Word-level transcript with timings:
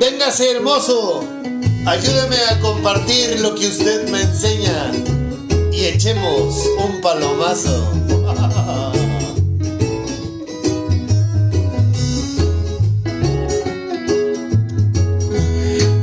Véngase 0.00 0.50
hermoso, 0.50 1.24
ayúdeme 1.86 2.36
a 2.50 2.58
compartir 2.60 3.40
lo 3.40 3.54
que 3.54 3.68
usted 3.68 4.08
me 4.10 4.22
enseña 4.22 4.90
y 5.72 5.84
echemos 5.84 6.68
un 6.84 7.00
palomazo. 7.00 7.92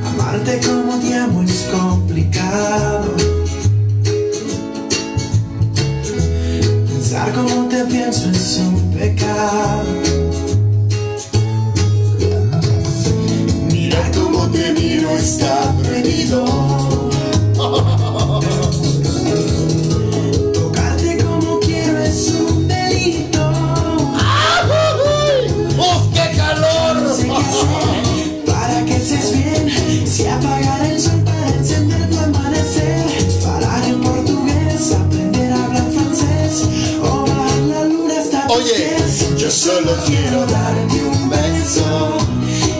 Amarte 0.06 0.60
como 0.66 0.98
te 1.00 1.14
amo 1.16 1.44
es 1.44 1.68
complicado. 1.72 3.14
Pensar 6.88 7.34
como 7.34 7.68
te 7.68 7.84
pienso 7.86 8.30
es 8.30 8.58
un 8.58 8.94
pecado. 8.94 10.01
Solo 39.62 39.92
Quiero 40.08 40.44
darte 40.48 41.04
un 41.04 41.30
beso 41.30 42.18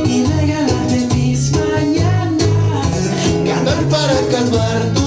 y 0.04 0.24
regalarte 0.26 1.16
mis 1.16 1.52
mañanas. 1.52 2.88
cantar 3.46 3.84
para 3.88 4.20
calmar 4.32 5.01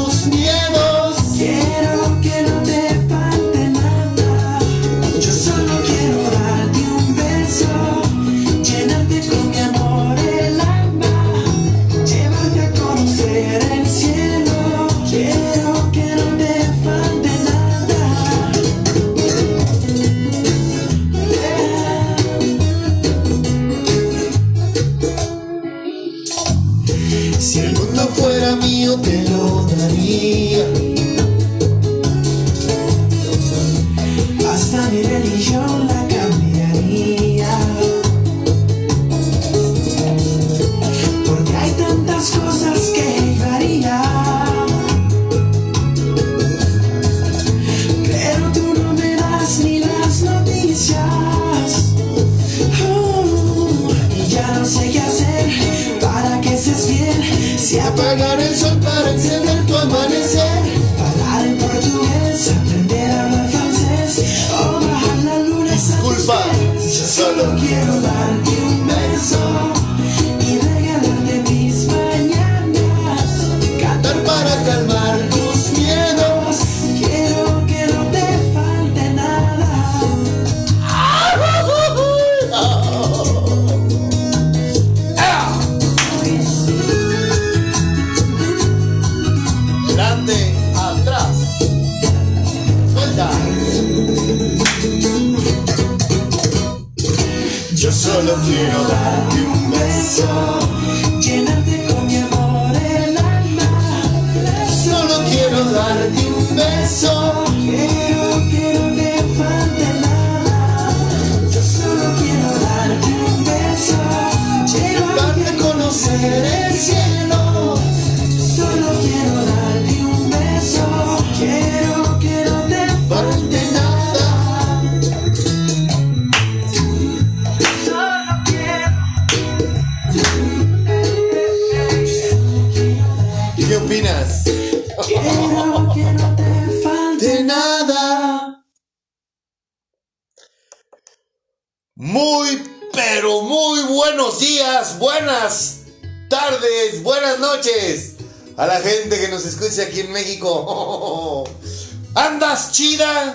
¿Andas 152.15 152.72
chida? 152.72 153.34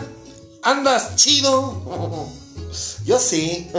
¿Andas 0.63 1.15
chido? 1.15 2.29
Yo 3.05 3.19
sí. 3.19 3.69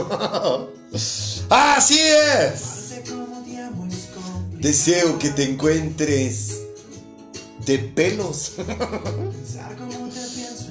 Así 1.49 1.99
es. 1.99 3.01
Deseo 4.53 5.17
que 5.17 5.29
te 5.29 5.43
encuentres 5.43 6.59
de 7.65 7.79
pelos. 7.79 8.53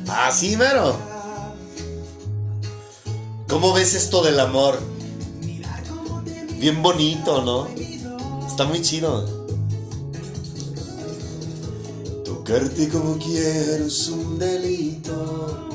Así, 0.08 0.56
mero. 0.56 0.96
¿Cómo 3.48 3.72
ves 3.72 3.94
esto 3.94 4.22
del 4.22 4.38
amor? 4.38 4.78
Bien 6.58 6.82
bonito, 6.82 7.42
¿no? 7.42 7.68
Está 8.46 8.64
muy 8.64 8.82
chido. 8.82 9.39
Tocarte 12.50 12.88
como 12.88 13.16
quiero 13.16 13.86
es 13.86 14.08
un 14.08 14.36
delito. 14.36 15.68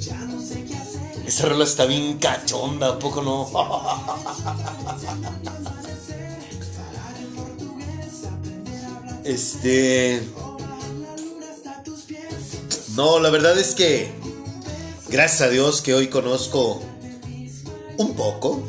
Ya 0.00 0.16
no 0.24 0.42
sé 0.42 0.64
qué 0.64 0.74
hacer. 0.74 1.28
Esa 1.28 1.48
rola 1.48 1.62
está 1.62 1.86
bien 1.86 2.18
cachonda, 2.18 2.88
¿a 2.88 2.98
poco 2.98 3.22
no? 3.22 3.48
Este. 9.24 10.20
No, 12.96 13.20
la 13.20 13.30
verdad 13.30 13.56
es 13.56 13.76
que. 13.76 14.10
Gracias 15.08 15.42
a 15.42 15.50
Dios 15.50 15.82
que 15.82 15.94
hoy 15.94 16.08
conozco 16.08 16.82
un 17.96 18.14
poco 18.14 18.60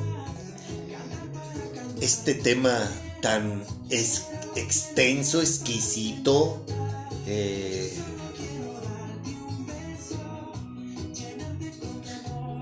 este 2.00 2.36
tema 2.36 2.78
tan 3.24 3.64
es- 3.90 4.26
extenso, 4.56 5.42
exquisito. 5.42 6.64
eh, 7.28 7.98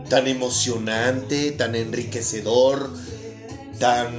tan 0.09 0.27
emocionante, 0.27 1.51
tan 1.51 1.75
enriquecedor, 1.75 2.91
tan 3.79 4.09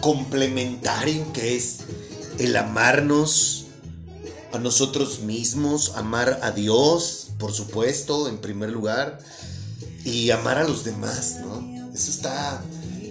complementario 0.00 1.32
que 1.32 1.56
es 1.56 1.78
el 2.38 2.56
amarnos 2.56 3.66
a 4.52 4.58
nosotros 4.58 5.20
mismos, 5.20 5.92
amar 5.96 6.40
a 6.42 6.50
Dios, 6.50 7.28
por 7.38 7.52
supuesto, 7.52 8.28
en 8.28 8.38
primer 8.38 8.70
lugar, 8.70 9.18
y 10.04 10.30
amar 10.30 10.58
a 10.58 10.64
los 10.64 10.84
demás, 10.84 11.36
¿no? 11.40 11.92
Eso 11.94 12.10
está, 12.10 12.62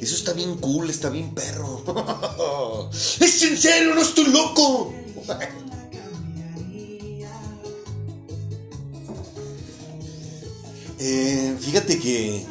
eso 0.04 0.16
está 0.16 0.34
bien 0.34 0.58
cool, 0.58 0.90
está 0.90 1.10
bien 1.10 1.34
perro. 1.34 2.90
es 2.92 3.44
en 3.44 3.58
serio, 3.58 3.96
no 3.96 4.02
estoy 4.02 4.26
loco. 4.26 4.94
Eh, 11.06 11.58
fíjate 11.60 12.00
que, 12.00 12.46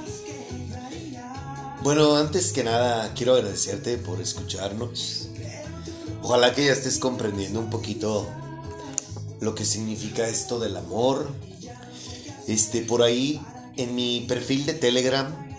bueno, 1.82 2.16
antes 2.16 2.52
que 2.52 2.62
nada 2.62 3.14
quiero 3.14 3.32
agradecerte 3.34 3.96
por 3.96 4.20
escucharnos. 4.20 5.28
Ojalá 6.22 6.54
que 6.54 6.66
ya 6.66 6.72
estés 6.72 6.98
comprendiendo 6.98 7.60
un 7.60 7.70
poquito 7.70 8.28
lo 9.40 9.54
que 9.54 9.64
significa 9.64 10.28
esto 10.28 10.58
del 10.58 10.76
amor. 10.76 11.30
Este, 12.46 12.82
por 12.82 13.02
ahí 13.02 13.40
en 13.78 13.94
mi 13.94 14.26
perfil 14.28 14.66
de 14.66 14.74
Telegram 14.74 15.51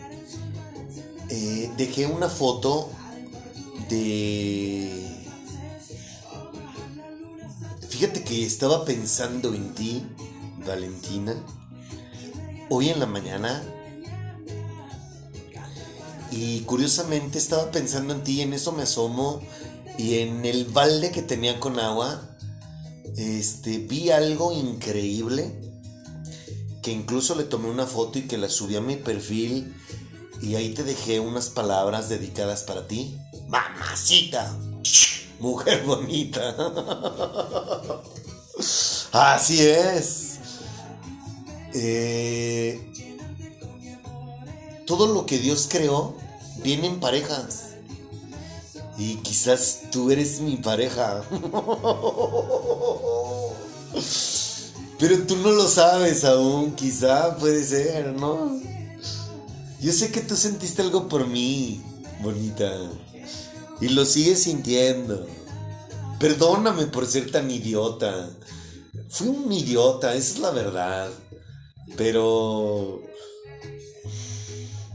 eh, 1.36 1.72
dejé 1.78 2.06
una 2.06 2.30
foto 2.30 2.92
de... 3.90 5.04
Fíjate 7.90 8.24
que 8.24 8.46
estaba 8.46 8.86
pensando 8.86 9.56
en 9.56 9.74
ti, 9.74 10.06
Valentina, 10.64 11.34
hoy 12.70 12.90
en 12.90 13.00
la 13.00 13.08
mañana. 13.08 13.64
Y 16.30 16.60
curiosamente 16.62 17.40
estaba 17.40 17.72
pensando 17.72 18.14
en 18.14 18.24
ti, 18.24 18.42
en 18.42 18.54
eso 18.54 18.72
me 18.72 18.84
asomo 18.84 19.42
y 19.98 20.20
en 20.20 20.46
el 20.46 20.66
balde 20.66 21.10
que 21.10 21.24
tenía 21.24 21.60
con 21.60 21.80
agua, 21.80 22.38
este, 23.18 23.80
vi 23.80 24.12
algo 24.12 24.52
increíble 24.52 25.60
que 26.84 26.92
incluso 26.92 27.34
le 27.34 27.44
tomé 27.44 27.72
una 27.72 27.88
foto 27.88 28.20
y 28.20 28.24
que 28.24 28.38
la 28.38 28.50
subí 28.50 28.76
a 28.76 28.82
mi 28.82 28.98
perfil 28.98 29.74
y 30.44 30.56
ahí 30.58 30.74
te 30.74 30.84
dejé 30.84 31.22
unas 31.22 31.50
palabras 31.50 32.10
dedicadas 32.10 32.64
para 32.64 32.86
ti. 32.86 33.18
Mamacita, 33.48 34.54
mujer 35.40 35.86
bonita. 35.86 36.54
Así 39.14 39.62
es. 39.62 40.40
Eh, 41.74 42.92
todo 44.86 45.08
lo 45.14 45.26
que 45.26 45.40
Dios 45.40 45.70
creó 45.72 46.18
viene 46.62 46.88
en 46.88 47.00
parejas. 47.00 47.70
Y 48.98 49.16
quizás 49.18 49.84
tú 49.92 50.12
eres 50.12 50.42
mi 50.42 50.58
pareja. 50.58 51.24
Pero 55.00 55.26
tú 55.26 55.38
no 55.38 55.52
lo 55.52 55.70
sabes 55.70 56.26
aún, 56.26 56.76
quizá 56.76 57.38
puede 57.38 57.64
ser, 57.64 58.12
¿no? 58.14 58.62
Yo 59.84 59.92
sé 59.92 60.14
que 60.14 60.22
tú 60.22 60.38
sentiste 60.38 60.82
algo 60.82 61.10
por 61.10 61.28
mí, 61.28 61.84
bonita. 62.22 62.74
Y 63.82 63.90
lo 63.90 64.06
sigues 64.06 64.44
sintiendo. 64.44 65.28
Perdóname 66.22 66.86
por 66.86 67.06
ser 67.06 67.30
tan 67.30 67.52
idiota. 67.52 68.30
Fui 69.10 69.28
un 69.28 69.52
idiota, 69.52 70.16
esa 70.16 70.36
es 70.36 70.40
la 70.40 70.52
verdad. 70.52 71.12
Pero... 71.98 73.02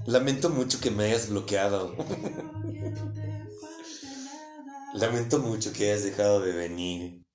Lamento 0.06 0.48
mucho 0.48 0.80
que 0.80 0.90
me 0.90 1.04
hayas 1.04 1.28
bloqueado. 1.28 1.94
Lamento 4.94 5.38
mucho 5.38 5.70
que 5.74 5.90
hayas 5.90 6.04
dejado 6.04 6.40
de 6.40 6.52
venir. 6.52 7.26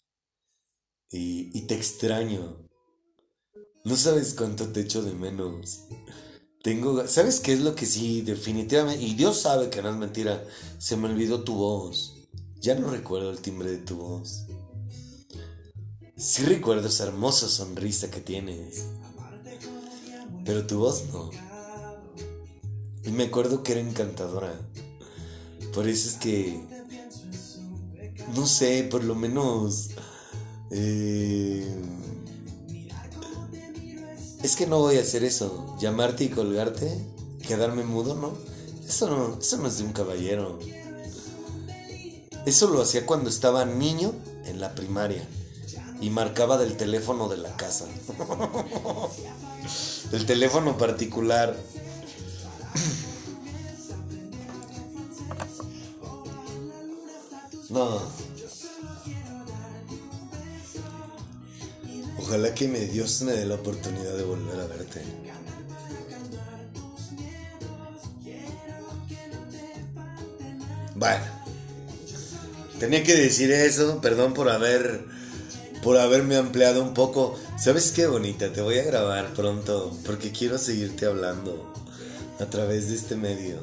Y, 1.12 1.56
y 1.56 1.68
te 1.68 1.76
extraño. 1.76 2.66
No 3.86 3.96
sabes 3.96 4.34
cuánto 4.34 4.70
te 4.70 4.80
echo 4.80 5.04
de 5.04 5.14
menos. 5.14 5.82
Tengo, 6.64 7.06
¿sabes 7.10 7.42
qué 7.42 7.52
es 7.52 7.60
lo 7.60 7.76
que 7.76 7.86
sí 7.86 8.22
definitivamente 8.22 9.04
y 9.04 9.16
Dios 9.16 9.42
sabe 9.42 9.70
que 9.70 9.82
no 9.82 9.90
es 9.90 9.98
mentira, 9.98 10.46
se 10.78 10.96
me 10.96 11.10
olvidó 11.10 11.44
tu 11.44 11.56
voz. 11.56 12.16
Ya 12.62 12.74
no 12.76 12.90
recuerdo 12.90 13.32
el 13.32 13.40
timbre 13.40 13.70
de 13.70 13.80
tu 13.80 13.98
voz. 13.98 14.46
Sí 16.16 16.44
recuerdo 16.46 16.88
esa 16.88 17.04
hermosa 17.04 17.50
sonrisa 17.50 18.10
que 18.10 18.22
tienes. 18.22 18.86
Pero 20.46 20.66
tu 20.66 20.80
voz 20.80 21.04
no. 21.12 21.32
Y 23.04 23.12
me 23.12 23.26
acuerdo 23.26 23.62
que 23.62 23.74
era 23.74 23.82
encantadora. 23.82 24.58
Por 25.74 25.90
eso 25.90 26.08
es 26.08 26.16
que 26.16 26.64
no 28.36 28.46
sé, 28.48 28.88
por 28.90 29.04
lo 29.04 29.16
menos 29.16 29.90
eh, 30.72 31.76
es 34.44 34.56
que 34.58 34.68
no 34.68 34.80
voy 34.80 34.98
a 34.98 35.02
hacer 35.02 35.24
eso. 35.24 35.76
Llamarte 35.80 36.26
y 36.26 36.30
colgarte, 36.30 36.94
quedarme 37.48 37.84
mudo, 37.84 38.16
¿no? 38.16 38.34
Eso 38.88 39.10
no, 39.10 39.40
eso 39.40 39.58
no 39.58 39.68
es 39.68 39.78
de 39.78 39.86
un 39.86 39.94
caballero. 39.94 40.60
Eso 42.46 42.68
lo 42.68 42.82
hacía 42.82 43.06
cuando 43.06 43.30
estaba 43.30 43.66
niño 43.66 44.14
en 44.46 44.60
la 44.60 44.76
primaria 44.76 45.26
y 46.02 46.10
marcaba 46.10 46.58
del 46.58 46.76
teléfono 46.76 47.30
de 47.30 47.38
la 47.38 47.56
casa. 47.56 47.86
el 50.12 50.26
teléfono 50.26 50.78
particular. 50.78 51.56
No. 57.70 58.23
Ojalá 62.34 62.56
que 62.56 62.68
me 62.68 62.80
Dios 62.80 63.22
me 63.22 63.34
dé 63.34 63.46
la 63.46 63.54
oportunidad 63.54 64.18
de 64.18 64.24
volver 64.24 64.60
a 64.60 64.66
verte. 64.66 65.04
Bueno, 70.96 71.24
tenía 72.80 73.04
que 73.04 73.16
decir 73.16 73.52
eso, 73.52 74.02
perdón 74.02 74.34
por 74.34 74.50
haber 74.50 75.06
por 75.84 76.00
haberme 76.00 76.36
ampliado 76.38 76.82
un 76.82 76.96
poco. 76.96 77.38
¿Sabes 77.60 77.92
qué 77.92 78.08
bonita? 78.08 78.52
Te 78.52 78.62
voy 78.62 78.80
a 78.80 78.84
grabar 78.84 79.32
pronto 79.36 79.96
porque 80.04 80.32
quiero 80.32 80.58
seguirte 80.58 81.06
hablando 81.06 81.72
a 82.40 82.46
través 82.48 82.90
de 82.90 82.96
este 82.96 83.16
medio. 83.16 83.60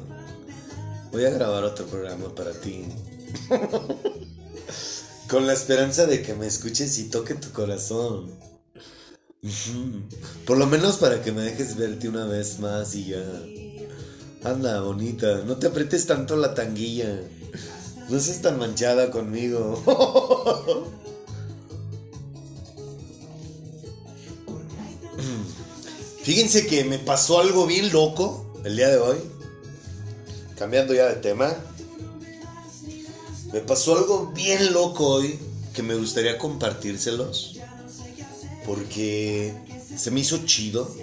Voy 1.11 1.25
a 1.25 1.29
grabar 1.29 1.65
otro 1.65 1.87
programa 1.87 2.33
para 2.33 2.53
ti. 2.53 2.85
Con 5.27 5.45
la 5.45 5.51
esperanza 5.51 6.05
de 6.05 6.21
que 6.21 6.35
me 6.35 6.47
escuches 6.47 6.97
y 6.99 7.09
toque 7.09 7.35
tu 7.35 7.51
corazón. 7.51 8.50
Por 10.45 10.57
lo 10.57 10.67
menos 10.67 10.97
para 10.97 11.23
que 11.23 11.31
me 11.31 11.41
dejes 11.41 11.75
verte 11.75 12.07
una 12.07 12.25
vez 12.25 12.59
más 12.59 12.93
y 12.93 13.05
ya. 13.05 13.23
Anda, 14.43 14.81
bonita, 14.81 15.43
no 15.45 15.57
te 15.57 15.65
aprietes 15.67 16.05
tanto 16.05 16.35
la 16.35 16.53
tanguilla. 16.53 17.21
No 18.09 18.19
seas 18.19 18.41
tan 18.41 18.59
manchada 18.59 19.09
conmigo. 19.09 19.81
Fíjense 26.23 26.67
que 26.67 26.83
me 26.83 26.99
pasó 26.99 27.39
algo 27.39 27.65
bien 27.65 27.91
loco 27.91 28.45
el 28.63 28.75
día 28.75 28.89
de 28.89 28.97
hoy. 28.97 29.17
Cambiando 30.55 30.93
ya 30.93 31.07
de 31.07 31.15
tema. 31.15 31.55
Me 33.51 33.61
pasó 33.61 33.97
algo 33.97 34.31
bien 34.33 34.71
loco 34.71 35.07
hoy 35.07 35.39
que 35.73 35.81
me 35.81 35.95
gustaría 35.95 36.37
compartírselos. 36.37 37.60
Porque 38.65 39.53
se 39.95 40.11
me 40.11 40.19
hizo 40.19 40.45
chido. 40.45 40.93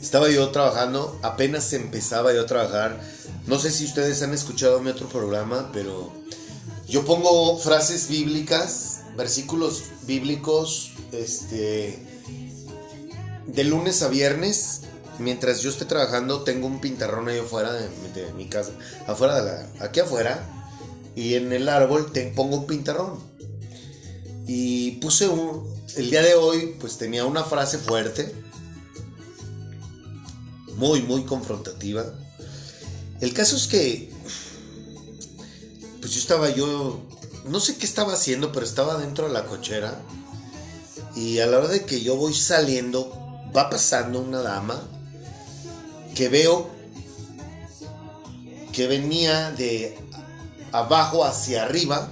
Estaba 0.00 0.30
yo 0.30 0.48
trabajando, 0.50 1.18
apenas 1.22 1.72
empezaba 1.72 2.32
yo 2.32 2.42
a 2.42 2.46
trabajar. 2.46 3.00
No 3.46 3.58
sé 3.58 3.70
si 3.70 3.84
ustedes 3.84 4.22
han 4.22 4.34
escuchado 4.34 4.80
mi 4.80 4.90
otro 4.90 5.08
programa, 5.08 5.70
pero 5.72 6.12
yo 6.88 7.04
pongo 7.04 7.58
frases 7.58 8.08
bíblicas, 8.08 9.00
versículos 9.16 9.84
bíblicos, 10.06 10.92
este, 11.12 11.98
de 13.46 13.64
lunes 13.64 14.02
a 14.02 14.08
viernes. 14.08 14.82
Mientras 15.18 15.62
yo 15.62 15.70
esté 15.70 15.86
trabajando, 15.86 16.42
tengo 16.42 16.66
un 16.66 16.80
pintarrón 16.80 17.28
ahí 17.28 17.38
afuera 17.38 17.72
de, 17.72 17.88
mi 18.36 18.46
casa, 18.46 18.72
afuera 19.06 19.42
de 19.42 19.44
la, 19.44 19.84
aquí 19.84 20.00
afuera, 20.00 20.46
y 21.14 21.34
en 21.34 21.52
el 21.52 21.68
árbol 21.68 22.12
te 22.12 22.26
pongo 22.28 22.58
un 22.58 22.66
pintarrón. 22.66 23.18
Y 24.46 24.92
puse 24.92 25.26
un, 25.26 25.75
el 25.96 26.10
día 26.10 26.22
de 26.22 26.34
hoy, 26.34 26.76
pues 26.78 26.98
tenía 26.98 27.24
una 27.24 27.42
frase 27.42 27.78
fuerte, 27.78 28.34
muy, 30.76 31.02
muy 31.02 31.24
confrontativa. 31.24 32.04
El 33.20 33.32
caso 33.32 33.56
es 33.56 33.66
que, 33.66 34.12
pues 36.00 36.12
yo 36.12 36.20
estaba 36.20 36.50
yo, 36.50 37.00
no 37.46 37.60
sé 37.60 37.76
qué 37.76 37.86
estaba 37.86 38.12
haciendo, 38.12 38.52
pero 38.52 38.66
estaba 38.66 38.98
dentro 38.98 39.26
de 39.26 39.32
la 39.32 39.46
cochera. 39.46 39.98
Y 41.14 41.38
a 41.38 41.46
la 41.46 41.58
hora 41.58 41.68
de 41.68 41.86
que 41.86 42.02
yo 42.02 42.16
voy 42.16 42.34
saliendo, 42.34 43.10
va 43.56 43.70
pasando 43.70 44.20
una 44.20 44.42
dama 44.42 44.82
que 46.14 46.28
veo 46.28 46.68
que 48.72 48.86
venía 48.86 49.50
de 49.52 49.96
abajo 50.72 51.24
hacia 51.24 51.62
arriba 51.62 52.10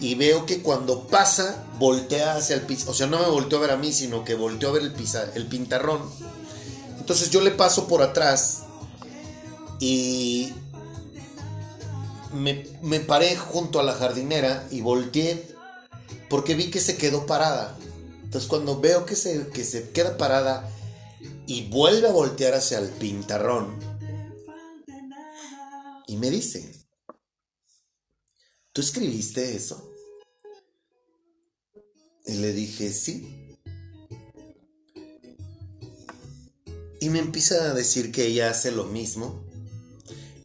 y 0.00 0.14
veo 0.14 0.46
que 0.46 0.62
cuando 0.62 1.06
pasa 1.06 1.66
voltea 1.80 2.36
hacia 2.36 2.56
el 2.56 2.62
piso, 2.62 2.90
o 2.90 2.94
sea, 2.94 3.06
no 3.06 3.18
me 3.18 3.26
volteó 3.26 3.56
a 3.56 3.62
ver 3.62 3.70
a 3.70 3.76
mí, 3.78 3.90
sino 3.90 4.22
que 4.22 4.34
volteó 4.34 4.68
a 4.68 4.72
ver 4.72 4.82
el, 4.82 4.92
pisa, 4.92 5.32
el 5.34 5.46
pintarrón. 5.46 6.02
Entonces 6.98 7.30
yo 7.30 7.40
le 7.40 7.50
paso 7.50 7.88
por 7.88 8.02
atrás 8.02 8.64
y 9.80 10.52
me, 12.34 12.66
me 12.82 13.00
paré 13.00 13.34
junto 13.34 13.80
a 13.80 13.82
la 13.82 13.94
jardinera 13.94 14.68
y 14.70 14.82
volteé 14.82 15.56
porque 16.28 16.54
vi 16.54 16.70
que 16.70 16.80
se 16.80 16.98
quedó 16.98 17.24
parada. 17.24 17.78
Entonces 18.22 18.46
cuando 18.46 18.78
veo 18.78 19.06
que 19.06 19.16
se, 19.16 19.48
que 19.48 19.64
se 19.64 19.88
queda 19.88 20.18
parada 20.18 20.70
y 21.46 21.70
vuelve 21.70 22.08
a 22.08 22.12
voltear 22.12 22.54
hacia 22.54 22.78
el 22.78 22.90
pintarrón 22.90 23.74
y 26.06 26.16
me 26.18 26.28
dice, 26.28 26.86
¿tú 28.72 28.82
escribiste 28.82 29.56
eso? 29.56 29.89
Y 32.30 32.34
le 32.34 32.52
dije, 32.52 32.92
sí. 32.92 33.56
Y 37.00 37.10
me 37.10 37.18
empieza 37.18 37.56
a 37.64 37.74
decir 37.74 38.12
que 38.12 38.24
ella 38.24 38.50
hace 38.50 38.70
lo 38.70 38.84
mismo, 38.84 39.42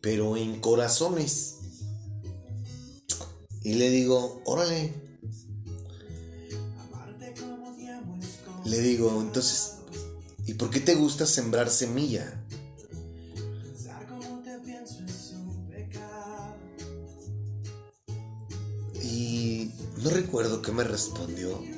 pero 0.02 0.36
en 0.36 0.60
corazones. 0.62 1.58
Y 3.62 3.76
le 3.76 3.92
digo, 3.92 4.42
órale. 4.46 4.94
Le 8.66 8.80
digo, 8.80 9.22
entonces, 9.22 9.76
¿y 10.48 10.56
por 10.56 10.72
qué 10.72 10.80
te 10.80 10.96
gusta 10.96 11.28
sembrar 11.28 11.70
semilla? 11.70 12.44
Y 19.04 19.72
no 20.02 20.10
recuerdo 20.10 20.64
qué 20.64 20.72
me 20.72 20.84
respondió. 20.84 21.75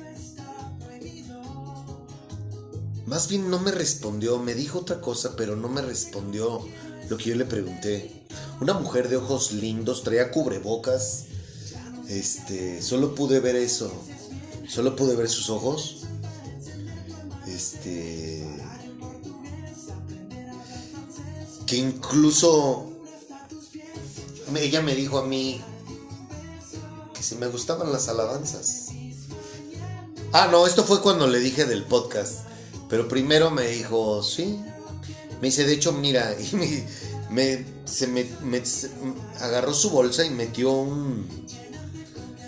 Más 3.08 3.26
bien 3.26 3.48
no 3.48 3.58
me 3.58 3.70
respondió, 3.70 4.38
me 4.38 4.52
dijo 4.52 4.80
otra 4.80 5.00
cosa, 5.00 5.34
pero 5.34 5.56
no 5.56 5.70
me 5.70 5.80
respondió 5.80 6.62
lo 7.08 7.16
que 7.16 7.30
yo 7.30 7.36
le 7.36 7.46
pregunté. 7.46 8.26
Una 8.60 8.74
mujer 8.74 9.08
de 9.08 9.16
ojos 9.16 9.52
lindos, 9.52 10.02
traía 10.02 10.30
cubrebocas. 10.30 11.24
Este, 12.06 12.82
solo 12.82 13.14
pude 13.14 13.40
ver 13.40 13.56
eso. 13.56 13.90
Solo 14.68 14.94
pude 14.94 15.16
ver 15.16 15.30
sus 15.30 15.48
ojos. 15.48 16.02
Este. 17.46 18.46
Que 21.66 21.76
incluso. 21.76 22.92
Ella 24.54 24.82
me 24.82 24.94
dijo 24.94 25.18
a 25.18 25.24
mí 25.24 25.62
que 27.14 27.22
si 27.22 27.36
me 27.36 27.46
gustaban 27.46 27.90
las 27.90 28.08
alabanzas. 28.08 28.88
Ah, 30.34 30.48
no, 30.52 30.66
esto 30.66 30.84
fue 30.84 31.00
cuando 31.00 31.26
le 31.26 31.38
dije 31.38 31.64
del 31.64 31.84
podcast. 31.84 32.47
Pero 32.88 33.08
primero 33.08 33.50
me 33.50 33.68
dijo, 33.68 34.22
sí. 34.22 34.58
Me 35.40 35.48
dice, 35.48 35.64
de 35.64 35.74
hecho, 35.74 35.92
mira, 35.92 36.34
y 36.52 36.56
me, 37.30 37.64
agarró 39.40 39.74
su 39.74 39.90
bolsa 39.90 40.24
y 40.24 40.30
metió 40.30 40.72
un. 40.72 41.26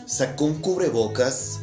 Sacó 0.07 0.45
un 0.45 0.61
cubrebocas. 0.61 1.61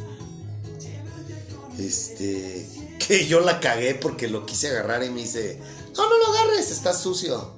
Este. 1.78 2.66
Que 2.98 3.26
yo 3.26 3.40
la 3.40 3.60
cagué 3.60 3.94
porque 3.94 4.28
lo 4.28 4.44
quise 4.44 4.68
agarrar 4.68 5.02
y 5.04 5.10
me 5.10 5.22
dice, 5.22 5.58
no, 5.96 6.08
no 6.08 6.18
lo 6.18 6.26
agarres, 6.32 6.70
está 6.70 6.92
sucio. 6.92 7.54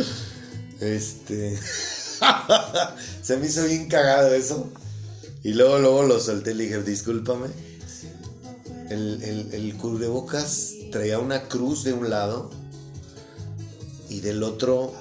este. 0.80 1.58
se 3.22 3.36
me 3.36 3.46
hizo 3.46 3.64
bien 3.64 3.88
cagado 3.88 4.34
eso. 4.34 4.70
Y 5.42 5.54
luego, 5.54 5.78
luego 5.78 6.02
lo 6.04 6.20
solté 6.20 6.52
y 6.52 6.54
le 6.54 6.64
dije, 6.64 6.82
discúlpame. 6.82 7.48
El, 8.92 9.22
el, 9.22 9.54
el 9.54 9.76
cubrebocas 9.76 10.74
traía 10.90 11.18
una 11.18 11.48
cruz 11.48 11.84
de 11.84 11.92
un 11.92 12.10
lado 12.10 12.50
y 14.08 14.20
del 14.20 14.42
otro 14.42 14.92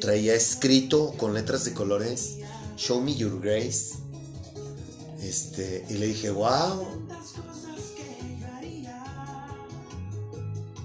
traía 0.00 0.34
escrito 0.34 1.14
con 1.16 1.34
letras 1.34 1.64
de 1.64 1.72
colores 1.72 2.38
Show 2.76 3.00
me 3.00 3.14
your 3.14 3.40
grace. 3.40 3.94
Este, 5.22 5.84
y 5.88 5.94
le 5.94 6.08
dije, 6.08 6.30
wow. 6.30 6.86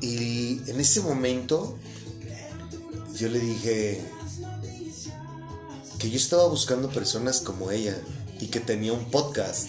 Y 0.02 0.62
en 0.70 0.80
ese 0.80 1.02
momento 1.02 1.78
yo 3.16 3.30
le 3.30 3.40
dije 3.40 4.02
que 6.00 6.10
yo 6.10 6.18
estaba 6.18 6.48
buscando 6.48 6.90
personas 6.90 7.42
como 7.42 7.70
ella 7.70 7.96
y 8.40 8.48
que 8.48 8.60
tenía 8.60 8.94
un 8.94 9.06
podcast 9.12 9.68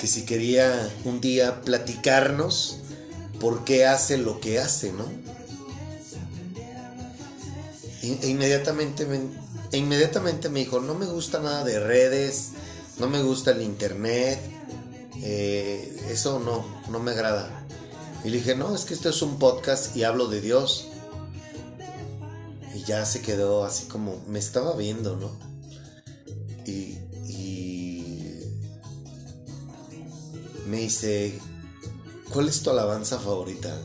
que 0.00 0.06
si 0.06 0.24
quería 0.24 0.90
un 1.04 1.20
día 1.20 1.60
platicarnos 1.62 2.78
por 3.38 3.64
qué 3.64 3.86
hace 3.86 4.16
lo 4.18 4.40
que 4.40 4.58
hace, 4.58 4.92
¿no? 4.92 5.04
Y- 8.02 8.18
E 8.22 8.28
inmediatamente 8.28 9.04
me, 9.06 9.20
e 9.72 9.76
inmediatamente 9.78 10.48
me 10.48 10.60
dijo, 10.60 10.80
no 10.80 10.94
me 10.94 11.06
gusta 11.06 11.38
nada 11.40 11.64
de 11.64 11.78
redes, 11.80 12.50
no 12.98 13.08
me 13.08 13.22
gusta 13.22 13.50
el 13.50 13.62
internet, 13.62 14.38
eh, 15.22 15.96
eso 16.10 16.38
no, 16.40 16.64
no 16.90 16.98
me 16.98 17.10
agrada. 17.10 17.66
Y 18.24 18.30
le 18.30 18.38
dije, 18.38 18.54
no, 18.54 18.74
es 18.74 18.84
que 18.84 18.94
esto 18.94 19.08
es 19.10 19.20
un 19.22 19.38
podcast 19.38 19.96
y 19.96 20.04
hablo 20.04 20.28
de 20.28 20.40
Dios. 20.40 20.88
Y 22.74 22.84
ya 22.84 23.04
se 23.04 23.20
quedó 23.20 23.64
así 23.64 23.86
como, 23.86 24.16
me 24.26 24.38
estaba 24.38 24.74
viendo, 24.76 25.16
¿no? 25.16 25.30
Y 26.66 26.98
me 30.70 30.78
dice, 30.78 31.36
¿cuál 32.32 32.48
es 32.48 32.62
tu 32.62 32.70
alabanza 32.70 33.18
favorita? 33.18 33.76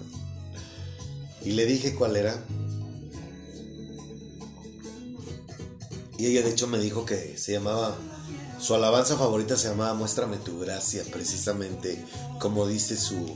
Y 1.44 1.52
le 1.54 1.66
dije 1.66 1.96
cuál 1.96 2.16
era. 2.16 2.40
Y 6.18 6.28
ella 6.28 6.44
de 6.44 6.52
hecho 6.52 6.68
me 6.68 6.78
dijo 6.78 7.06
que 7.06 7.38
se 7.38 7.54
llamaba, 7.54 7.96
su 8.60 8.76
alabanza 8.76 9.18
favorita 9.18 9.58
se 9.58 9.68
llamaba 9.68 9.96
Muéstrame 9.96 10.38
tu 10.38 10.60
gracia, 10.60 11.04
precisamente 11.12 12.06
como 12.40 12.68
dice 12.68 12.96
su, 12.96 13.36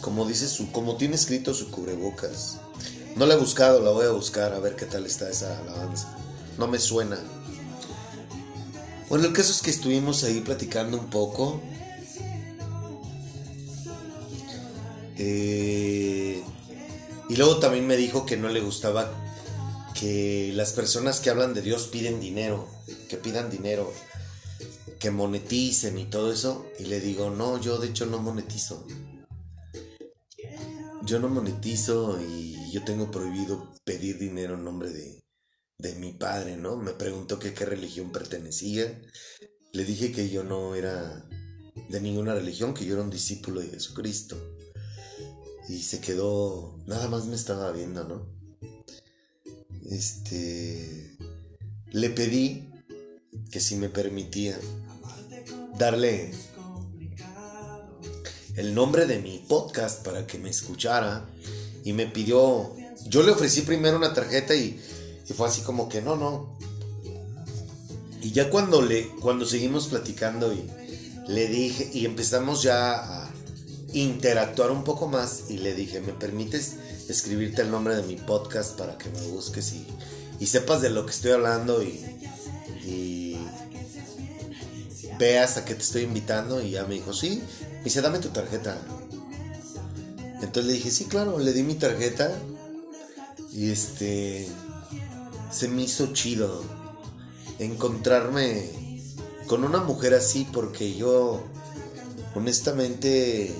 como 0.00 0.26
dice 0.26 0.48
su, 0.48 0.72
como 0.72 0.96
tiene 0.96 1.16
escrito 1.16 1.52
su 1.52 1.70
cubrebocas. 1.70 2.58
No 3.14 3.26
la 3.26 3.34
he 3.34 3.36
buscado, 3.38 3.80
la 3.80 3.90
voy 3.90 4.06
a 4.06 4.10
buscar 4.10 4.54
a 4.54 4.58
ver 4.58 4.74
qué 4.74 4.86
tal 4.86 5.04
está 5.04 5.28
esa 5.28 5.58
alabanza. 5.58 6.16
No 6.58 6.66
me 6.66 6.78
suena. 6.78 7.18
Bueno, 9.10 9.26
el 9.26 9.34
caso 9.34 9.52
es 9.52 9.60
que 9.60 9.70
estuvimos 9.70 10.24
ahí 10.24 10.40
platicando 10.40 10.98
un 10.98 11.10
poco. 11.10 11.60
Eh, 15.24 16.42
y 17.28 17.36
luego 17.36 17.58
también 17.58 17.86
me 17.86 17.96
dijo 17.96 18.26
que 18.26 18.36
no 18.36 18.48
le 18.48 18.60
gustaba 18.60 19.08
que 19.94 20.50
las 20.52 20.72
personas 20.72 21.20
que 21.20 21.30
hablan 21.30 21.54
de 21.54 21.62
Dios 21.62 21.86
piden 21.86 22.18
dinero, 22.18 22.68
que 23.08 23.18
pidan 23.18 23.48
dinero, 23.48 23.92
que 24.98 25.12
moneticen 25.12 25.96
y 25.96 26.06
todo 26.06 26.32
eso. 26.32 26.66
Y 26.80 26.86
le 26.86 26.98
digo, 26.98 27.30
no, 27.30 27.60
yo 27.60 27.78
de 27.78 27.88
hecho 27.88 28.04
no 28.06 28.18
monetizo. 28.18 28.84
Yo 31.04 31.20
no 31.20 31.28
monetizo 31.28 32.20
y 32.20 32.72
yo 32.72 32.82
tengo 32.82 33.12
prohibido 33.12 33.72
pedir 33.84 34.18
dinero 34.18 34.54
en 34.54 34.64
nombre 34.64 34.90
de, 34.90 35.22
de 35.78 35.94
mi 35.94 36.14
padre, 36.14 36.56
¿no? 36.56 36.76
Me 36.76 36.94
preguntó 36.94 37.38
que 37.38 37.54
qué 37.54 37.64
religión 37.64 38.10
pertenecía. 38.10 39.00
Le 39.72 39.84
dije 39.84 40.10
que 40.10 40.30
yo 40.30 40.42
no 40.42 40.74
era 40.74 41.24
de 41.88 42.00
ninguna 42.00 42.34
religión, 42.34 42.74
que 42.74 42.84
yo 42.84 42.94
era 42.94 43.04
un 43.04 43.10
discípulo 43.10 43.60
de 43.60 43.68
Jesucristo. 43.68 44.51
Y 45.68 45.82
se 45.82 46.00
quedó, 46.00 46.76
nada 46.86 47.08
más 47.08 47.26
me 47.26 47.36
estaba 47.36 47.70
viendo, 47.72 48.04
¿no? 48.04 48.26
Este, 49.88 51.16
le 51.90 52.10
pedí 52.10 52.70
que 53.50 53.60
si 53.60 53.76
me 53.76 53.88
permitía 53.88 54.58
darle 55.78 56.32
el 58.56 58.74
nombre 58.74 59.06
de 59.06 59.18
mi 59.18 59.38
podcast 59.38 60.04
para 60.04 60.26
que 60.26 60.38
me 60.38 60.50
escuchara 60.50 61.26
y 61.84 61.92
me 61.92 62.06
pidió, 62.06 62.74
yo 63.06 63.22
le 63.22 63.32
ofrecí 63.32 63.62
primero 63.62 63.96
una 63.96 64.14
tarjeta 64.14 64.54
y, 64.54 64.80
fue 65.34 65.48
así 65.48 65.62
como 65.62 65.88
que 65.88 66.02
no, 66.02 66.14
no. 66.14 66.58
Y 68.20 68.32
ya 68.32 68.50
cuando 68.50 68.82
le, 68.82 69.08
cuando 69.20 69.46
seguimos 69.46 69.88
platicando 69.88 70.52
y 70.52 70.70
le 71.26 71.48
dije 71.48 71.90
y 71.92 72.04
empezamos 72.04 72.62
ya 72.62 73.22
a 73.24 73.31
interactuar 73.92 74.70
un 74.70 74.84
poco 74.84 75.08
más 75.08 75.44
y 75.50 75.58
le 75.58 75.74
dije, 75.74 76.00
¿me 76.00 76.12
permites 76.12 76.76
escribirte 77.08 77.62
el 77.62 77.70
nombre 77.70 77.96
de 77.96 78.02
mi 78.02 78.16
podcast 78.16 78.76
para 78.78 78.96
que 78.98 79.10
me 79.10 79.20
busques 79.28 79.72
y, 79.72 79.86
y 80.40 80.46
sepas 80.46 80.80
de 80.80 80.90
lo 80.90 81.04
que 81.04 81.12
estoy 81.12 81.32
hablando 81.32 81.82
y, 81.82 82.04
y 82.84 83.38
veas 85.18 85.56
a 85.56 85.64
qué 85.64 85.74
te 85.74 85.82
estoy 85.82 86.02
invitando? 86.02 86.62
Y 86.62 86.72
ya 86.72 86.84
me 86.84 86.94
dijo, 86.94 87.12
sí. 87.12 87.42
Me 87.78 87.84
dice, 87.84 88.00
dame 88.00 88.18
tu 88.18 88.28
tarjeta. 88.28 88.76
Entonces 90.34 90.64
le 90.64 90.72
dije, 90.72 90.90
sí, 90.90 91.04
claro, 91.04 91.38
le 91.38 91.52
di 91.52 91.62
mi 91.62 91.74
tarjeta. 91.74 92.32
Y 93.52 93.70
este. 93.70 94.48
Se 95.50 95.68
me 95.68 95.82
hizo 95.82 96.14
chido 96.14 96.64
encontrarme 97.58 98.70
con 99.46 99.64
una 99.64 99.82
mujer 99.82 100.14
así 100.14 100.48
porque 100.50 100.94
yo, 100.94 101.42
honestamente, 102.34 103.54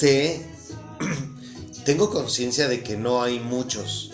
sé, 0.00 0.46
tengo 1.84 2.08
conciencia 2.08 2.68
de 2.68 2.82
que 2.82 2.96
no 2.96 3.22
hay 3.22 3.38
muchos, 3.38 4.12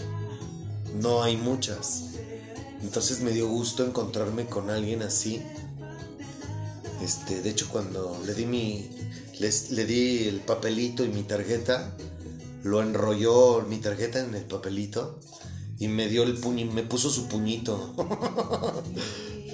no 1.00 1.22
hay 1.22 1.36
muchas. 1.36 2.06
Entonces 2.82 3.20
me 3.20 3.30
dio 3.30 3.48
gusto 3.48 3.84
encontrarme 3.84 4.46
con 4.46 4.68
alguien 4.68 5.02
así. 5.02 5.40
Este, 7.02 7.40
de 7.40 7.50
hecho 7.50 7.68
cuando 7.68 8.20
le 8.26 8.34
di 8.34 8.46
mi 8.46 8.90
les, 9.38 9.70
le 9.70 9.84
di 9.84 10.26
el 10.26 10.40
papelito 10.40 11.04
y 11.04 11.08
mi 11.08 11.22
tarjeta, 11.22 11.94
lo 12.64 12.82
enrolló 12.82 13.62
mi 13.68 13.76
tarjeta 13.78 14.18
en 14.18 14.34
el 14.34 14.44
papelito 14.44 15.20
y 15.78 15.86
me 15.86 16.08
dio 16.08 16.24
el 16.24 16.36
puño, 16.36 16.66
me 16.72 16.82
puso 16.82 17.10
su 17.10 17.28
puñito. 17.28 17.94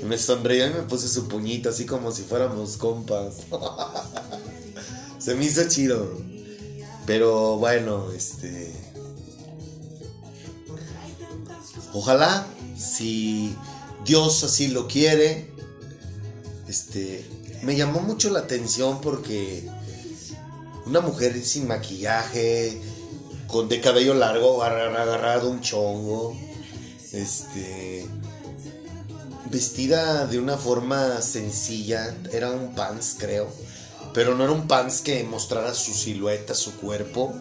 me 0.05 0.17
sonrió 0.17 0.67
y 0.67 0.71
me 0.71 0.83
puso 0.83 1.09
su 1.09 1.29
puñito, 1.29 1.69
así 1.69 1.85
como 1.85 2.11
si 2.11 2.23
fuéramos 2.23 2.79
compas. 2.79 3.35
Se 5.23 5.35
me 5.35 5.45
hizo 5.45 5.69
chido. 5.69 6.21
Pero 7.07 7.57
bueno, 7.59 8.11
este. 8.12 8.73
Ojalá, 11.93 12.47
si 12.76 13.55
Dios 14.05 14.43
así 14.45 14.69
lo 14.69 14.88
quiere, 14.88 15.50
este. 16.69 17.25
Me 17.62 17.76
llamó 17.76 18.00
mucho 18.00 18.31
la 18.31 18.41
atención 18.41 19.00
porque 19.00 19.69
una 20.87 21.00
mujer 21.00 21.41
sin 21.45 21.69
maquillaje, 21.69 22.81
con 23.47 23.69
de 23.69 23.81
cabello 23.81 24.14
largo, 24.14 24.64
agarrado 24.64 25.50
un 25.50 25.61
chongo, 25.61 26.37
este, 27.12 28.07
vestida 29.50 30.26
de 30.26 30.41
una 30.41 30.57
forma 30.57 31.21
sencilla, 31.21 32.17
era 32.33 32.50
un 32.50 32.75
pants 32.75 33.14
creo, 33.19 33.49
pero 34.14 34.35
no 34.35 34.45
era 34.45 34.52
un 34.52 34.66
pants 34.66 35.00
que 35.00 35.25
mostrara 35.25 35.75
su 35.75 35.92
silueta, 35.95 36.54
su 36.54 36.73
cuerpo, 36.76 37.33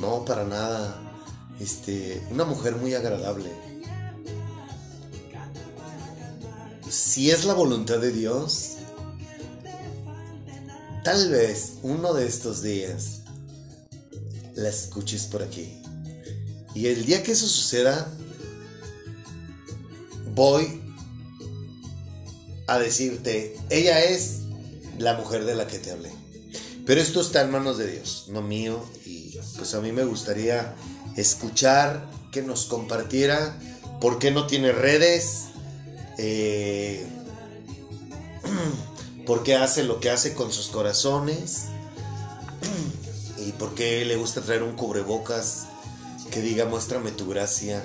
no, 0.00 0.24
para 0.24 0.44
nada, 0.44 1.00
este, 1.60 2.22
una 2.30 2.44
mujer 2.44 2.76
muy 2.76 2.94
agradable. 2.94 3.50
Si 6.88 7.30
es 7.30 7.44
la 7.44 7.54
voluntad 7.54 7.98
de 7.98 8.12
Dios, 8.12 8.76
tal 11.04 11.30
vez 11.30 11.74
uno 11.82 12.12
de 12.12 12.26
estos 12.26 12.62
días 12.62 13.22
la 14.54 14.68
escuches 14.68 15.24
por 15.24 15.42
aquí. 15.42 15.82
Y 16.74 16.86
el 16.86 17.04
día 17.04 17.22
que 17.22 17.32
eso 17.32 17.46
suceda, 17.46 18.12
voy 20.34 20.80
a 22.66 22.78
decirte, 22.78 23.56
ella 23.70 24.02
es 24.04 24.41
la 24.98 25.14
mujer 25.14 25.44
de 25.44 25.54
la 25.54 25.66
que 25.66 25.78
te 25.78 25.90
hablé. 25.90 26.10
Pero 26.84 27.00
esto 27.00 27.20
está 27.20 27.42
en 27.42 27.50
manos 27.50 27.78
de 27.78 27.90
Dios, 27.90 28.26
no 28.28 28.42
mío. 28.42 28.84
Y 29.06 29.38
pues 29.56 29.74
a 29.74 29.80
mí 29.80 29.92
me 29.92 30.04
gustaría 30.04 30.74
escuchar 31.16 32.08
que 32.30 32.42
nos 32.42 32.66
compartiera 32.66 33.58
por 34.00 34.18
qué 34.18 34.30
no 34.30 34.46
tiene 34.46 34.72
redes, 34.72 35.48
eh, 36.18 37.06
por 39.26 39.42
qué 39.42 39.54
hace 39.54 39.84
lo 39.84 40.00
que 40.00 40.10
hace 40.10 40.34
con 40.34 40.52
sus 40.52 40.68
corazones 40.68 41.66
y 43.38 43.52
por 43.52 43.74
qué 43.74 44.04
le 44.04 44.16
gusta 44.16 44.40
traer 44.40 44.62
un 44.62 44.74
cubrebocas 44.74 45.66
que 46.30 46.40
diga 46.40 46.64
muéstrame 46.64 47.10
tu 47.12 47.28
gracia. 47.28 47.84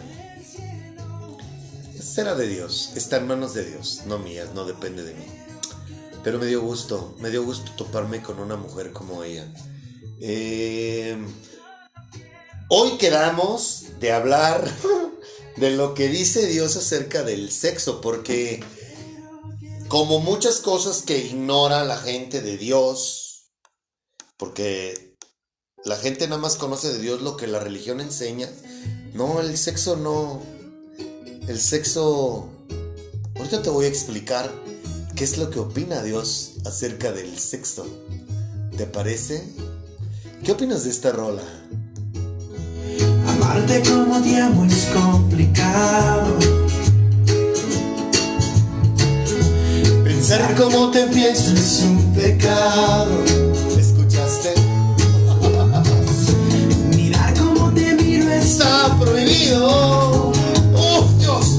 Será 1.99 2.33
de 2.35 2.47
Dios, 2.47 2.93
está 2.95 3.17
en 3.17 3.27
manos 3.27 3.53
de 3.53 3.65
Dios, 3.65 4.03
no 4.07 4.17
mías, 4.17 4.49
no 4.55 4.65
depende 4.65 5.03
de 5.03 5.13
mí. 5.13 5.36
Pero 6.27 6.39
me 6.39 6.45
dio 6.47 6.59
gusto, 6.61 7.15
me 7.19 7.29
dio 7.29 7.41
gusto 7.41 7.71
toparme 7.77 8.21
con 8.21 8.41
una 8.41 8.57
mujer 8.57 8.91
como 8.91 9.23
ella. 9.23 9.49
Eh, 10.19 11.17
hoy 12.67 12.97
quedamos 12.97 13.85
de 14.01 14.11
hablar 14.11 14.69
de 15.55 15.71
lo 15.71 15.93
que 15.93 16.09
dice 16.09 16.45
Dios 16.47 16.75
acerca 16.75 17.23
del 17.23 17.49
sexo, 17.49 18.01
porque 18.01 18.61
como 19.87 20.19
muchas 20.19 20.59
cosas 20.59 21.01
que 21.01 21.17
ignora 21.17 21.85
la 21.85 21.97
gente 21.97 22.41
de 22.41 22.57
Dios, 22.57 23.47
porque 24.35 25.15
la 25.85 25.95
gente 25.95 26.27
nada 26.27 26.41
más 26.41 26.57
conoce 26.57 26.89
de 26.91 26.99
Dios 26.99 27.21
lo 27.21 27.37
que 27.37 27.47
la 27.47 27.61
religión 27.61 28.01
enseña, 28.01 28.49
no, 29.13 29.39
el 29.39 29.57
sexo 29.57 29.95
no, 29.95 30.43
el 31.47 31.57
sexo, 31.57 32.49
ahorita 33.37 33.61
te 33.61 33.69
voy 33.69 33.85
a 33.85 33.87
explicar 33.87 34.51
qué 35.17 35.23
es 35.23 35.39
lo 35.39 35.49
que 35.49 35.59
opina 35.59 36.03
Dios 36.03 36.57
acerca 36.63 37.11
del 37.11 37.39
sexo. 37.39 37.87
¿Te 38.77 38.85
parece? 38.85 39.43
¿Qué 40.43 40.51
opinas 40.51 40.83
de 40.83 40.91
esta 40.91 41.11
rola? 41.11 41.41
Amarte 43.27 43.81
como 43.89 44.21
te 44.21 44.39
amo 44.39 44.65
es 44.65 44.85
complicado. 44.93 46.37
Pensar 50.03 50.55
como 50.55 50.91
te 50.91 51.07
pienso 51.07 51.51
es 51.53 51.81
un 51.81 52.13
pecado. 52.13 53.23
¿Escuchaste? 53.75 54.53
Mirar 56.95 57.33
como 57.39 57.73
te 57.73 57.95
miro 57.95 58.31
está 58.33 58.95
prohibido. 58.99 59.67
¡Oh, 60.75 61.09
Dios 61.17 61.56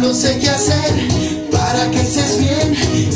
no 0.00 0.14
sé 0.14 0.38
qué 0.38 0.48
hacer 0.48 1.08
para 1.50 1.90
que 1.90 2.00
estés 2.00 2.38
bien. 2.38 3.10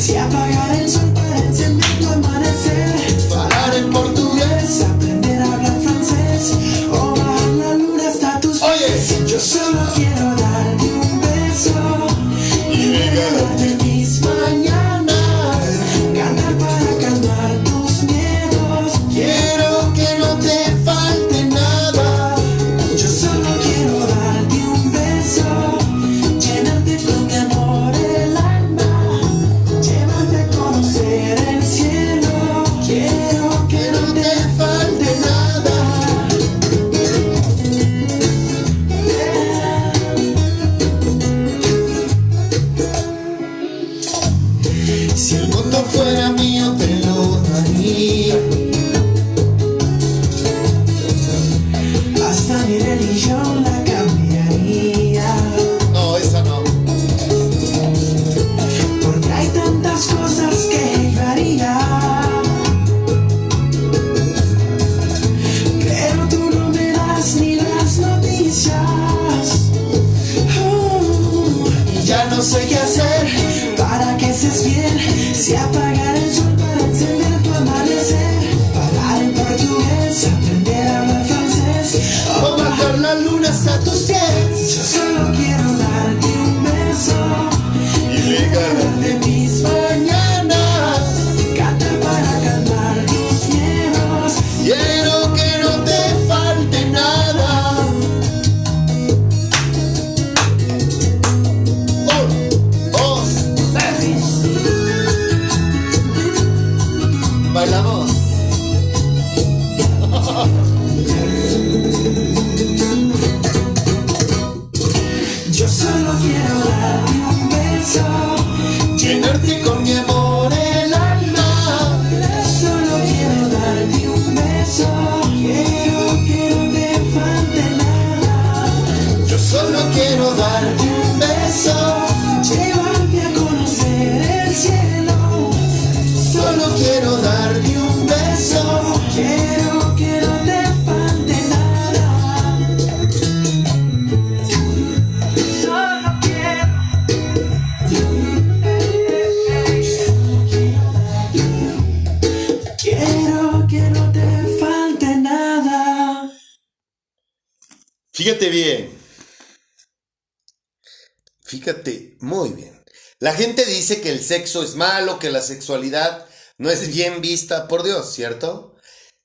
El 164.24 164.28
sexo 164.28 164.62
es 164.62 164.74
malo, 164.74 165.18
que 165.18 165.30
la 165.30 165.42
sexualidad 165.42 166.26
no 166.56 166.70
es 166.70 166.88
bien 166.88 167.20
vista 167.20 167.68
por 167.68 167.82
Dios, 167.82 168.10
¿cierto? 168.10 168.74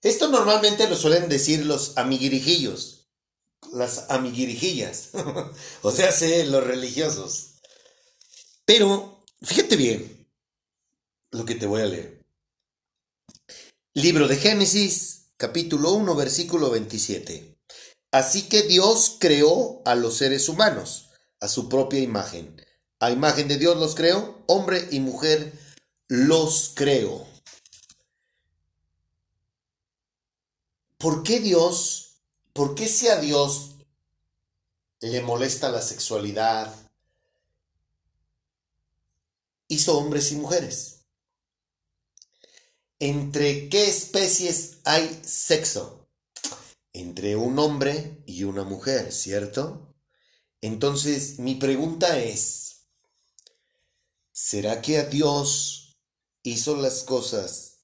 Esto 0.02 0.28
normalmente 0.28 0.90
lo 0.90 0.98
suelen 0.98 1.30
decir 1.30 1.66
los 1.66 1.98
amiguirijillos, 1.98 3.08
las 3.72 4.10
amiguirijillas, 4.10 5.12
o 5.84 5.92
sea, 5.92 6.12
sí, 6.12 6.44
los 6.44 6.66
religiosos. 6.66 7.62
Pero, 8.66 9.24
fíjate 9.42 9.78
bien 9.78 10.28
lo 11.32 11.46
que 11.46 11.56
te 11.56 11.66
voy 11.66 11.82
a 11.82 11.86
leer. 11.86 12.22
Libro 13.94 14.28
de 14.28 14.36
Génesis, 14.36 15.32
capítulo 15.38 15.94
1, 15.94 16.14
versículo 16.16 16.70
27. 16.72 17.58
Así 18.12 18.50
que 18.50 18.64
Dios 18.64 19.16
creó 19.18 19.82
a 19.86 19.96
los 19.96 20.18
seres 20.18 20.50
humanos 20.50 21.12
a 21.40 21.48
su 21.48 21.70
propia 21.70 22.02
imagen. 22.02 22.59
A 23.00 23.12
imagen 23.12 23.48
de 23.48 23.58
Dios 23.58 23.78
los 23.78 23.96
creó, 23.96 24.44
hombre 24.48 24.88
y 24.92 25.00
mujer 25.00 25.54
los 26.08 26.74
creó. 26.76 27.26
¿Por 30.98 31.24
qué 31.24 31.40
Dios, 31.40 32.18
por 32.52 32.76
qué 32.76 32.90
si 32.90 33.08
a 33.08 33.18
Dios 33.22 33.76
le 35.00 35.22
molesta 35.22 35.70
la 35.70 35.82
sexualidad, 35.82 36.76
hizo 39.70 39.98
hombres 39.98 40.34
y 40.34 40.36
mujeres? 40.36 41.06
¿Entre 43.00 43.70
qué 43.70 43.88
especies 43.88 44.80
hay 44.84 45.22
sexo? 45.24 46.06
Entre 46.92 47.38
un 47.38 47.60
hombre 47.60 48.22
y 48.26 48.44
una 48.44 48.66
mujer, 48.66 49.14
¿cierto? 49.14 49.96
Entonces, 50.60 51.40
mi 51.40 51.56
pregunta 51.56 52.20
es, 52.20 52.69
¿será 54.42 54.82
que 54.82 54.98
a 54.98 55.04
Dios 55.04 55.98
hizo 56.44 56.78
las 56.78 57.04
cosas 57.04 57.80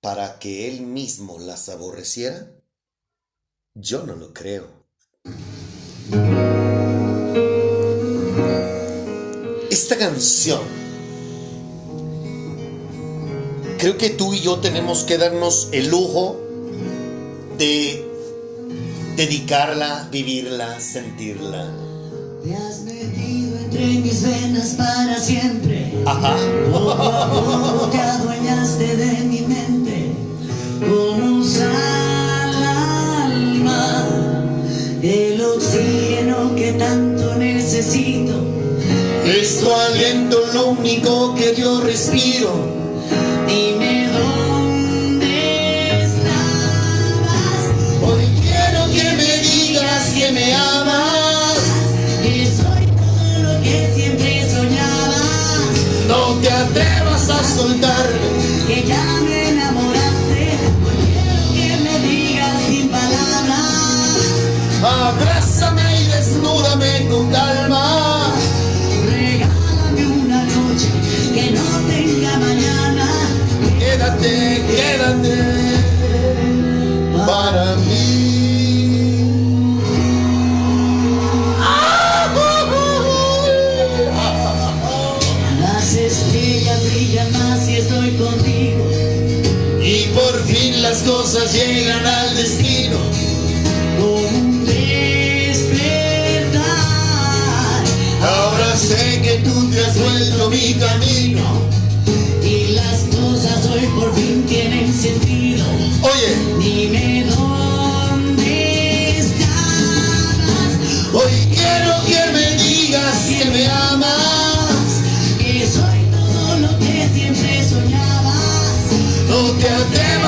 para 0.00 0.38
que 0.38 0.68
Él 0.68 0.82
mismo 0.82 1.40
las 1.40 1.68
aborreciera? 1.68 2.54
Yo 3.74 4.04
no 4.04 4.14
lo 4.14 4.32
creo. 4.32 4.68
Esta 9.68 9.98
canción, 9.98 10.62
creo 13.78 13.98
que 13.98 14.10
tú 14.10 14.32
y 14.32 14.42
yo 14.42 14.60
tenemos 14.60 15.02
que 15.02 15.18
darnos 15.18 15.70
el 15.72 15.88
lujo 15.88 16.40
de 17.58 18.08
dedicarla, 19.16 20.08
vivirla, 20.12 20.80
sentirla. 20.80 21.68
Entre 23.78 24.00
mis 24.00 24.22
venas 24.22 24.68
para 24.78 25.18
siempre. 25.18 25.92
Ajá. 26.06 26.34
Poco 26.72 26.92
a 26.92 27.30
poco 27.30 27.88
te 27.92 27.98
adueñaste 27.98 28.96
de 28.96 29.12
mi 29.24 29.40
mente 29.42 30.12
como 30.80 31.26
un 31.26 31.44
sal 31.44 32.54
alma. 32.54 34.08
El 35.02 35.42
oxígeno 35.42 36.54
que 36.56 36.72
tanto 36.72 37.34
necesito. 37.34 38.32
Es 39.26 39.60
tu 39.60 39.70
aliento 39.70 40.38
lo 40.54 40.68
único 40.68 41.34
que 41.34 41.54
yo 41.54 41.82
respiro. 41.82 42.54
Dime 43.46 43.85
soltarme. 57.56 58.28
Que 58.66 58.84
ya 58.86 59.04
me 59.24 59.48
enamoraste. 59.50 60.58
Quiero 60.92 61.36
que 61.54 61.68
me 61.84 61.94
digas 62.06 62.62
sin 62.68 62.88
palabras. 62.88 63.66
Abrázame 64.82 66.02
y 66.02 66.04
desnúdame 66.08 67.06
con 67.10 67.30
calma. 67.30 68.32
Regálame 69.10 70.06
una 70.22 70.40
noche 70.44 70.88
que 71.34 71.50
no 71.52 71.66
tenga 71.88 72.38
mañana 72.38 73.06
Quédate, 73.78 74.64
quédate 74.68 75.65
llegan 91.52 92.06
al 92.06 92.36
destino. 92.36 92.98
Con 93.98 94.34
un 94.34 94.64
despertar. 94.64 95.04
Ahora 98.22 98.76
sé 98.76 99.20
que 99.22 99.40
tú 99.44 99.70
te 99.70 99.80
has 99.84 99.98
vuelto 99.98 100.50
mi 100.50 100.74
camino. 100.74 101.42
Y 102.42 102.72
las 102.72 103.04
cosas 103.14 103.66
hoy 103.66 103.86
por 103.98 104.14
fin 104.14 104.44
tienen 104.46 104.92
sentido. 104.92 105.64
Oye, 106.02 106.36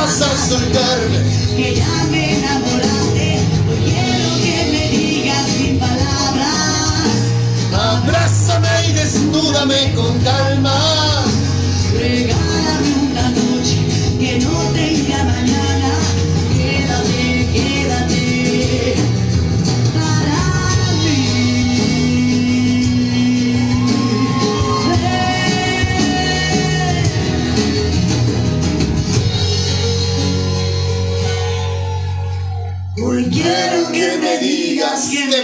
atrevas 0.09 0.23
a 0.23 0.49
soltarme. 0.49 1.19
que 1.57 1.75
ya 1.75 2.05
me 2.11 2.39
enamoraste. 2.39 3.41
Hoy 3.69 3.81
quiero 3.85 4.31
que 4.43 4.57
me 4.73 4.85
digas 4.97 5.47
sin 5.57 5.79
palabras. 5.79 7.17
Abrázame 7.75 8.89
y 8.89 8.93
desnúdame 8.93 9.93
con 9.95 10.19
calma. 10.21 10.48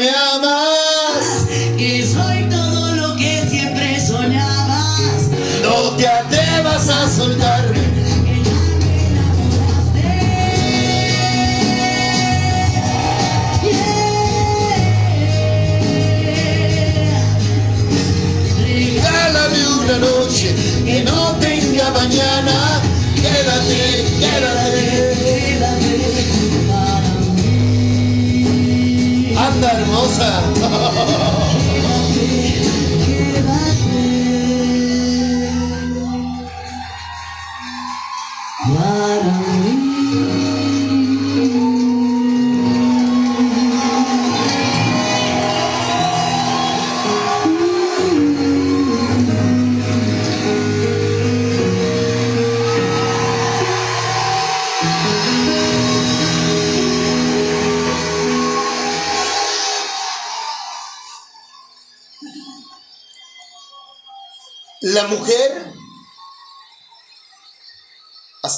Me 0.04 0.10
amas. 0.10 1.46
que 1.78 2.06
soy 2.06 2.44
todo 2.50 2.94
lo 2.94 3.16
que 3.16 3.46
siempre 3.48 3.98
soñabas. 4.00 5.30
No 5.62 5.96
te 5.96 6.06
atrevas 6.06 6.88
a 6.88 7.08
soltarme. 7.10 7.80
Que 8.26 8.42
ya 8.44 8.58
me. 8.74 8.90
Yeah. 13.62 14.04
Regálame 19.04 19.60
una 19.82 19.96
noche 19.98 20.54
que 20.84 21.02
no 21.04 21.36
tenga 21.40 21.90
mañana. 21.90 22.82
Quédate, 23.16 24.04
quédate. 24.20 24.84
Quédate 25.24 25.93
mí. 29.54 29.64
Anda 29.64 29.72
hermosa. 29.72 31.50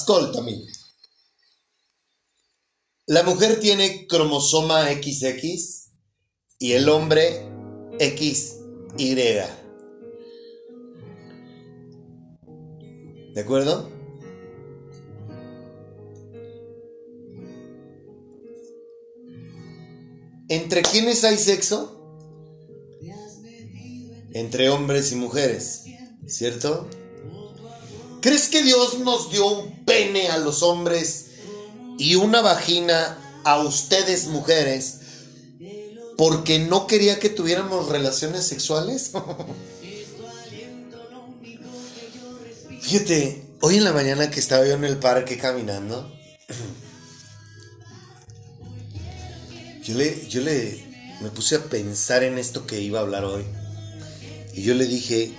ascoltami. 0.07 0.65
La 3.07 3.23
mujer 3.23 3.59
tiene 3.59 4.07
cromosoma 4.07 4.85
XX 4.85 5.91
y 6.59 6.73
el 6.73 6.87
hombre 6.87 7.43
XY. 7.99 9.15
¿De 13.33 13.41
acuerdo? 13.41 13.91
¿Entre 20.49 20.81
quiénes 20.83 21.23
hay 21.25 21.37
sexo? 21.37 21.93
Entre 24.31 24.69
hombres 24.69 25.11
y 25.11 25.15
mujeres, 25.15 25.83
¿cierto? 26.25 26.87
¿Crees 28.21 28.47
que 28.47 28.63
Dios 28.63 28.99
nos 28.99 29.29
dio 29.31 29.45
un 29.45 29.83
pene 29.85 30.29
a 30.29 30.37
los 30.37 30.63
hombres 30.63 31.25
y 31.97 32.15
una 32.15 32.39
vagina 32.41 33.17
a 33.43 33.59
ustedes 33.59 34.27
mujeres 34.27 34.99
porque 36.17 36.59
no 36.59 36.87
quería 36.87 37.19
que 37.19 37.29
tuviéramos 37.29 37.89
relaciones 37.89 38.45
sexuales? 38.45 39.11
Fíjate, 42.81 43.43
hoy 43.61 43.77
en 43.77 43.83
la 43.83 43.93
mañana 43.93 44.31
que 44.31 44.39
estaba 44.39 44.65
yo 44.65 44.73
en 44.73 44.85
el 44.85 44.97
parque 44.97 45.37
caminando, 45.37 46.11
yo 49.83 49.93
le, 49.95 50.27
yo 50.27 50.41
le 50.41 50.87
me 51.21 51.29
puse 51.29 51.55
a 51.55 51.63
pensar 51.63 52.23
en 52.23 52.37
esto 52.37 52.67
que 52.67 52.79
iba 52.79 52.99
a 52.99 53.01
hablar 53.01 53.25
hoy. 53.25 53.43
Y 54.53 54.63
yo 54.63 54.73
le 54.73 54.85
dije, 54.85 55.33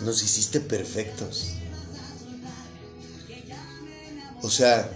nos 0.00 0.22
hiciste 0.22 0.60
perfectos. 0.60 1.54
O 4.42 4.50
sea, 4.50 4.90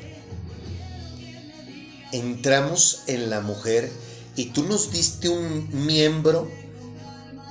entramos 2.13 3.03
en 3.07 3.29
la 3.29 3.41
mujer 3.41 3.91
y 4.37 4.47
tú 4.47 4.63
nos 4.65 4.91
diste 4.91 5.29
un 5.29 5.87
miembro 5.87 6.49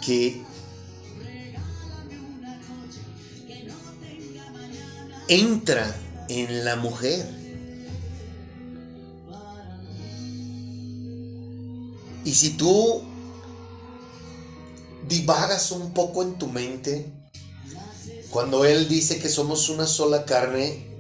que 0.06 0.42
entra 5.28 5.96
en 6.30 6.66
la 6.66 6.76
mujer. 6.76 7.26
Y 12.26 12.34
si 12.34 12.52
tú 12.52 13.04
divagas 15.08 15.72
un 15.72 15.94
poco 15.94 16.24
en 16.24 16.38
tu 16.38 16.48
mente, 16.48 17.12
cuando 18.30 18.66
Él 18.66 18.88
dice 18.88 19.20
que 19.20 19.30
somos 19.30 19.70
una 19.70 19.86
sola 19.86 20.26
carne, 20.26 20.93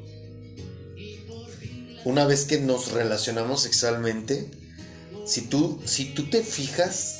una 2.05 2.25
vez 2.25 2.45
que 2.45 2.59
nos 2.59 2.91
relacionamos 2.91 3.61
sexualmente, 3.61 4.49
si 5.25 5.41
tú, 5.41 5.79
si 5.85 6.13
tú 6.13 6.29
te 6.29 6.43
fijas, 6.43 7.19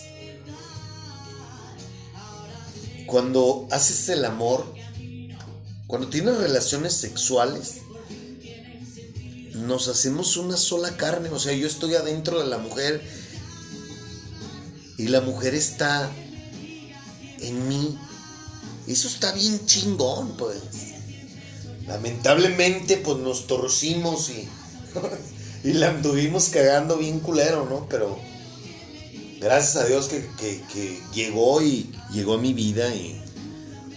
cuando 3.07 3.67
haces 3.71 4.09
el 4.09 4.25
amor, 4.25 4.73
cuando 5.87 6.09
tienes 6.09 6.37
relaciones 6.37 6.93
sexuales, 6.93 7.81
nos 9.53 9.87
hacemos 9.87 10.37
una 10.37 10.57
sola 10.57 10.97
carne. 10.97 11.29
O 11.29 11.39
sea, 11.39 11.53
yo 11.53 11.67
estoy 11.67 11.95
adentro 11.95 12.39
de 12.39 12.47
la 12.47 12.57
mujer 12.57 13.01
y 14.97 15.07
la 15.07 15.21
mujer 15.21 15.53
está 15.55 16.11
en 17.39 17.67
mí. 17.67 17.97
Eso 18.87 19.07
está 19.07 19.31
bien 19.31 19.65
chingón, 19.65 20.35
pues. 20.35 20.57
Lamentablemente, 21.87 22.97
pues 22.97 23.17
nos 23.19 23.47
torcimos 23.47 24.29
y 24.29 24.47
y 25.63 25.73
la 25.73 25.89
anduvimos 25.89 26.49
cagando 26.49 26.97
bien 26.97 27.19
culero, 27.19 27.65
¿no? 27.69 27.87
Pero 27.89 28.17
gracias 29.39 29.75
a 29.77 29.85
Dios 29.87 30.09
que, 30.09 30.99
llegó 31.13 31.61
y 31.61 31.91
llegó 32.11 32.35
a 32.35 32.37
mi 32.37 32.53
vida 32.53 32.93
y, 32.93 33.21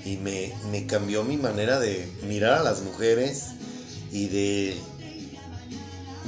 y 0.05 0.17
me, 0.17 0.53
me, 0.71 0.87
cambió 0.87 1.25
mi 1.25 1.37
manera 1.37 1.79
de 1.79 2.11
mirar 2.27 2.61
a 2.61 2.63
las 2.63 2.83
mujeres 2.83 3.45
y 4.13 4.29
de 4.29 4.77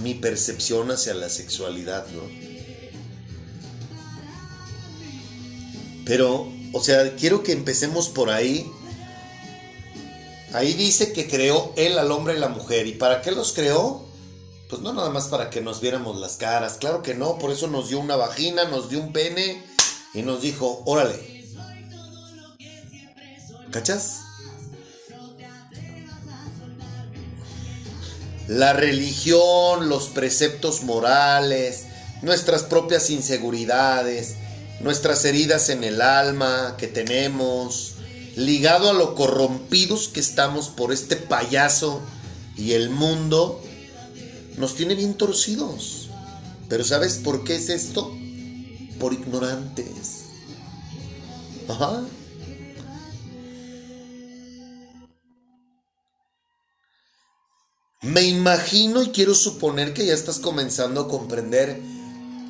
mi 0.02 0.14
percepción 0.14 0.90
hacia 0.90 1.14
la 1.14 1.28
sexualidad, 1.28 2.06
¿no? 2.08 2.48
Pero, 6.08 6.50
o 6.72 6.82
sea, 6.82 7.14
quiero 7.16 7.42
que 7.42 7.52
empecemos 7.52 8.08
por 8.08 8.30
ahí. 8.30 8.66
Ahí 10.54 10.72
dice 10.72 11.12
que 11.12 11.28
creó 11.28 11.74
él 11.76 11.98
al 11.98 12.10
hombre 12.10 12.34
y 12.34 12.38
la 12.38 12.48
mujer. 12.48 12.86
¿Y 12.86 12.92
para 12.92 13.20
qué 13.20 13.30
los 13.30 13.52
creó? 13.52 14.07
Pues 14.68 14.82
no 14.82 14.92
nada 14.92 15.08
más 15.08 15.28
para 15.28 15.48
que 15.48 15.62
nos 15.62 15.80
viéramos 15.80 16.20
las 16.20 16.36
caras, 16.36 16.76
claro 16.78 17.02
que 17.02 17.14
no, 17.14 17.38
por 17.38 17.50
eso 17.50 17.68
nos 17.68 17.88
dio 17.88 17.98
una 17.98 18.16
vagina, 18.16 18.64
nos 18.64 18.90
dio 18.90 19.00
un 19.00 19.12
pene 19.12 19.64
y 20.12 20.22
nos 20.22 20.42
dijo, 20.42 20.82
órale. 20.84 21.46
¿Cachas? 23.70 24.20
La 28.46 28.72
religión, 28.72 29.88
los 29.88 30.08
preceptos 30.08 30.82
morales, 30.82 31.86
nuestras 32.22 32.62
propias 32.62 33.10
inseguridades, 33.10 34.36
nuestras 34.80 35.24
heridas 35.24 35.70
en 35.70 35.84
el 35.84 36.00
alma 36.00 36.76
que 36.78 36.88
tenemos, 36.88 37.94
ligado 38.36 38.90
a 38.90 38.94
lo 38.94 39.14
corrompidos 39.14 40.08
que 40.08 40.20
estamos 40.20 40.68
por 40.68 40.92
este 40.92 41.16
payaso 41.16 42.00
y 42.56 42.72
el 42.72 42.90
mundo, 42.90 43.62
nos 44.58 44.74
tiene 44.74 44.94
bien 44.94 45.14
torcidos. 45.14 46.08
Pero 46.68 46.84
¿sabes 46.84 47.18
por 47.18 47.44
qué 47.44 47.56
es 47.56 47.68
esto? 47.68 48.12
Por 49.00 49.12
ignorantes. 49.12 50.24
Ajá. 51.68 52.02
Me 58.02 58.22
imagino 58.22 59.02
y 59.02 59.10
quiero 59.10 59.34
suponer 59.34 59.92
que 59.92 60.06
ya 60.06 60.14
estás 60.14 60.38
comenzando 60.38 61.02
a 61.02 61.08
comprender 61.08 61.80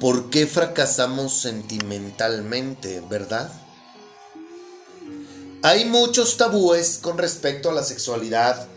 por 0.00 0.30
qué 0.30 0.46
fracasamos 0.46 1.40
sentimentalmente, 1.40 3.02
¿verdad? 3.08 3.50
Hay 5.62 5.86
muchos 5.86 6.36
tabúes 6.36 6.98
con 7.02 7.18
respecto 7.18 7.70
a 7.70 7.72
la 7.72 7.82
sexualidad 7.82 8.68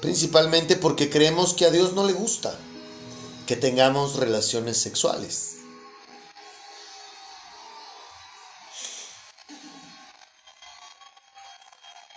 Principalmente 0.00 0.76
porque 0.76 1.10
creemos 1.10 1.54
que 1.54 1.64
a 1.64 1.70
Dios 1.70 1.94
no 1.94 2.06
le 2.06 2.12
gusta 2.12 2.58
que 3.46 3.56
tengamos 3.56 4.16
relaciones 4.16 4.76
sexuales. 4.76 5.56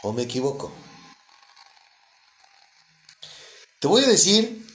¿O 0.01 0.13
me 0.13 0.23
equivoco? 0.23 0.71
Te 3.79 3.87
voy 3.87 4.03
a 4.03 4.07
decir 4.07 4.65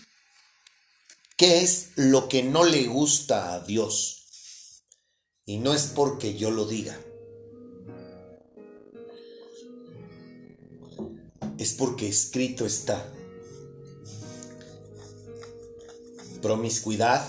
qué 1.36 1.62
es 1.62 1.90
lo 1.96 2.28
que 2.28 2.42
no 2.42 2.64
le 2.64 2.86
gusta 2.86 3.54
a 3.54 3.60
Dios. 3.60 4.82
Y 5.44 5.58
no 5.58 5.74
es 5.74 5.84
porque 5.94 6.36
yo 6.36 6.50
lo 6.50 6.66
diga. 6.66 6.98
Es 11.58 11.72
porque 11.72 12.08
escrito 12.08 12.66
está. 12.66 13.06
Promiscuidad, 16.42 17.26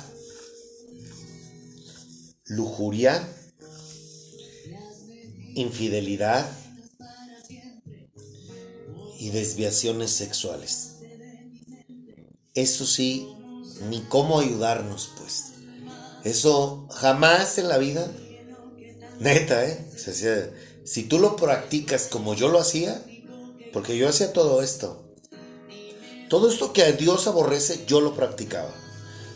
lujuria, 2.46 3.28
infidelidad 5.56 6.46
y 9.20 9.30
desviaciones 9.30 10.12
sexuales. 10.12 10.98
Eso 12.54 12.86
sí, 12.86 13.28
ni 13.90 14.02
cómo 14.04 14.40
ayudarnos, 14.40 15.12
pues. 15.18 15.54
Eso 16.24 16.88
jamás 16.92 17.58
en 17.58 17.70
la 17.70 17.78
vida, 17.78 18.12
neta, 19.20 19.66
¿eh? 19.66 19.86
si 20.84 21.04
tú 21.04 21.20
lo 21.20 21.36
practicas 21.36 22.08
como 22.08 22.34
yo 22.36 22.50
lo 22.50 22.60
hacía, 22.60 23.04
porque 23.76 23.98
yo 23.98 24.08
hacía 24.08 24.32
todo 24.32 24.62
esto. 24.62 25.04
Todo 26.30 26.50
esto 26.50 26.72
que 26.72 26.84
a 26.84 26.94
Dios 26.94 27.28
aborrece, 27.28 27.84
yo 27.86 28.00
lo 28.00 28.16
practicaba. 28.16 28.72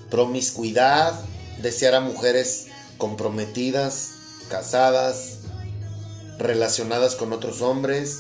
Promiscuidad, 0.10 1.20
desear 1.62 1.94
a 1.94 2.00
mujeres 2.00 2.68
comprometidas, 2.98 4.12
casadas, 4.48 5.40
relacionadas 6.38 7.16
con 7.16 7.34
otros 7.34 7.62
hombres, 7.62 8.20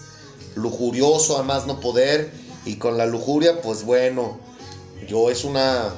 lujurioso 0.56 1.38
a 1.38 1.44
más 1.44 1.68
no 1.68 1.80
poder, 1.80 2.34
y 2.66 2.76
con 2.76 2.98
la 2.98 3.06
lujuria, 3.06 3.62
pues 3.62 3.86
bueno, 3.86 4.42
yo 5.08 5.30
es 5.32 5.46
una. 5.46 5.96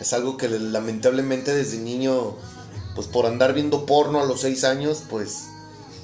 Es 0.00 0.14
algo 0.14 0.36
que 0.36 0.48
lamentablemente 0.48 1.54
desde 1.54 1.78
niño, 1.78 2.38
pues 2.96 3.06
por 3.06 3.26
andar 3.26 3.54
viendo 3.54 3.86
porno 3.86 4.20
a 4.20 4.26
los 4.26 4.40
seis 4.40 4.64
años, 4.64 5.04
pues 5.08 5.44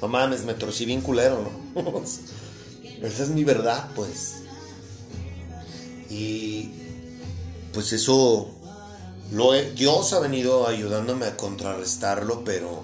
no 0.01 0.07
me 0.07 0.55
torcí 0.55 0.85
bien 0.85 1.01
culero, 1.01 1.51
¿no? 1.75 1.83
Esa 3.03 3.23
es 3.25 3.29
mi 3.31 3.45
verdad, 3.45 3.91
pues. 3.95 4.35
Y 6.11 6.71
pues 7.73 7.93
eso 7.93 8.51
Lo 9.33 9.55
he- 9.55 9.73
Dios 9.73 10.13
ha 10.13 10.19
venido 10.21 10.69
ayudándome 10.69 11.25
a 11.25 11.39
contrarrestarlo, 11.39 12.45
pero 12.45 12.83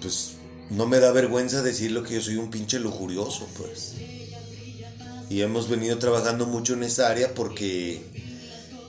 pues 0.00 0.34
no 0.70 0.86
me 0.86 1.00
da 1.00 1.10
vergüenza 1.10 1.60
decirlo 1.60 2.04
que 2.04 2.14
yo 2.14 2.20
soy 2.22 2.36
un 2.36 2.50
pinche 2.50 2.78
lujurioso, 2.78 3.48
pues. 3.58 3.94
Y 5.28 5.40
hemos 5.42 5.68
venido 5.68 5.98
trabajando 5.98 6.46
mucho 6.46 6.74
en 6.74 6.84
esa 6.84 7.08
área 7.08 7.34
porque, 7.34 8.00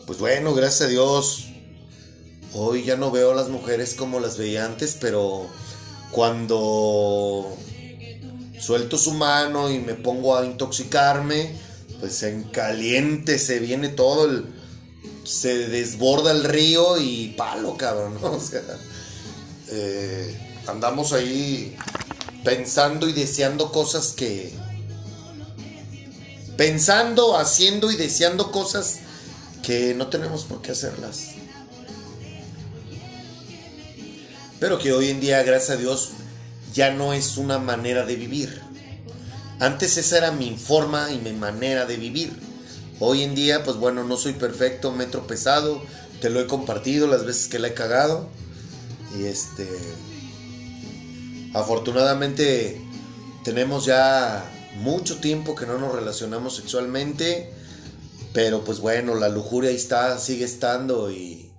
pues 0.05 0.19
bueno, 0.19 0.53
gracias 0.53 0.81
a 0.81 0.87
Dios, 0.87 1.47
hoy 2.53 2.83
ya 2.83 2.95
no 2.95 3.09
veo 3.09 3.31
a 3.31 3.35
las 3.35 3.49
mujeres 3.49 3.95
como 3.95 4.19
las 4.19 4.37
veía 4.37 4.63
antes, 4.63 4.95
pero 5.01 5.47
cuando 6.11 7.57
suelto 8.61 8.97
su 8.97 9.13
mano 9.13 9.71
y 9.71 9.79
me 9.79 9.95
pongo 9.95 10.37
a 10.37 10.45
intoxicarme, 10.45 11.51
pues 11.99 12.21
en 12.23 12.43
caliente 12.43 13.39
se 13.39 13.59
viene 13.59 13.89
todo 13.89 14.25
el... 14.25 14.45
Se 15.23 15.67
desborda 15.69 16.31
el 16.31 16.43
río 16.43 16.99
y 16.99 17.33
palo, 17.37 17.75
cabrón, 17.77 18.17
¿no? 18.21 18.33
O 18.33 18.39
sea, 18.39 18.61
eh, 19.69 20.61
andamos 20.67 21.13
ahí 21.13 21.75
pensando 22.43 23.09
y 23.09 23.13
deseando 23.13 23.71
cosas 23.71 24.13
que... 24.13 24.53
Pensando, 26.57 27.37
haciendo 27.37 27.91
y 27.91 27.95
deseando 27.95 28.51
cosas 28.51 28.99
que 29.63 29.95
no 29.95 30.07
tenemos 30.07 30.43
por 30.43 30.61
qué 30.61 30.71
hacerlas. 30.71 31.29
Pero 34.59 34.77
que 34.77 34.93
hoy 34.93 35.09
en 35.09 35.19
día, 35.19 35.41
gracias 35.41 35.71
a 35.71 35.77
Dios, 35.77 36.11
ya 36.73 36.91
no 36.91 37.13
es 37.13 37.37
una 37.37 37.57
manera 37.57 38.05
de 38.05 38.15
vivir. 38.15 38.61
Antes 39.59 39.97
esa 39.97 40.17
era 40.17 40.31
mi 40.31 40.57
forma 40.57 41.11
y 41.11 41.19
mi 41.19 41.33
manera 41.33 41.85
de 41.85 41.97
vivir. 41.97 42.33
Hoy 42.99 43.23
en 43.23 43.35
día, 43.35 43.63
pues 43.63 43.77
bueno, 43.77 44.03
no 44.03 44.17
soy 44.17 44.33
perfecto, 44.33 44.91
me 44.91 45.03
he 45.03 45.07
tropezado, 45.07 45.81
te 46.19 46.29
lo 46.29 46.39
he 46.39 46.47
compartido 46.47 47.07
las 47.07 47.25
veces 47.25 47.47
que 47.47 47.59
la 47.59 47.67
he 47.67 47.73
cagado. 47.73 48.27
Y 49.17 49.25
este. 49.25 49.67
Afortunadamente, 51.53 52.81
tenemos 53.43 53.85
ya 53.85 54.49
mucho 54.77 55.19
tiempo 55.19 55.55
que 55.55 55.65
no 55.65 55.77
nos 55.77 55.93
relacionamos 55.93 56.55
sexualmente. 56.55 57.53
Pero 58.33 58.63
pues 58.63 58.79
bueno, 58.79 59.15
la 59.15 59.29
lujuria 59.29 59.69
ahí 59.69 59.75
está, 59.75 60.17
sigue 60.17 60.45
estando 60.45 61.11
y. 61.11 61.51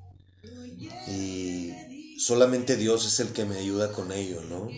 Y 1.06 2.18
solamente 2.18 2.76
Dios 2.76 3.06
es 3.06 3.20
el 3.20 3.28
que 3.28 3.44
me 3.44 3.58
ayuda 3.58 3.92
con 3.92 4.12
ello, 4.12 4.40
¿no? 4.48 4.68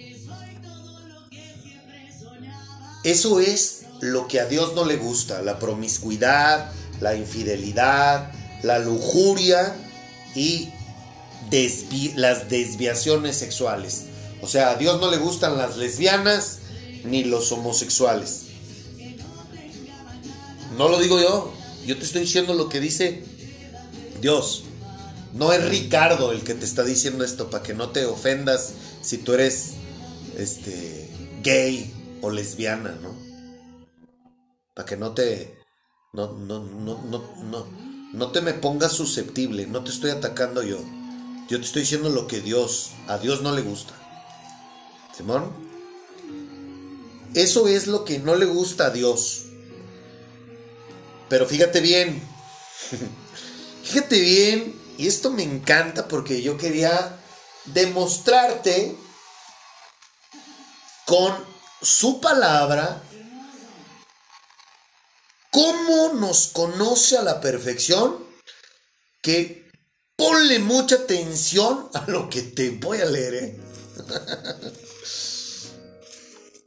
Eso 3.04 3.38
es 3.38 3.82
lo 4.00 4.26
que 4.28 4.40
a 4.40 4.46
Dios 4.46 4.74
no 4.74 4.84
le 4.84 4.96
gusta, 4.96 5.42
la 5.42 5.58
promiscuidad, 5.58 6.72
la 7.00 7.14
infidelidad, 7.14 8.32
la 8.62 8.78
lujuria 8.78 9.76
y 10.34 10.70
las 12.16 12.48
desviaciones 12.48 13.36
sexuales. 13.36 14.04
O 14.40 14.48
sea, 14.48 14.70
a 14.70 14.76
Dios 14.76 15.00
no 15.00 15.10
le 15.10 15.18
gustan 15.18 15.56
las 15.56 15.76
lesbianas 15.76 16.58
ni 17.04 17.24
los 17.24 17.52
homosexuales. 17.52 18.46
No 20.76 20.88
lo 20.88 20.98
digo 20.98 21.20
yo, 21.20 21.52
yo 21.86 21.96
te 21.96 22.04
estoy 22.04 22.22
diciendo 22.22 22.54
lo 22.54 22.68
que 22.68 22.80
dice 22.80 23.22
Dios. 24.20 24.64
No 25.32 25.52
es 25.52 25.64
Ricardo 25.68 26.32
el 26.32 26.42
que 26.42 26.54
te 26.54 26.64
está 26.64 26.82
diciendo 26.84 27.24
esto 27.24 27.50
para 27.50 27.62
que 27.62 27.74
no 27.74 27.90
te 27.90 28.06
ofendas 28.06 28.72
si 29.02 29.18
tú 29.18 29.34
eres 29.34 29.72
este 30.36 31.08
gay 31.42 31.93
o 32.24 32.30
lesbiana, 32.30 32.96
¿no? 33.02 33.14
Para 34.74 34.86
que 34.86 34.96
no 34.96 35.12
te 35.12 35.58
no, 36.14 36.32
no, 36.32 36.60
no, 36.60 37.02
no, 37.02 37.34
no, 37.42 37.66
no 38.12 38.32
te 38.32 38.40
me 38.40 38.54
pongas 38.54 38.92
susceptible, 38.92 39.66
no 39.66 39.84
te 39.84 39.90
estoy 39.90 40.10
atacando 40.10 40.62
yo. 40.62 40.78
Yo 41.48 41.58
te 41.58 41.66
estoy 41.66 41.82
diciendo 41.82 42.08
lo 42.08 42.26
que 42.26 42.40
Dios, 42.40 42.92
a 43.08 43.18
Dios 43.18 43.42
no 43.42 43.52
le 43.52 43.60
gusta. 43.60 43.92
Simón, 45.14 45.52
eso 47.34 47.68
es 47.68 47.86
lo 47.86 48.04
que 48.04 48.18
no 48.20 48.36
le 48.36 48.46
gusta 48.46 48.86
a 48.86 48.90
Dios. 48.90 49.46
Pero 51.28 51.46
fíjate 51.46 51.80
bien, 51.80 52.22
fíjate 53.82 54.20
bien, 54.20 54.80
y 54.96 55.08
esto 55.08 55.30
me 55.30 55.42
encanta 55.42 56.08
porque 56.08 56.40
yo 56.40 56.56
quería 56.56 57.18
demostrarte 57.66 58.96
con 61.04 61.53
su 61.84 62.20
palabra 62.20 63.02
cómo 65.50 66.14
nos 66.14 66.48
conoce 66.48 67.16
a 67.16 67.22
la 67.22 67.40
perfección 67.40 68.24
que 69.22 69.70
ponle 70.16 70.58
mucha 70.58 70.96
atención 70.96 71.88
a 71.94 72.04
lo 72.10 72.28
que 72.28 72.42
te 72.42 72.70
voy 72.70 72.98
a 72.98 73.06
leer, 73.06 73.34
¿eh? 73.34 73.60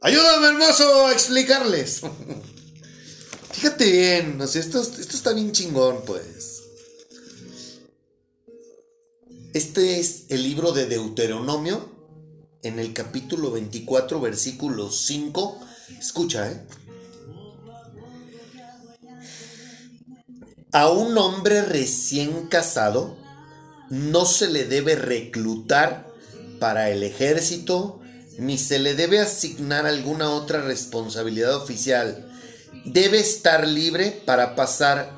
Ayúdame, 0.00 0.48
hermoso, 0.48 1.06
a 1.06 1.12
explicarles. 1.12 2.00
Fíjate 3.52 3.90
bien, 3.90 4.40
esto, 4.40 4.80
esto 4.80 5.16
está 5.16 5.32
bien 5.32 5.52
chingón, 5.52 6.02
pues. 6.06 6.62
Este 9.52 9.98
es 9.98 10.24
el 10.28 10.44
libro 10.44 10.72
de 10.72 10.86
Deuteronomio, 10.86 11.97
en 12.62 12.78
el 12.78 12.92
capítulo 12.92 13.50
24, 13.50 14.20
versículo 14.20 14.90
5. 14.90 15.60
Escucha, 15.98 16.50
¿eh? 16.50 16.60
A 20.72 20.90
un 20.90 21.16
hombre 21.16 21.62
recién 21.62 22.48
casado 22.48 23.16
no 23.88 24.26
se 24.26 24.48
le 24.48 24.64
debe 24.64 24.96
reclutar 24.96 26.06
para 26.60 26.90
el 26.90 27.02
ejército 27.02 28.00
ni 28.38 28.58
se 28.58 28.78
le 28.78 28.94
debe 28.94 29.18
asignar 29.18 29.86
alguna 29.86 30.30
otra 30.30 30.60
responsabilidad 30.60 31.56
oficial. 31.56 32.30
Debe 32.84 33.18
estar 33.18 33.66
libre 33.66 34.22
para 34.24 34.54
pasar 34.54 35.12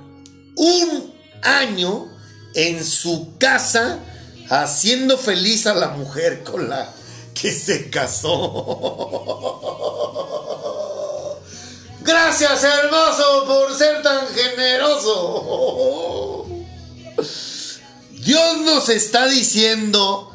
un 0.56 1.12
año 1.42 2.08
en 2.54 2.84
su 2.84 3.36
casa 3.38 3.98
haciendo 4.48 5.18
feliz 5.18 5.66
a 5.66 5.74
la 5.74 5.88
mujer 5.88 6.42
con 6.44 6.68
la 6.68 6.92
que 7.34 7.52
se 7.52 7.90
casó. 7.90 9.36
Gracias, 12.02 12.64
hermoso, 12.64 13.44
por 13.46 13.76
ser 13.76 14.00
tan 14.02 14.26
generoso. 14.28 16.46
Dios 18.10 18.58
nos 18.64 18.88
está 18.88 19.28
diciendo 19.28 20.32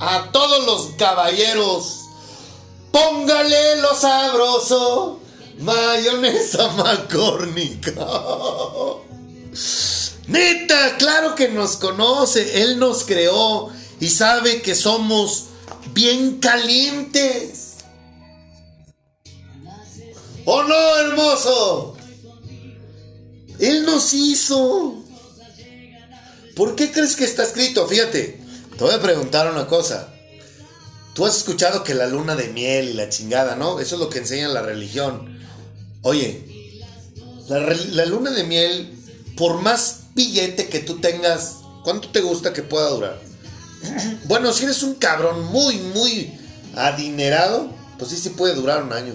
a 0.00 0.30
todos 0.32 0.66
los 0.66 0.96
caballeros, 0.96 2.00
póngale 2.90 3.80
lo 3.80 3.94
sabroso, 3.94 5.20
mayonesa 5.58 6.68
macórnica. 6.68 7.92
Neta, 10.26 10.96
claro 10.98 11.34
que 11.34 11.48
nos 11.48 11.76
conoce, 11.76 12.62
Él 12.62 12.78
nos 12.78 13.04
creó 13.04 13.70
y 14.00 14.08
sabe 14.08 14.62
que 14.62 14.74
somos 14.74 15.44
bien 15.92 16.38
calientes. 16.38 17.76
¿Oh 20.44 20.62
no, 20.64 20.98
hermoso? 20.98 21.96
Él 23.58 23.84
nos 23.84 24.12
hizo. 24.12 24.96
¿Por 26.56 26.74
qué 26.74 26.90
crees 26.90 27.16
que 27.16 27.24
está 27.24 27.44
escrito? 27.44 27.86
Fíjate, 27.86 28.40
te 28.76 28.84
voy 28.84 28.92
a 28.92 29.00
preguntar 29.00 29.50
una 29.50 29.66
cosa. 29.66 30.12
Tú 31.14 31.26
has 31.26 31.36
escuchado 31.36 31.84
que 31.84 31.94
la 31.94 32.06
luna 32.06 32.34
de 32.34 32.48
miel 32.48 32.90
y 32.90 32.94
la 32.94 33.08
chingada, 33.08 33.54
¿no? 33.54 33.80
Eso 33.80 33.96
es 33.96 34.00
lo 34.00 34.08
que 34.08 34.18
enseña 34.18 34.48
la 34.48 34.62
religión. 34.62 35.38
Oye, 36.02 36.80
la, 37.48 37.60
la 37.60 38.06
luna 38.06 38.30
de 38.30 38.44
miel, 38.44 38.98
por 39.36 39.60
más 39.60 40.06
billete 40.14 40.68
que 40.68 40.80
tú 40.80 41.00
tengas, 41.00 41.58
¿cuánto 41.84 42.10
te 42.10 42.20
gusta 42.20 42.52
que 42.52 42.62
pueda 42.62 42.88
durar? 42.88 43.31
Bueno, 44.24 44.52
si 44.52 44.64
eres 44.64 44.82
un 44.82 44.94
cabrón 44.94 45.44
muy, 45.46 45.76
muy 45.76 46.32
adinerado, 46.76 47.70
pues 47.98 48.10
sí, 48.10 48.16
sí 48.16 48.30
puede 48.30 48.54
durar 48.54 48.82
un 48.82 48.92
año. 48.92 49.14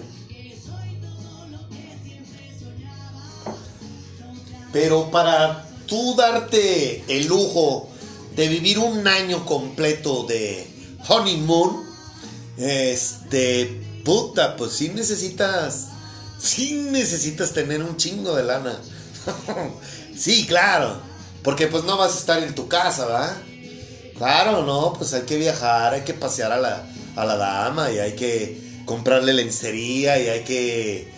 Pero 4.72 5.10
para 5.10 5.66
tú 5.86 6.14
darte 6.16 7.04
el 7.08 7.26
lujo 7.26 7.88
de 8.36 8.48
vivir 8.48 8.78
un 8.78 9.06
año 9.08 9.44
completo 9.44 10.24
de 10.24 10.68
honeymoon, 11.08 11.84
este, 12.58 13.82
puta, 14.04 14.56
pues 14.56 14.72
sí 14.72 14.90
necesitas, 14.90 15.88
sí 16.38 16.88
necesitas 16.90 17.52
tener 17.52 17.82
un 17.82 17.96
chingo 17.96 18.36
de 18.36 18.44
lana. 18.44 18.78
sí, 20.16 20.46
claro, 20.46 21.00
porque 21.42 21.66
pues 21.66 21.84
no 21.84 21.96
vas 21.96 22.14
a 22.14 22.18
estar 22.18 22.42
en 22.42 22.54
tu 22.54 22.68
casa, 22.68 23.06
¿va? 23.06 23.36
Claro, 24.18 24.64
no, 24.64 24.92
pues 24.94 25.14
hay 25.14 25.22
que 25.22 25.36
viajar, 25.36 25.94
hay 25.94 26.02
que 26.02 26.12
pasear 26.12 26.52
a 26.52 26.58
la, 26.58 26.84
a 27.16 27.24
la 27.24 27.36
dama 27.36 27.90
y 27.92 27.98
hay 27.98 28.14
que 28.14 28.82
comprarle 28.84 29.32
lencería 29.32 30.20
y 30.20 30.28
hay 30.28 30.40
que, 30.42 31.12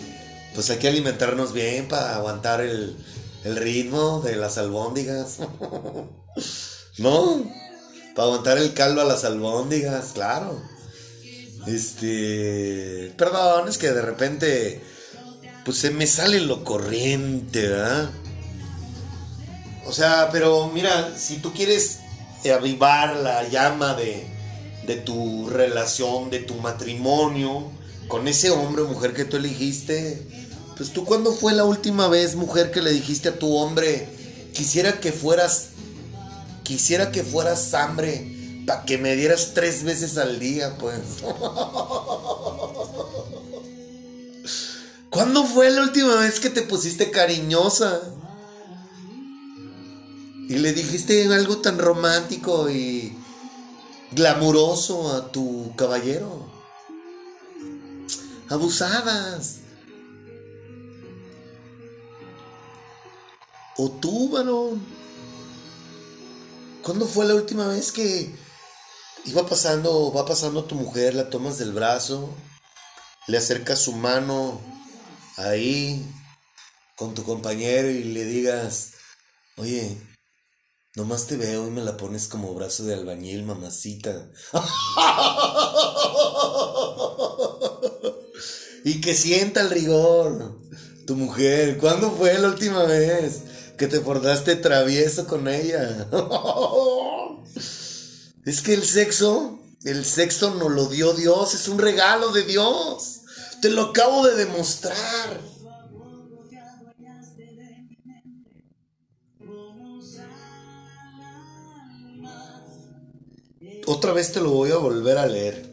pues 0.54 0.68
hay 0.68 0.76
que 0.76 0.88
alimentarnos 0.88 1.52
bien 1.54 1.88
para 1.88 2.16
aguantar 2.16 2.60
el, 2.60 2.96
el 3.44 3.56
ritmo 3.56 4.20
de 4.20 4.36
las 4.36 4.58
albóndigas. 4.58 5.38
¿No? 6.98 7.42
Para 8.14 8.28
aguantar 8.28 8.58
el 8.58 8.74
caldo 8.74 9.00
a 9.00 9.04
las 9.04 9.24
albóndigas, 9.24 10.10
claro. 10.12 10.60
Este. 11.66 13.12
Perdón, 13.16 13.68
es 13.68 13.78
que 13.78 13.92
de 13.92 14.02
repente. 14.02 14.82
Pues 15.64 15.78
se 15.78 15.90
me 15.90 16.06
sale 16.06 16.40
lo 16.40 16.64
corriente, 16.64 17.68
¿verdad? 17.68 18.10
O 19.86 19.92
sea, 19.92 20.30
pero 20.32 20.68
mira, 20.68 21.14
si 21.16 21.36
tú 21.36 21.52
quieres 21.52 21.99
avivar 22.46 23.16
la 23.16 23.48
llama 23.48 23.94
de, 23.94 24.26
de 24.86 24.96
tu 24.96 25.48
relación, 25.50 26.30
de 26.30 26.40
tu 26.40 26.54
matrimonio, 26.54 27.70
con 28.08 28.26
ese 28.28 28.50
hombre 28.50 28.82
o 28.82 28.88
mujer 28.88 29.14
que 29.14 29.24
tú 29.24 29.36
elegiste, 29.36 30.26
pues 30.76 30.92
tú 30.92 31.04
cuándo 31.04 31.32
fue 31.32 31.52
la 31.52 31.64
última 31.64 32.08
vez, 32.08 32.34
mujer, 32.34 32.70
que 32.70 32.82
le 32.82 32.90
dijiste 32.90 33.28
a 33.28 33.38
tu 33.38 33.54
hombre, 33.54 34.08
quisiera 34.54 34.98
que 34.98 35.12
fueras, 35.12 35.68
quisiera 36.62 37.12
que 37.12 37.22
fueras 37.22 37.74
hambre, 37.74 38.62
para 38.66 38.84
que 38.84 38.98
me 38.98 39.14
dieras 39.14 39.52
tres 39.54 39.84
veces 39.84 40.16
al 40.16 40.38
día, 40.38 40.76
pues. 40.78 40.98
¿Cuándo 45.10 45.44
fue 45.44 45.70
la 45.70 45.82
última 45.82 46.16
vez 46.16 46.40
que 46.40 46.50
te 46.50 46.62
pusiste 46.62 47.10
cariñosa? 47.10 48.00
Y 50.50 50.58
le 50.58 50.72
dijiste 50.72 51.32
algo 51.32 51.58
tan 51.58 51.78
romántico 51.78 52.68
y 52.68 53.16
glamuroso 54.10 55.12
a 55.14 55.30
tu 55.30 55.72
caballero. 55.76 56.50
Abusadas. 58.48 59.60
O 63.76 63.92
tú, 63.92 64.30
varón. 64.30 64.84
¿Cuándo 66.82 67.06
fue 67.06 67.26
la 67.26 67.36
última 67.36 67.68
vez 67.68 67.92
que 67.92 68.34
iba 69.26 69.46
pasando, 69.46 70.12
va 70.12 70.26
pasando 70.26 70.64
tu 70.64 70.74
mujer, 70.74 71.14
la 71.14 71.30
tomas 71.30 71.58
del 71.58 71.70
brazo, 71.70 72.28
le 73.28 73.38
acercas 73.38 73.78
su 73.78 73.92
mano 73.92 74.60
ahí 75.36 76.04
con 76.96 77.14
tu 77.14 77.22
compañero 77.22 77.88
y 77.88 78.02
le 78.02 78.24
digas, 78.24 78.94
oye, 79.56 80.09
nomás 80.96 81.26
te 81.26 81.36
veo 81.36 81.66
y 81.68 81.70
me 81.70 81.82
la 81.82 81.96
pones 81.96 82.28
como 82.28 82.54
brazo 82.54 82.84
de 82.84 82.94
albañil, 82.94 83.44
mamacita. 83.44 84.30
y 88.84 89.00
que 89.00 89.14
sienta 89.14 89.60
el 89.60 89.70
rigor 89.70 90.60
tu 91.10 91.16
mujer. 91.16 91.78
¿Cuándo 91.78 92.12
fue 92.12 92.38
la 92.38 92.46
última 92.48 92.84
vez 92.84 93.40
que 93.76 93.88
te 93.88 93.98
portaste 94.00 94.54
travieso 94.54 95.26
con 95.26 95.48
ella? 95.48 96.08
es 98.44 98.60
que 98.60 98.74
el 98.74 98.84
sexo, 98.84 99.58
el 99.84 100.04
sexo 100.04 100.54
nos 100.54 100.70
lo 100.70 100.86
dio 100.86 101.12
Dios, 101.14 101.54
es 101.54 101.66
un 101.66 101.78
regalo 101.78 102.30
de 102.30 102.44
Dios. 102.44 103.22
Te 103.60 103.70
lo 103.70 103.86
acabo 103.86 104.24
de 104.24 104.36
demostrar. 104.36 105.40
Otra 113.86 114.12
vez 114.12 114.32
te 114.32 114.40
lo 114.40 114.50
voy 114.50 114.70
a 114.70 114.76
volver 114.76 115.18
a 115.18 115.26
leer. 115.26 115.70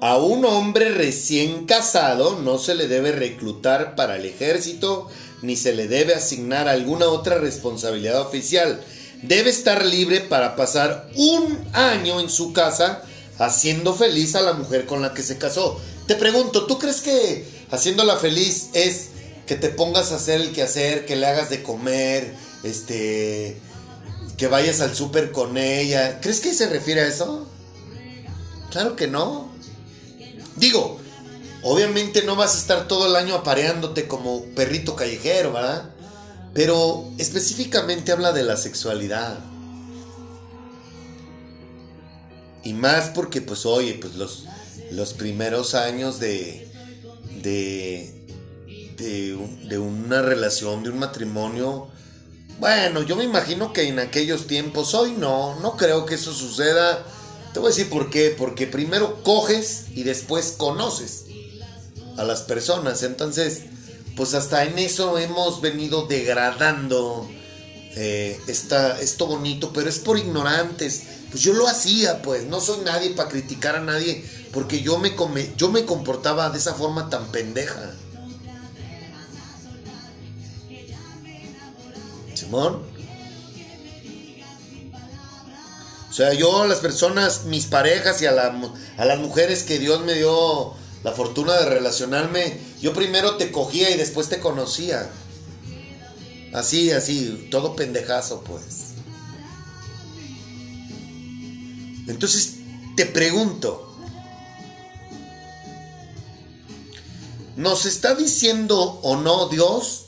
A 0.00 0.18
un 0.18 0.44
hombre 0.44 0.90
recién 0.90 1.66
casado 1.66 2.38
no 2.38 2.58
se 2.58 2.74
le 2.74 2.86
debe 2.86 3.12
reclutar 3.12 3.94
para 3.94 4.16
el 4.16 4.26
ejército 4.26 5.08
ni 5.42 5.56
se 5.56 5.74
le 5.74 5.88
debe 5.88 6.14
asignar 6.14 6.68
alguna 6.68 7.06
otra 7.06 7.38
responsabilidad 7.38 8.20
oficial. 8.20 8.80
Debe 9.22 9.50
estar 9.50 9.84
libre 9.84 10.20
para 10.20 10.56
pasar 10.56 11.10
un 11.16 11.58
año 11.72 12.20
en 12.20 12.28
su 12.28 12.52
casa 12.52 13.02
haciendo 13.38 13.94
feliz 13.94 14.34
a 14.34 14.42
la 14.42 14.52
mujer 14.52 14.86
con 14.86 15.02
la 15.02 15.14
que 15.14 15.22
se 15.22 15.38
casó. 15.38 15.80
Te 16.06 16.14
pregunto, 16.14 16.66
¿tú 16.66 16.78
crees 16.78 17.00
que 17.00 17.44
haciéndola 17.70 18.16
feliz 18.16 18.68
es 18.74 19.08
que 19.46 19.56
te 19.56 19.68
pongas 19.68 20.12
a 20.12 20.16
hacer 20.16 20.40
el 20.40 20.52
quehacer, 20.52 21.06
que 21.06 21.16
le 21.16 21.26
hagas 21.26 21.50
de 21.50 21.62
comer, 21.62 22.34
este, 22.62 23.56
que 24.36 24.46
vayas 24.48 24.80
al 24.80 24.94
súper 24.94 25.32
con 25.32 25.56
ella? 25.56 26.20
¿Crees 26.20 26.40
que 26.40 26.52
se 26.52 26.68
refiere 26.68 27.02
a 27.02 27.06
eso? 27.06 27.46
Claro 28.70 28.96
que 28.96 29.06
no. 29.06 29.48
Digo, 30.56 30.98
obviamente 31.62 32.22
no 32.22 32.36
vas 32.36 32.54
a 32.54 32.58
estar 32.58 32.88
todo 32.88 33.06
el 33.06 33.16
año 33.16 33.34
apareándote 33.34 34.08
como 34.08 34.44
perrito 34.54 34.96
callejero, 34.96 35.52
¿verdad? 35.52 35.90
Pero 36.52 37.04
específicamente 37.18 38.12
habla 38.12 38.32
de 38.32 38.42
la 38.42 38.56
sexualidad. 38.56 39.38
Y 42.64 42.72
más 42.72 43.10
porque, 43.10 43.42
pues, 43.42 43.64
oye, 43.64 43.94
pues 43.94 44.16
los, 44.16 44.44
los 44.90 45.12
primeros 45.12 45.74
años 45.74 46.18
de, 46.18 46.68
de, 47.42 48.15
de, 48.96 49.36
de 49.68 49.78
una 49.78 50.22
relación, 50.22 50.82
de 50.82 50.90
un 50.90 50.98
matrimonio, 50.98 51.88
bueno, 52.58 53.02
yo 53.02 53.16
me 53.16 53.24
imagino 53.24 53.72
que 53.72 53.82
en 53.88 53.98
aquellos 53.98 54.46
tiempos, 54.46 54.94
hoy 54.94 55.12
no, 55.12 55.60
no 55.60 55.76
creo 55.76 56.06
que 56.06 56.14
eso 56.14 56.32
suceda. 56.32 57.04
Te 57.52 57.60
voy 57.60 57.66
a 57.68 57.70
decir 57.74 57.90
por 57.90 58.08
qué, 58.10 58.34
porque 58.36 58.66
primero 58.66 59.22
coges 59.22 59.84
y 59.94 60.04
después 60.04 60.54
conoces 60.56 61.24
a 62.16 62.24
las 62.24 62.40
personas. 62.42 63.02
Entonces, 63.02 63.62
pues 64.16 64.32
hasta 64.32 64.64
en 64.64 64.78
eso 64.78 65.18
hemos 65.18 65.60
venido 65.60 66.06
degradando 66.06 67.28
eh, 67.94 68.40
esto 68.46 69.26
bonito, 69.26 69.72
pero 69.74 69.90
es 69.90 69.98
por 69.98 70.18
ignorantes. 70.18 71.02
Pues 71.30 71.42
yo 71.42 71.52
lo 71.52 71.66
hacía, 71.68 72.22
pues 72.22 72.44
no 72.46 72.60
soy 72.60 72.78
nadie 72.84 73.10
para 73.10 73.28
criticar 73.28 73.76
a 73.76 73.80
nadie, 73.80 74.24
porque 74.52 74.80
yo 74.80 74.96
me, 74.98 75.14
come- 75.14 75.52
yo 75.58 75.70
me 75.70 75.84
comportaba 75.84 76.48
de 76.48 76.56
esa 76.58 76.72
forma 76.74 77.10
tan 77.10 77.26
pendeja. 77.32 77.92
O 86.10 86.12
sea, 86.12 86.32
yo 86.32 86.62
a 86.62 86.66
las 86.66 86.78
personas, 86.78 87.44
mis 87.44 87.66
parejas 87.66 88.22
y 88.22 88.26
a, 88.26 88.32
la 88.32 88.58
a 88.96 89.04
las 89.04 89.18
mujeres 89.18 89.64
que 89.64 89.78
Dios 89.78 90.04
me 90.04 90.14
dio 90.14 90.72
la 91.04 91.12
fortuna 91.12 91.52
de 91.54 91.66
relacionarme, 91.66 92.58
yo 92.80 92.92
primero 92.92 93.36
te 93.36 93.52
cogía 93.52 93.90
y 93.90 93.96
después 93.96 94.28
te 94.28 94.40
conocía. 94.40 95.10
Así, 96.52 96.90
así, 96.90 97.48
todo 97.50 97.76
pendejazo, 97.76 98.40
pues. 98.42 98.94
Entonces, 102.08 102.54
te 102.96 103.04
pregunto, 103.04 103.94
¿nos 107.56 107.84
está 107.84 108.14
diciendo 108.14 109.00
o 109.02 109.16
no 109.16 109.48
Dios? 109.48 110.05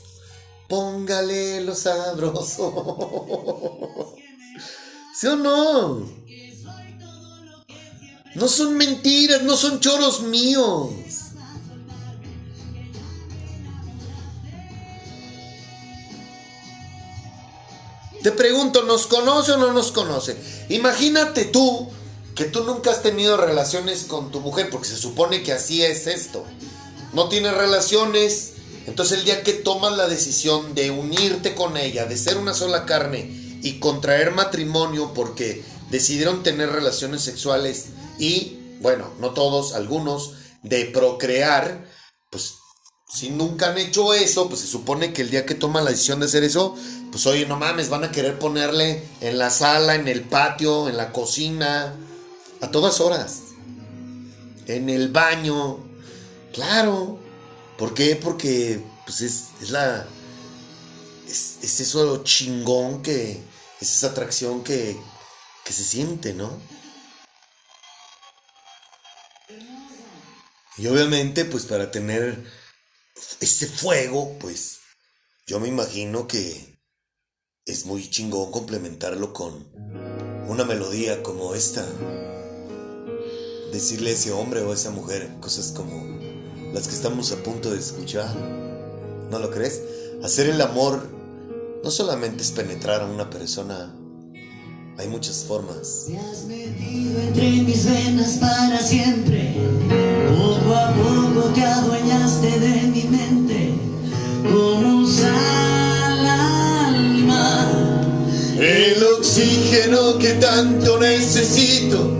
Póngale 0.69 1.61
lo 1.61 1.75
sabroso. 1.75 2.65
¿Sí 5.19 5.27
o 5.27 5.35
no? 5.35 6.07
No 8.35 8.47
son 8.47 8.77
mentiras, 8.77 9.41
no 9.41 9.57
son 9.57 9.79
choros 9.79 10.21
míos. 10.21 10.91
Te 18.21 18.31
pregunto, 18.31 18.83
¿nos 18.83 19.07
conoce 19.07 19.53
o 19.53 19.57
no 19.57 19.73
nos 19.73 19.91
conoce? 19.91 20.37
Imagínate 20.69 21.45
tú 21.45 21.89
que 22.35 22.45
tú 22.45 22.63
nunca 22.63 22.91
has 22.91 23.01
tenido 23.01 23.37
relaciones 23.37 24.03
con 24.03 24.29
tu 24.29 24.39
mujer, 24.39 24.69
porque 24.69 24.87
se 24.87 24.97
supone 24.97 25.41
que 25.41 25.51
así 25.51 25.83
es 25.83 26.05
esto. 26.05 26.45
No 27.13 27.27
tienes 27.27 27.55
relaciones, 27.55 28.53
entonces 28.89 29.19
el 29.19 29.25
día 29.25 29.43
que 29.43 29.53
tomas 29.53 29.95
la 29.95 30.07
decisión 30.07 30.75
de 30.75 30.91
unirte 30.91 31.55
con 31.55 31.77
ella, 31.77 32.05
de 32.05 32.17
ser 32.17 32.37
una 32.37 32.53
sola 32.53 32.85
carne 32.85 33.59
y 33.61 33.79
contraer 33.79 34.31
matrimonio 34.31 35.13
porque 35.13 35.63
decidieron 35.89 36.43
tener 36.43 36.69
relaciones 36.71 37.21
sexuales 37.21 37.87
y, 38.17 38.57
bueno, 38.81 39.13
no 39.19 39.31
todos, 39.31 39.73
algunos, 39.73 40.33
de 40.63 40.85
procrear, 40.85 41.85
pues 42.29 42.55
si 43.11 43.29
nunca 43.29 43.71
han 43.71 43.77
hecho 43.77 44.13
eso, 44.13 44.49
pues 44.49 44.61
se 44.61 44.67
supone 44.67 45.13
que 45.13 45.21
el 45.23 45.31
día 45.31 45.45
que 45.45 45.55
toman 45.55 45.83
la 45.83 45.91
decisión 45.91 46.19
de 46.19 46.27
hacer 46.27 46.43
eso, 46.43 46.75
pues 47.11 47.25
oye, 47.25 47.45
no 47.45 47.57
mames, 47.57 47.89
van 47.89 48.03
a 48.03 48.11
querer 48.11 48.37
ponerle 48.37 49.03
en 49.21 49.37
la 49.37 49.49
sala, 49.49 49.95
en 49.95 50.07
el 50.07 50.21
patio, 50.21 50.89
en 50.89 50.97
la 50.97 51.11
cocina, 51.11 51.95
a 52.61 52.71
todas 52.71 52.99
horas. 52.99 53.41
En 54.67 54.89
el 54.89 55.09
baño. 55.09 55.79
Claro. 56.53 57.19
¿Por 57.79 57.93
qué? 57.93 58.17
Porque 58.17 58.83
pues 59.05 59.21
es, 59.21 59.45
es 59.61 59.69
la... 59.71 60.05
Es, 61.27 61.59
es 61.63 61.79
eso 61.79 62.23
chingón 62.25 63.01
que... 63.01 63.41
Es 63.79 63.93
esa 63.95 64.07
atracción 64.07 64.65
que, 64.65 64.97
que 65.63 65.71
se 65.71 65.85
siente, 65.85 66.33
¿no? 66.33 66.61
Y 70.77 70.87
obviamente, 70.87 71.45
pues 71.45 71.65
para 71.65 71.89
tener 71.89 72.43
ese 73.39 73.67
fuego, 73.67 74.37
pues 74.39 74.79
yo 75.47 75.61
me 75.61 75.69
imagino 75.69 76.27
que 76.27 76.77
es 77.65 77.85
muy 77.85 78.09
chingón 78.09 78.51
complementarlo 78.51 79.31
con 79.31 79.71
una 80.49 80.65
melodía 80.65 81.23
como 81.23 81.55
esta. 81.55 81.87
Decirle 83.71 84.09
a 84.09 84.13
ese 84.13 84.33
hombre 84.33 84.61
o 84.63 84.71
a 84.71 84.75
esa 84.75 84.89
mujer 84.89 85.29
cosas 85.39 85.71
como 85.71 86.18
las 86.73 86.87
que 86.87 86.95
estamos 86.95 87.31
a 87.31 87.37
punto 87.37 87.71
de 87.71 87.79
escuchar. 87.79 88.33
¿No 89.31 89.39
lo 89.39 89.51
crees? 89.51 89.81
Hacer 90.23 90.49
el 90.49 90.61
amor 90.61 91.07
no 91.83 91.91
solamente 91.91 92.43
es 92.43 92.51
penetrar 92.51 93.01
a 93.01 93.05
una 93.05 93.29
persona, 93.29 93.95
hay 94.97 95.07
muchas 95.07 95.45
formas. 95.47 96.05
Te 96.07 96.17
has 96.17 96.45
metido 96.45 97.21
entre 97.21 97.51
mis 97.63 97.85
venas 97.85 98.37
para 98.39 98.79
siempre. 98.81 99.53
Poco 100.27 100.75
a 100.75 100.93
poco 100.93 101.49
te 101.53 101.63
adueñaste 101.63 102.59
de 102.59 102.81
mi 102.87 103.03
mente. 103.03 103.73
Como 104.43 105.07
sal 105.07 106.25
alma. 106.25 107.71
El 108.59 109.01
oxígeno 109.17 110.17
que 110.17 110.33
tanto 110.33 110.99
necesito 110.99 112.11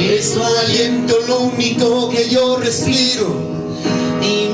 es 0.00 0.34
tu 0.34 0.42
aliento 0.42 1.14
lo 1.28 1.40
único 1.42 2.10
que 2.10 2.28
yo 2.28 2.56
respiro. 2.56 3.49
Dime 4.20 4.49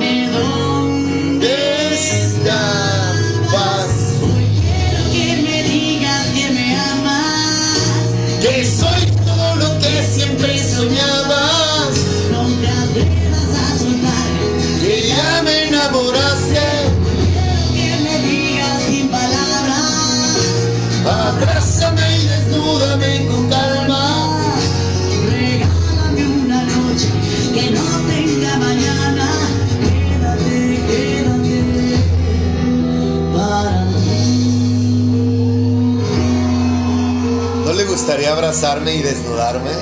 abrazarme 38.47 38.95
y 38.95 39.03
desnudarme? 39.03 39.71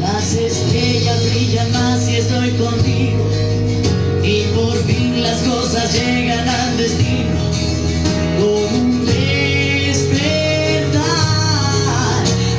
Las 0.00 0.34
estrellas 0.34 1.22
brillan 1.30 1.70
más 1.70 2.02
si 2.02 2.16
estoy 2.16 2.50
contigo. 2.54 3.24
Y 4.24 4.42
por 4.56 4.74
fin 4.84 5.22
las 5.22 5.38
cosas 5.42 5.92
llegan 5.92 6.48
al 6.48 6.76
destino. 6.76 7.38
Con 8.40 8.80
un 8.80 9.06
despertar. 9.06 10.24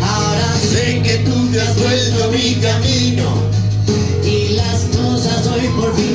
Ahora 0.01 0.53
sé 0.71 1.01
que 1.01 1.17
tú 1.25 1.51
te 1.51 1.59
has 1.59 1.75
vuelto 1.75 2.31
mi 2.31 2.55
camino. 2.61 3.25
Y 4.23 4.53
las 4.53 4.85
cosas 4.95 5.45
hoy 5.47 5.67
por 5.77 5.93
fin 5.97 6.06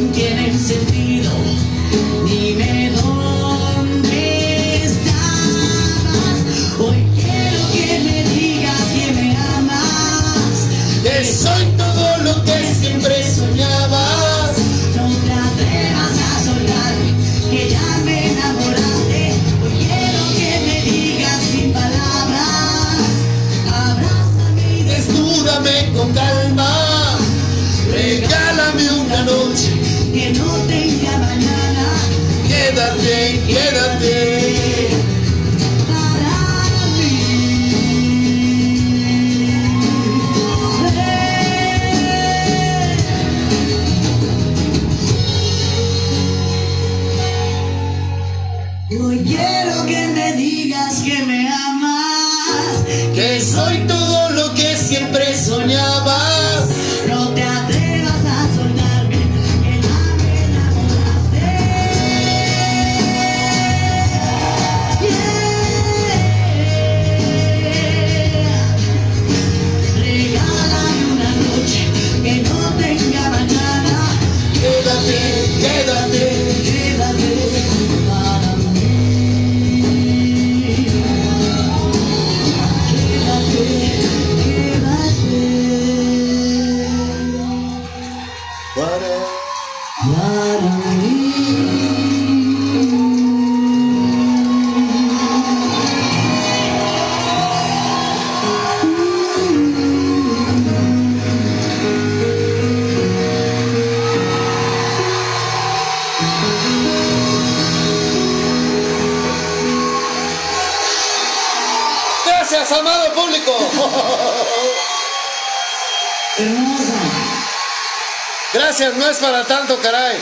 No 118.91 119.09
es 119.09 119.19
para 119.19 119.47
tanto, 119.47 119.81
caray. 119.81 120.21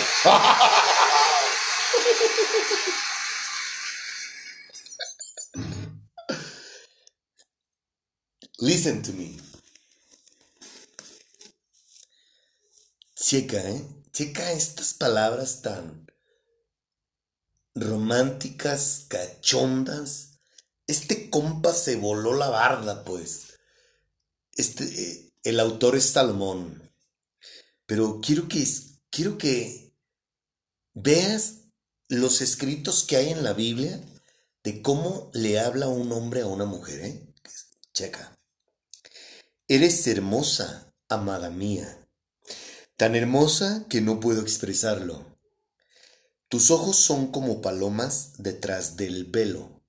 Listen 8.59 9.01
to 9.01 9.15
me. 9.15 9.39
Checa, 13.17 13.57
¿eh? 13.57 13.83
Checa 14.13 14.53
estas 14.53 14.93
palabras 14.93 15.63
tan 15.63 16.07
románticas, 17.75 19.07
cachondas. 19.09 20.39
Este 20.87 21.31
compa 21.31 21.73
se 21.73 21.97
voló 21.97 22.35
la 22.35 22.51
barda, 22.51 23.05
pues. 23.05 23.59
Este, 24.53 24.85
eh, 24.85 25.33
el 25.45 25.61
autor 25.61 25.97
es 25.97 26.11
Salomón. 26.11 26.90
Pero 27.91 28.21
quiero 28.21 28.47
que, 28.47 28.65
quiero 29.11 29.37
que 29.37 29.93
veas 30.95 31.63
los 32.07 32.41
escritos 32.41 33.03
que 33.03 33.17
hay 33.17 33.31
en 33.31 33.43
la 33.43 33.53
Biblia 33.53 34.01
de 34.63 34.81
cómo 34.81 35.29
le 35.35 35.59
habla 35.59 35.89
un 35.89 36.13
hombre 36.13 36.43
a 36.43 36.47
una 36.47 36.67
mujer, 36.67 37.01
¿eh? 37.01 37.35
Checa. 37.93 38.39
Eres 39.67 40.07
hermosa, 40.07 40.95
amada 41.09 41.51
mía. 41.51 42.07
Tan 42.97 43.17
hermosa 43.17 43.85
que 43.91 44.01
no 44.01 44.21
puedo 44.21 44.41
expresarlo. 44.41 45.27
Tus 46.49 46.71
ojos 46.71 46.95
son 46.95 47.33
como 47.33 47.61
palomas 47.61 48.35
detrás 48.39 48.97
del 48.97 49.25
velo. 49.25 49.83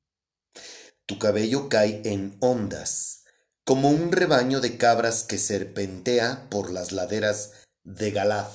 Tu 1.06 1.20
cabello 1.20 1.70
cae 1.70 2.02
en 2.06 2.36
ondas, 2.40 3.26
como 3.64 3.92
un 3.92 4.12
rebaño 4.12 4.60
de 4.60 4.80
cabras 4.80 5.24
que 5.24 5.38
serpentea 5.38 6.50
por 6.50 6.72
las 6.72 6.92
laderas 6.92 7.61
de 7.84 8.12
Galad. 8.12 8.48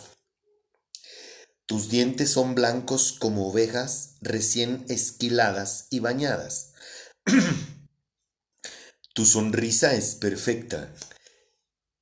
Tus 1.67 1.89
dientes 1.89 2.31
son 2.31 2.55
blancos 2.55 3.13
como 3.13 3.49
ovejas 3.49 4.17
recién 4.21 4.85
esquiladas 4.89 5.89
y 5.91 5.99
bañadas. 5.99 6.75
tu 9.15 9.27
sonrisa 9.27 9.95
es 9.95 10.15
perfecta. 10.15 10.95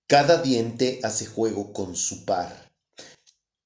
Cada 0.06 0.42
diente 0.42 1.00
hace 1.02 1.24
juego 1.24 1.72
con 1.72 1.96
su 1.96 2.26
par. 2.26 2.72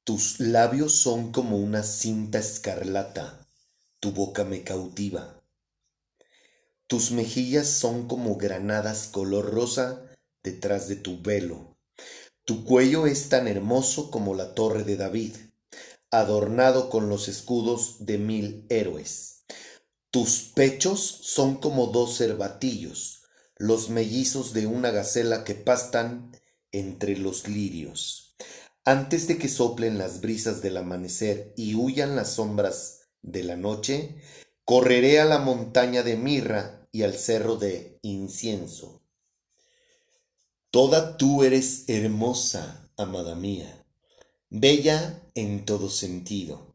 Tus 0.04 0.38
labios 0.38 0.94
son 0.94 1.32
como 1.32 1.58
una 1.58 1.82
cinta 1.82 2.38
escarlata, 2.38 3.46
tu 4.00 4.12
boca 4.12 4.44
me 4.44 4.62
cautiva. 4.62 5.42
Tus 6.86 7.10
mejillas 7.10 7.68
son 7.68 8.08
como 8.08 8.36
granadas 8.36 9.08
color 9.08 9.52
rosa 9.52 10.02
detrás 10.42 10.88
de 10.88 10.96
tu 10.96 11.20
velo. 11.20 11.77
Tu 12.48 12.64
cuello 12.64 13.06
es 13.06 13.28
tan 13.28 13.46
hermoso 13.46 14.10
como 14.10 14.34
la 14.34 14.54
torre 14.54 14.82
de 14.82 14.96
David, 14.96 15.34
adornado 16.10 16.88
con 16.88 17.10
los 17.10 17.28
escudos 17.28 18.06
de 18.06 18.16
mil 18.16 18.64
héroes. 18.70 19.44
Tus 20.10 20.50
pechos 20.54 21.02
son 21.02 21.56
como 21.56 21.88
dos 21.88 22.16
cervatillos, 22.16 23.24
los 23.58 23.90
mellizos 23.90 24.54
de 24.54 24.66
una 24.66 24.90
gacela 24.92 25.44
que 25.44 25.56
pastan 25.56 26.32
entre 26.72 27.18
los 27.18 27.46
lirios. 27.48 28.34
Antes 28.82 29.28
de 29.28 29.36
que 29.36 29.50
soplen 29.50 29.98
las 29.98 30.22
brisas 30.22 30.62
del 30.62 30.78
amanecer 30.78 31.52
y 31.54 31.74
huyan 31.74 32.16
las 32.16 32.30
sombras 32.30 33.10
de 33.20 33.42
la 33.42 33.56
noche, 33.56 34.22
correré 34.64 35.20
a 35.20 35.26
la 35.26 35.38
montaña 35.38 36.02
de 36.02 36.16
mirra 36.16 36.88
y 36.92 37.02
al 37.02 37.12
cerro 37.12 37.56
de 37.56 37.98
incienso. 38.00 38.97
Toda 40.70 41.16
tú 41.16 41.44
eres 41.44 41.84
hermosa, 41.88 42.90
amada 42.98 43.34
mía, 43.34 43.86
bella 44.50 45.22
en 45.34 45.64
todo 45.64 45.88
sentido. 45.88 46.74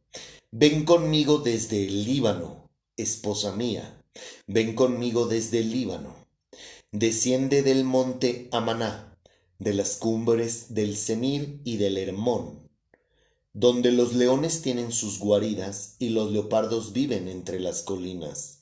Ven 0.49 0.83
conmigo 0.83 1.37
desde 1.37 1.85
el 1.85 2.03
Líbano, 2.03 2.71
esposa 2.97 3.55
mía, 3.55 4.03
ven 4.47 4.73
conmigo 4.73 5.27
desde 5.27 5.59
el 5.59 5.71
Líbano. 5.71 6.15
Desciende 6.91 7.61
del 7.61 7.83
monte 7.83 8.49
Amaná 8.51 9.15
de 9.59 9.75
las 9.75 9.97
cumbres 9.97 10.73
del 10.73 10.97
Senir 10.97 11.61
y 11.63 11.77
del 11.77 11.99
Hermón, 11.99 12.67
donde 13.53 13.91
los 13.91 14.15
leones 14.15 14.63
tienen 14.63 14.91
sus 14.91 15.19
guaridas 15.19 15.97
y 15.99 16.09
los 16.09 16.31
leopardos 16.31 16.93
viven 16.93 17.27
entre 17.27 17.59
las 17.59 17.83
colinas. 17.83 18.61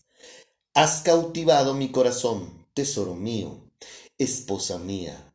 Has 0.73 1.01
cautivado 1.03 1.73
mi 1.73 1.89
corazón, 1.89 2.67
tesoro 2.73 3.15
mío, 3.15 3.70
esposa 4.24 4.78
mía. 4.78 5.34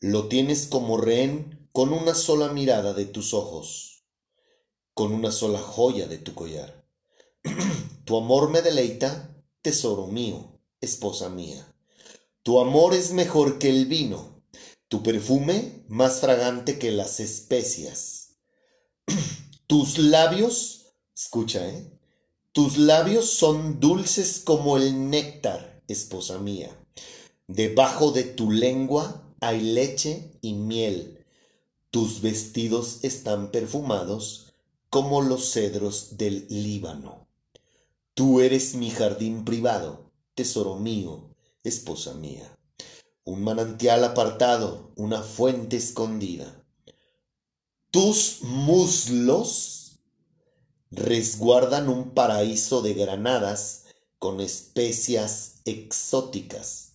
Lo 0.00 0.28
tienes 0.28 0.66
como 0.66 0.96
rehén 0.96 1.68
con 1.72 1.92
una 1.92 2.14
sola 2.14 2.48
mirada 2.52 2.92
de 2.92 3.04
tus 3.04 3.32
ojos, 3.32 4.04
con 4.92 5.12
una 5.12 5.30
sola 5.30 5.60
joya 5.60 6.08
de 6.08 6.18
tu 6.18 6.34
collar. 6.34 6.84
tu 8.04 8.16
amor 8.16 8.50
me 8.50 8.60
deleita, 8.60 9.36
tesoro 9.62 10.08
mío, 10.08 10.60
esposa 10.80 11.28
mía. 11.28 11.72
Tu 12.42 12.60
amor 12.60 12.94
es 12.94 13.12
mejor 13.12 13.58
que 13.58 13.68
el 13.68 13.86
vino, 13.86 14.42
tu 14.88 15.02
perfume 15.02 15.84
más 15.86 16.20
fragante 16.20 16.78
que 16.78 16.90
las 16.90 17.20
especias. 17.20 18.40
Tus 19.68 19.98
labios, 19.98 20.86
escucha, 21.14 21.68
¿eh? 21.68 21.92
Tus 22.50 22.78
labios 22.78 23.30
son 23.30 23.78
dulces 23.78 24.40
como 24.40 24.76
el 24.76 25.10
néctar, 25.10 25.84
esposa 25.86 26.38
mía. 26.38 26.74
Debajo 27.48 28.12
de 28.12 28.22
tu 28.22 28.52
lengua 28.52 29.34
hay 29.40 29.60
leche 29.60 30.30
y 30.40 30.54
miel. 30.54 31.26
Tus 31.90 32.20
vestidos 32.20 33.00
están 33.02 33.50
perfumados 33.50 34.52
como 34.90 35.20
los 35.20 35.52
cedros 35.52 36.16
del 36.16 36.46
Líbano. 36.48 37.26
Tú 38.14 38.40
eres 38.40 38.74
mi 38.76 38.90
jardín 38.90 39.44
privado, 39.44 40.12
tesoro 40.34 40.76
mío, 40.76 41.34
esposa 41.64 42.14
mía 42.14 42.54
un 43.28 43.44
manantial 43.44 44.04
apartado, 44.04 44.90
una 44.96 45.20
fuente 45.20 45.76
escondida. 45.76 46.64
Tus 47.90 48.38
muslos 48.40 49.98
resguardan 50.90 51.90
un 51.90 52.14
paraíso 52.14 52.80
de 52.80 52.94
granadas 52.94 53.84
con 54.18 54.40
especias 54.40 55.56
exóticas, 55.66 56.87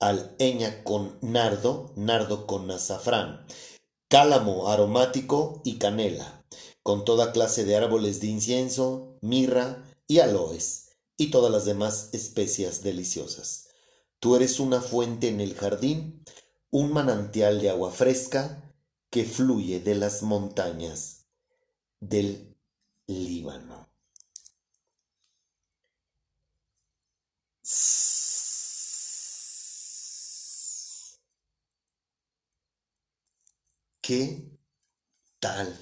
alheña 0.00 0.82
con 0.82 1.18
nardo, 1.20 1.92
nardo 1.94 2.46
con 2.46 2.70
azafrán, 2.70 3.46
cálamo 4.08 4.68
aromático 4.68 5.60
y 5.64 5.78
canela, 5.78 6.44
con 6.82 7.04
toda 7.04 7.32
clase 7.32 7.64
de 7.64 7.76
árboles 7.76 8.20
de 8.20 8.28
incienso, 8.28 9.18
mirra 9.20 9.84
y 10.08 10.18
aloes, 10.18 10.96
y 11.16 11.30
todas 11.30 11.52
las 11.52 11.66
demás 11.66 12.08
especias 12.12 12.82
deliciosas. 12.82 13.68
Tú 14.18 14.36
eres 14.36 14.58
una 14.58 14.80
fuente 14.80 15.28
en 15.28 15.40
el 15.40 15.54
jardín, 15.54 16.24
un 16.70 16.92
manantial 16.92 17.60
de 17.60 17.70
agua 17.70 17.90
fresca 17.90 18.74
que 19.10 19.24
fluye 19.24 19.80
de 19.80 19.94
las 19.96 20.22
montañas 20.22 21.26
del 22.00 22.56
Líbano. 23.06 23.88
¿Qué 34.10 34.58
tal 35.38 35.78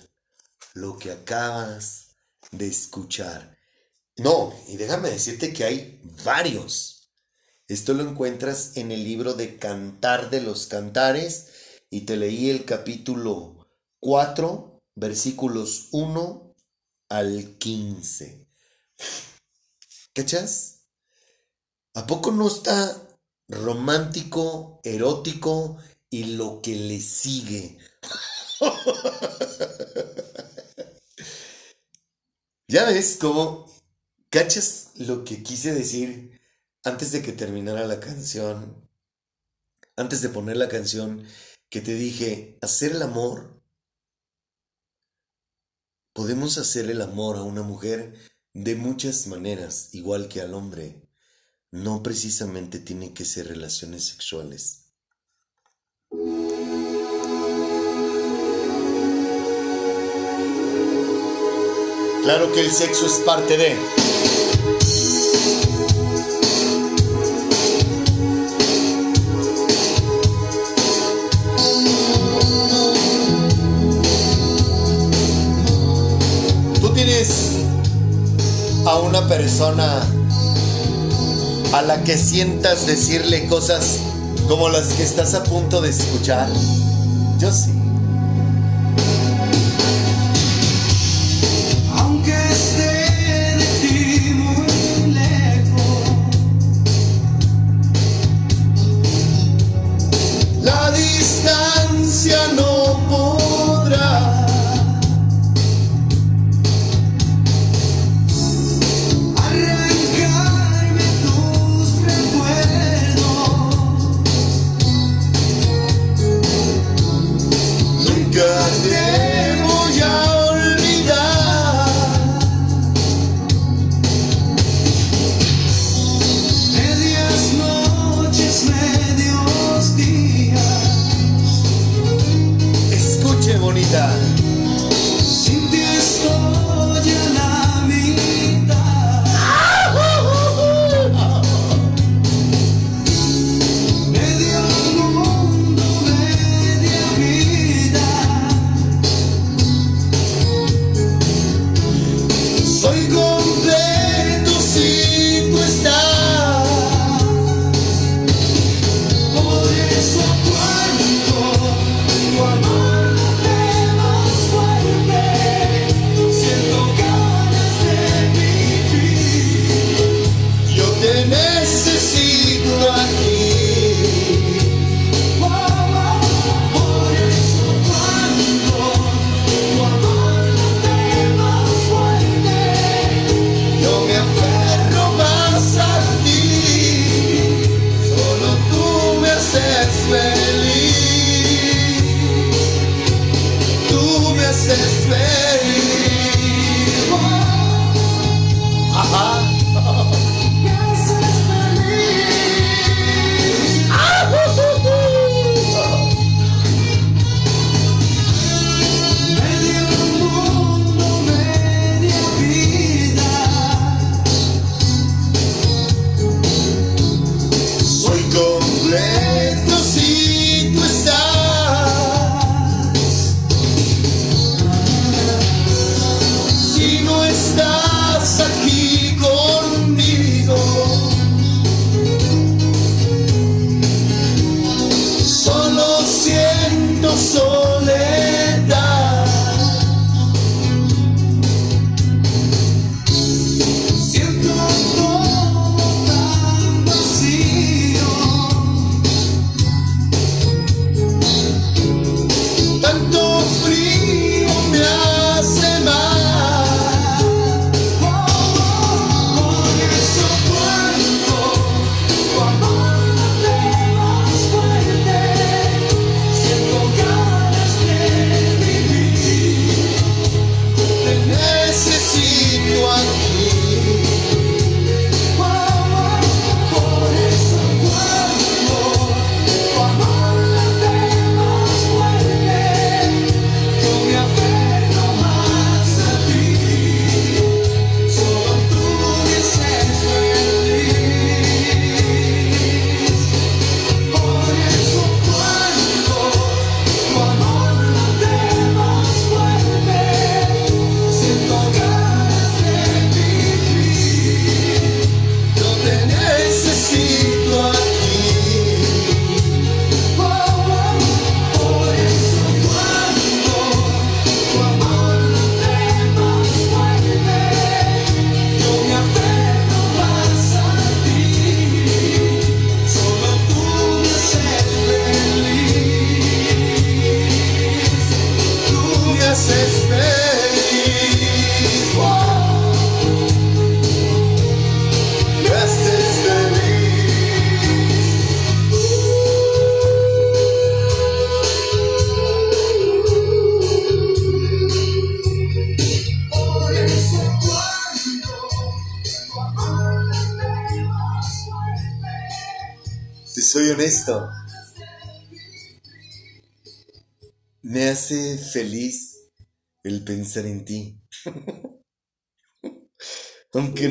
lo 0.75 0.99
que 0.99 1.11
acabas 1.11 2.17
de 2.51 2.67
escuchar? 2.67 3.57
No, 4.19 4.53
y 4.69 4.77
déjame 4.77 5.09
decirte 5.09 5.55
que 5.55 5.65
hay 5.65 6.03
varios 6.27 6.99
esto 7.69 7.95
lo 7.95 8.03
encuentras 8.03 8.77
en 8.77 8.93
el 8.93 9.03
libro 9.03 9.33
de 9.33 9.57
Cantar 9.57 10.29
de 10.29 10.43
los 10.43 10.67
Cantares 10.67 11.49
y 11.89 12.03
te 12.03 12.19
leí 12.19 12.51
el 12.51 12.67
capítulo 12.67 13.67
4, 14.01 14.79
versículos 14.95 15.89
1 15.93 16.55
al 17.09 17.57
15. 17.57 18.47
¿Cachas? 20.15 20.87
¿A 21.95 22.07
poco 22.07 22.31
no 22.31 22.49
está 22.49 23.09
romántico, 23.49 24.81
erótico 24.85 25.79
y 26.11 26.37
lo 26.37 26.61
que 26.61 26.75
le 26.75 27.01
sigue? 27.01 27.79
ya 32.69 32.87
ves 32.87 33.19
cómo, 33.21 33.67
¿cachas 34.31 34.93
lo 34.97 35.25
que 35.25 35.43
quise 35.43 35.75
decir? 35.75 36.39
antes 36.89 37.13
de 37.13 37.23
que 37.23 37.33
terminara 37.33 37.87
la 37.87 38.01
canción, 38.01 38.89
antes 39.97 40.23
de 40.23 40.29
poner 40.29 40.57
la 40.57 40.69
canción, 40.69 41.25
que 41.71 41.81
te 41.81 41.95
dije, 41.95 42.59
hacer 42.63 42.93
el 42.93 43.03
amor, 43.03 43.63
podemos 46.13 46.59
hacer 46.59 46.91
el 46.91 47.03
amor 47.03 47.37
a 47.37 47.43
una 47.43 47.63
mujer 47.63 48.15
de 48.55 48.75
muchas 48.75 49.27
maneras, 49.27 49.95
igual 49.95 50.29
que 50.29 50.41
al 50.41 50.55
hombre. 50.55 51.03
No 51.71 52.03
precisamente 52.03 52.79
tiene 52.79 53.13
que 53.13 53.27
ser 53.27 53.49
relaciones 53.49 54.07
sexuales. 54.07 54.87
Claro 62.29 62.53
que 62.53 62.61
el 62.61 62.71
sexo 62.71 63.07
es 63.07 63.23
parte 63.25 63.57
de... 63.57 63.75
a 78.85 78.99
una 78.99 79.27
persona 79.27 80.03
a 81.73 81.81
la 81.81 82.05
que 82.05 82.19
sientas 82.19 82.87
decirle 82.87 83.47
cosas 83.49 84.01
como 84.49 84.69
las 84.69 84.89
que 84.89 85.03
estás 85.03 85.33
a 85.33 85.45
punto 85.45 85.81
de 85.81 85.89
escuchar? 85.89 86.47
Yo 87.39 87.51
sí. 87.51 87.78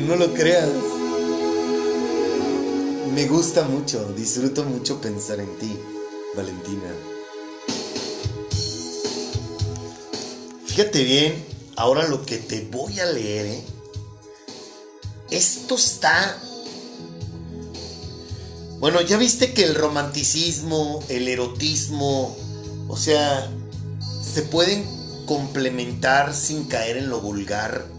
No 0.08 0.16
lo 0.16 0.32
creas. 0.32 0.70
Me 3.14 3.26
gusta 3.26 3.64
mucho, 3.64 4.10
disfruto 4.16 4.64
mucho 4.64 5.02
pensar 5.02 5.38
en 5.38 5.58
ti, 5.58 5.78
Valentina. 6.34 6.90
Fíjate 10.66 11.04
bien, 11.04 11.44
ahora 11.76 12.08
lo 12.08 12.24
que 12.24 12.38
te 12.38 12.66
voy 12.72 12.98
a 13.00 13.06
leer, 13.06 13.46
¿eh? 13.46 13.64
Esto 15.30 15.74
está... 15.74 16.40
Bueno, 18.78 19.02
ya 19.02 19.18
viste 19.18 19.52
que 19.52 19.64
el 19.64 19.74
romanticismo, 19.74 21.04
el 21.10 21.28
erotismo, 21.28 22.34
o 22.88 22.96
sea, 22.96 23.50
se 24.22 24.40
pueden 24.40 24.86
complementar 25.26 26.32
sin 26.34 26.64
caer 26.64 26.96
en 26.96 27.10
lo 27.10 27.20
vulgar. 27.20 27.97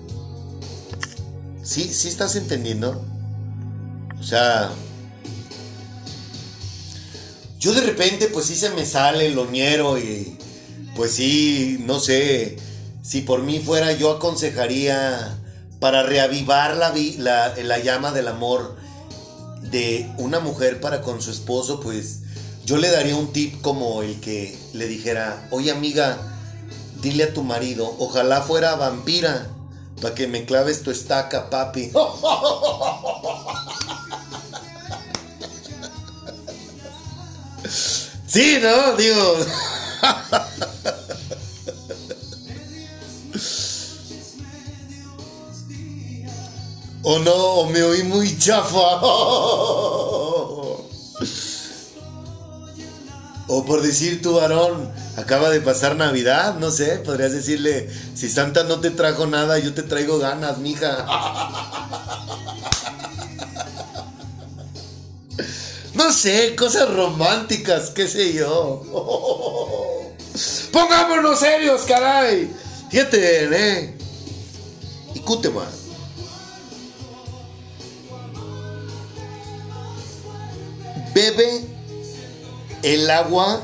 ¿Sí? 1.69 1.93
¿Sí 1.93 2.07
estás 2.07 2.35
entendiendo? 2.35 2.99
O 4.19 4.23
sea, 4.23 4.71
yo 7.59 7.73
de 7.73 7.81
repente 7.81 8.25
pues 8.25 8.47
sí 8.47 8.55
se 8.55 8.71
me 8.71 8.87
sale 8.87 9.27
el 9.27 9.35
loñero 9.35 9.99
y 9.99 10.35
pues 10.95 11.11
sí, 11.11 11.77
no 11.85 11.99
sé, 11.99 12.57
si 13.03 13.21
por 13.21 13.43
mí 13.43 13.59
fuera 13.59 13.91
yo 13.91 14.09
aconsejaría 14.13 15.37
para 15.79 16.01
reavivar 16.01 16.75
la, 16.75 16.91
la, 17.19 17.53
la 17.55 17.77
llama 17.77 18.13
del 18.13 18.29
amor 18.29 18.75
de 19.61 20.11
una 20.17 20.39
mujer 20.39 20.81
para 20.81 21.03
con 21.03 21.21
su 21.21 21.29
esposo, 21.29 21.81
pues 21.81 22.21
yo 22.65 22.77
le 22.77 22.89
daría 22.89 23.15
un 23.15 23.31
tip 23.31 23.61
como 23.61 24.01
el 24.01 24.19
que 24.19 24.57
le 24.73 24.87
dijera, 24.87 25.47
oye 25.51 25.69
amiga, 25.69 26.17
dile 27.03 27.25
a 27.25 27.33
tu 27.35 27.43
marido, 27.43 27.95
ojalá 27.99 28.41
fuera 28.41 28.73
vampira, 28.73 29.47
para 30.01 30.15
que 30.15 30.27
me 30.27 30.45
claves 30.45 30.83
tu 30.83 30.91
estaca, 30.91 31.49
papi. 31.49 31.91
Sí, 38.29 38.59
¿no? 38.61 38.95
Digo... 38.95 39.37
O 47.01 47.17
no, 47.17 47.33
o 47.33 47.69
me 47.69 47.81
oí 47.81 48.03
muy 48.03 48.37
chafa. 48.37 48.77
O 53.51 53.65
por 53.65 53.81
decir 53.81 54.21
tu 54.21 54.35
varón, 54.35 54.93
acaba 55.19 55.49
de 55.49 55.59
pasar 55.59 55.95
Navidad, 55.95 56.55
no 56.55 56.71
sé, 56.71 56.97
podrías 56.97 57.33
decirle, 57.33 57.89
si 58.15 58.29
Santa 58.29 58.63
no 58.63 58.79
te 58.79 58.89
trajo 58.89 59.27
nada, 59.27 59.59
yo 59.59 59.73
te 59.73 59.83
traigo 59.83 60.17
ganas, 60.17 60.57
mija. 60.59 61.05
No 65.93 66.13
sé, 66.13 66.55
cosas 66.55 66.89
románticas, 66.93 67.89
qué 67.89 68.07
sé 68.07 68.33
yo. 68.33 68.83
Pongámonos 70.71 71.39
serios, 71.39 71.81
caray. 71.81 72.49
Fíjate, 72.89 73.43
eh. 73.51 73.97
Y 75.13 75.19
más. 75.49 75.67
Bebe 81.13 81.65
el 82.83 83.09
agua 83.09 83.61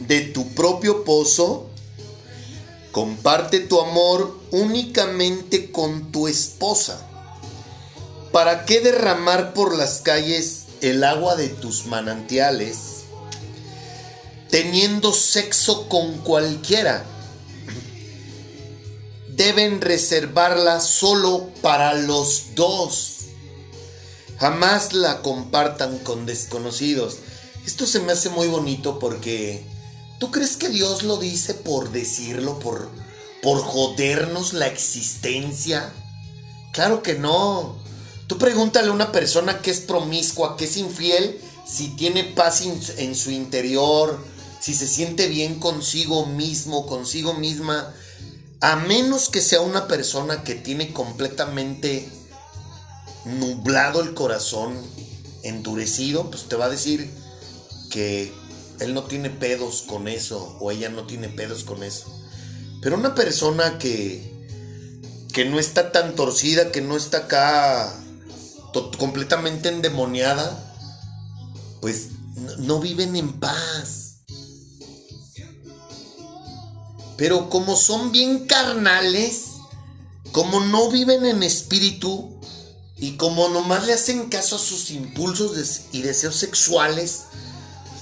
de 0.00 0.20
tu 0.22 0.54
propio 0.54 1.04
pozo. 1.04 1.66
Comparte 2.92 3.60
tu 3.60 3.80
amor 3.80 4.38
únicamente 4.50 5.70
con 5.70 6.10
tu 6.10 6.28
esposa. 6.28 7.06
¿Para 8.32 8.64
qué 8.64 8.80
derramar 8.80 9.54
por 9.54 9.76
las 9.76 10.00
calles 10.00 10.64
el 10.80 11.02
agua 11.04 11.36
de 11.36 11.48
tus 11.48 11.86
manantiales 11.86 13.04
teniendo 14.50 15.12
sexo 15.12 15.88
con 15.88 16.18
cualquiera? 16.18 17.04
Deben 19.28 19.80
reservarla 19.80 20.80
solo 20.80 21.50
para 21.62 21.94
los 21.94 22.54
dos. 22.54 23.18
Jamás 24.38 24.92
la 24.92 25.22
compartan 25.22 25.98
con 25.98 26.26
desconocidos. 26.26 27.18
Esto 27.66 27.86
se 27.86 28.00
me 28.00 28.12
hace 28.12 28.30
muy 28.30 28.46
bonito 28.48 28.98
porque 28.98 29.64
¿tú 30.18 30.30
crees 30.30 30.56
que 30.56 30.68
Dios 30.68 31.02
lo 31.02 31.16
dice 31.16 31.54
por 31.54 31.90
decirlo, 31.90 32.58
por, 32.58 32.88
por 33.42 33.60
jodernos 33.60 34.52
la 34.52 34.66
existencia? 34.66 35.92
Claro 36.72 37.02
que 37.02 37.14
no. 37.14 37.76
Tú 38.26 38.38
pregúntale 38.38 38.88
a 38.88 38.92
una 38.92 39.12
persona 39.12 39.60
que 39.62 39.70
es 39.70 39.80
promiscua, 39.80 40.56
que 40.56 40.66
es 40.66 40.76
infiel, 40.76 41.40
si 41.66 41.88
tiene 41.96 42.24
paz 42.24 42.62
en 42.62 43.14
su 43.14 43.30
interior, 43.30 44.22
si 44.60 44.74
se 44.74 44.86
siente 44.86 45.28
bien 45.28 45.60
consigo 45.60 46.26
mismo, 46.26 46.86
consigo 46.86 47.34
misma, 47.34 47.94
a 48.60 48.76
menos 48.76 49.28
que 49.28 49.40
sea 49.40 49.60
una 49.60 49.86
persona 49.86 50.42
que 50.42 50.54
tiene 50.54 50.92
completamente 50.92 52.08
nublado 53.24 54.00
el 54.00 54.14
corazón, 54.14 54.76
endurecido, 55.42 56.30
pues 56.30 56.48
te 56.48 56.56
va 56.56 56.66
a 56.66 56.70
decir 56.70 57.10
que 57.90 58.32
él 58.80 58.94
no 58.94 59.04
tiene 59.04 59.30
pedos 59.30 59.82
con 59.82 60.08
eso 60.08 60.56
o 60.60 60.70
ella 60.70 60.88
no 60.88 61.06
tiene 61.06 61.28
pedos 61.28 61.64
con 61.64 61.82
eso. 61.82 62.06
Pero 62.80 62.96
una 62.96 63.14
persona 63.14 63.78
que 63.78 64.38
que 65.32 65.44
no 65.44 65.58
está 65.58 65.92
tan 65.92 66.14
torcida, 66.14 66.72
que 66.72 66.80
no 66.80 66.96
está 66.96 67.18
acá 67.18 67.94
completamente 68.98 69.68
endemoniada, 69.68 70.74
pues 71.80 72.08
no 72.58 72.80
viven 72.80 73.14
en 73.16 73.38
paz. 73.38 74.16
Pero 77.16 77.50
como 77.50 77.76
son 77.76 78.12
bien 78.12 78.46
carnales, 78.46 79.44
como 80.32 80.60
no 80.60 80.90
viven 80.90 81.24
en 81.26 81.42
espíritu, 81.42 82.40
y 82.96 83.16
como 83.16 83.48
nomás 83.48 83.86
le 83.86 83.92
hacen 83.92 84.28
caso 84.28 84.56
a 84.56 84.58
sus 84.58 84.90
impulsos 84.90 85.82
y 85.92 86.02
deseos 86.02 86.34
sexuales, 86.34 87.26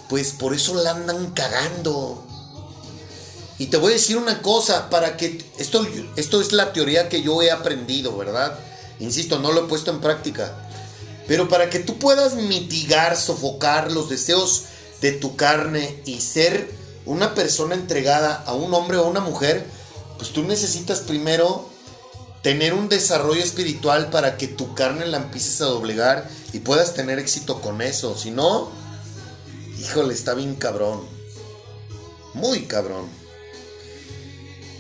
pues 0.09 0.33
por 0.33 0.55
eso 0.55 0.75
la 0.75 0.93
andan 0.93 1.33
cagando. 1.33 2.23
Y 3.59 3.67
te 3.67 3.79
voy 3.79 3.93
a 3.93 3.95
decir 3.95 4.17
una 4.19 4.43
cosa, 4.43 4.91
para 4.91 5.17
que 5.17 5.43
esto, 5.59 5.87
esto 6.17 6.41
es 6.41 6.53
la 6.53 6.73
teoría 6.73 7.09
que 7.09 7.23
yo 7.23 7.41
he 7.43 7.51
aprendido, 7.51 8.17
¿verdad? 8.17 8.59
Insisto, 9.01 9.39
no 9.39 9.53
lo 9.53 9.65
he 9.65 9.69
puesto 9.69 9.91
en 9.91 10.01
práctica. 10.01 10.55
Pero 11.27 11.49
para 11.49 11.71
que 11.71 11.79
tú 11.79 11.99
puedas 11.99 12.35
mitigar, 12.35 13.17
sofocar 13.17 13.91
los 13.91 14.09
deseos 14.09 14.65
de 15.01 15.13
tu 15.13 15.37
carne 15.37 16.01
y 16.05 16.21
ser 16.21 16.71
una 17.05 17.35
persona 17.35 17.75
entregada 17.75 18.43
a 18.47 18.55
un 18.55 18.73
hombre 18.75 18.99
o 18.99 19.05
a 19.05 19.09
una 19.09 19.21
mujer, 19.21 19.67
pues 20.19 20.31
tú 20.33 20.43
necesitas 20.43 21.01
primero 21.01 21.69
tener 22.43 22.75
un 22.75 22.89
desarrollo 22.89 23.43
espiritual 23.43 24.11
para 24.11 24.37
que 24.37 24.47
tu 24.47 24.75
carne 24.75 25.07
la 25.07 25.17
empieces 25.17 25.61
a 25.61 25.67
doblegar 25.67 26.29
y 26.53 26.61
puedas 26.61 26.95
tener 26.95 27.19
éxito 27.19 27.61
con 27.61 27.83
eso. 27.83 28.17
Si 28.17 28.31
no, 28.31 28.71
híjole, 29.87 30.15
está 30.15 30.35
bien 30.35 30.57
cabrón. 30.57 31.01
Muy 32.35 32.63
cabrón. 32.63 33.09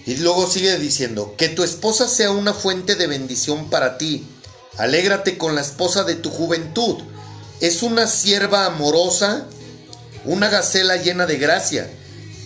Y 0.05 0.17
luego 0.17 0.47
sigue 0.47 0.79
diciendo, 0.79 1.35
que 1.37 1.49
tu 1.49 1.65
esposa 1.65 2.09
sea 2.09 2.31
una 2.31 2.53
fuente 2.53 2.97
de 2.97 3.07
bendición 3.07 3.71
para 3.71 3.99
ti. 3.99 4.27
Alégrate 4.77 5.39
con 5.39 5.55
la 5.55 5.61
esposa 5.61 6.05
de 6.05 6.15
tu 6.17 6.31
juventud. 6.31 6.97
Es 7.61 7.83
una 7.83 8.07
sierva 8.07 8.67
amorosa, 8.67 9.47
una 10.25 10.49
gacela 10.49 10.97
llena 10.97 11.27
de 11.27 11.39
gracia. 11.39 11.91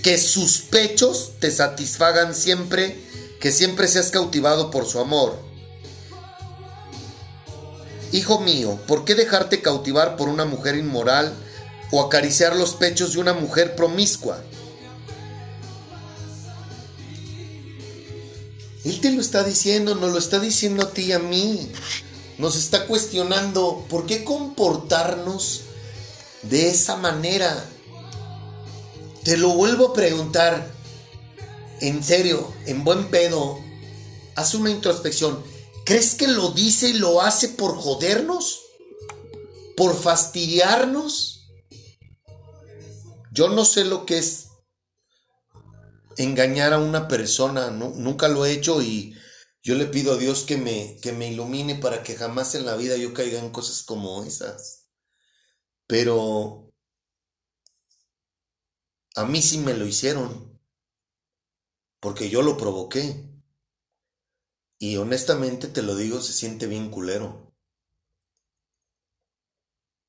Que 0.02 0.16
sus 0.18 0.58
pechos 0.58 1.32
te 1.40 1.50
satisfagan 1.50 2.34
siempre 2.34 3.08
que 3.40 3.52
siempre 3.52 3.88
seas 3.88 4.10
cautivado 4.10 4.70
por 4.70 4.84
su 4.84 5.00
amor. 5.00 5.38
Hijo 8.12 8.40
mío, 8.40 8.78
¿por 8.86 9.06
qué 9.06 9.14
dejarte 9.14 9.62
cautivar 9.62 10.16
por 10.16 10.28
una 10.28 10.44
mujer 10.44 10.76
inmoral 10.76 11.32
o 11.90 12.00
acariciar 12.00 12.56
los 12.56 12.74
pechos 12.74 13.14
de 13.14 13.20
una 13.20 13.32
mujer 13.32 13.76
promiscua? 13.76 14.42
Él 18.84 19.00
te 19.00 19.12
lo 19.12 19.20
está 19.20 19.44
diciendo, 19.44 19.94
nos 19.94 20.12
lo 20.12 20.18
está 20.18 20.38
diciendo 20.38 20.82
a 20.84 20.90
ti 20.90 21.02
y 21.02 21.12
a 21.12 21.18
mí. 21.18 21.70
Nos 22.38 22.56
está 22.56 22.86
cuestionando 22.86 23.84
por 23.90 24.06
qué 24.06 24.24
comportarnos 24.24 25.62
de 26.42 26.68
esa 26.68 26.96
manera. 26.96 27.64
Te 29.22 29.36
lo 29.36 29.50
vuelvo 29.50 29.88
a 29.88 29.92
preguntar 29.92 30.70
en 31.80 32.02
serio, 32.04 32.52
en 32.66 32.84
buen 32.84 33.10
pedo, 33.10 33.58
haz 34.34 34.54
una 34.54 34.70
introspección. 34.70 35.42
¿Crees 35.84 36.14
que 36.14 36.28
lo 36.28 36.50
dice 36.50 36.90
y 36.90 36.92
lo 36.94 37.22
hace 37.22 37.48
por 37.48 37.76
jodernos? 37.76 38.62
¿Por 39.76 39.98
fastidiarnos? 39.98 41.39
Yo 43.32 43.48
no 43.48 43.64
sé 43.64 43.84
lo 43.84 44.06
que 44.06 44.18
es 44.18 44.50
engañar 46.16 46.72
a 46.72 46.78
una 46.78 47.08
persona, 47.08 47.70
nu- 47.70 47.94
nunca 47.96 48.28
lo 48.28 48.44
he 48.46 48.52
hecho 48.52 48.80
y 48.82 49.14
yo 49.62 49.74
le 49.74 49.86
pido 49.86 50.14
a 50.14 50.16
Dios 50.16 50.44
que 50.44 50.56
me, 50.56 50.96
que 51.02 51.12
me 51.12 51.30
ilumine 51.32 51.76
para 51.76 52.02
que 52.02 52.14
jamás 52.16 52.54
en 52.54 52.64
la 52.66 52.76
vida 52.76 52.96
yo 52.96 53.12
caiga 53.14 53.38
en 53.38 53.50
cosas 53.50 53.82
como 53.82 54.24
esas. 54.24 54.86
Pero 55.86 56.16
a 59.14 59.24
mí 59.24 59.40
sí 59.40 59.58
me 59.58 59.72
lo 59.74 59.86
hicieron, 59.86 60.58
porque 61.98 62.28
yo 62.28 62.42
lo 62.42 62.56
provoqué. 62.58 63.24
Y 64.80 64.96
honestamente 64.96 65.68
te 65.68 65.80
lo 65.80 65.94
digo, 65.94 66.20
se 66.20 66.32
siente 66.32 66.66
bien 66.66 66.90
culero. 66.90 67.54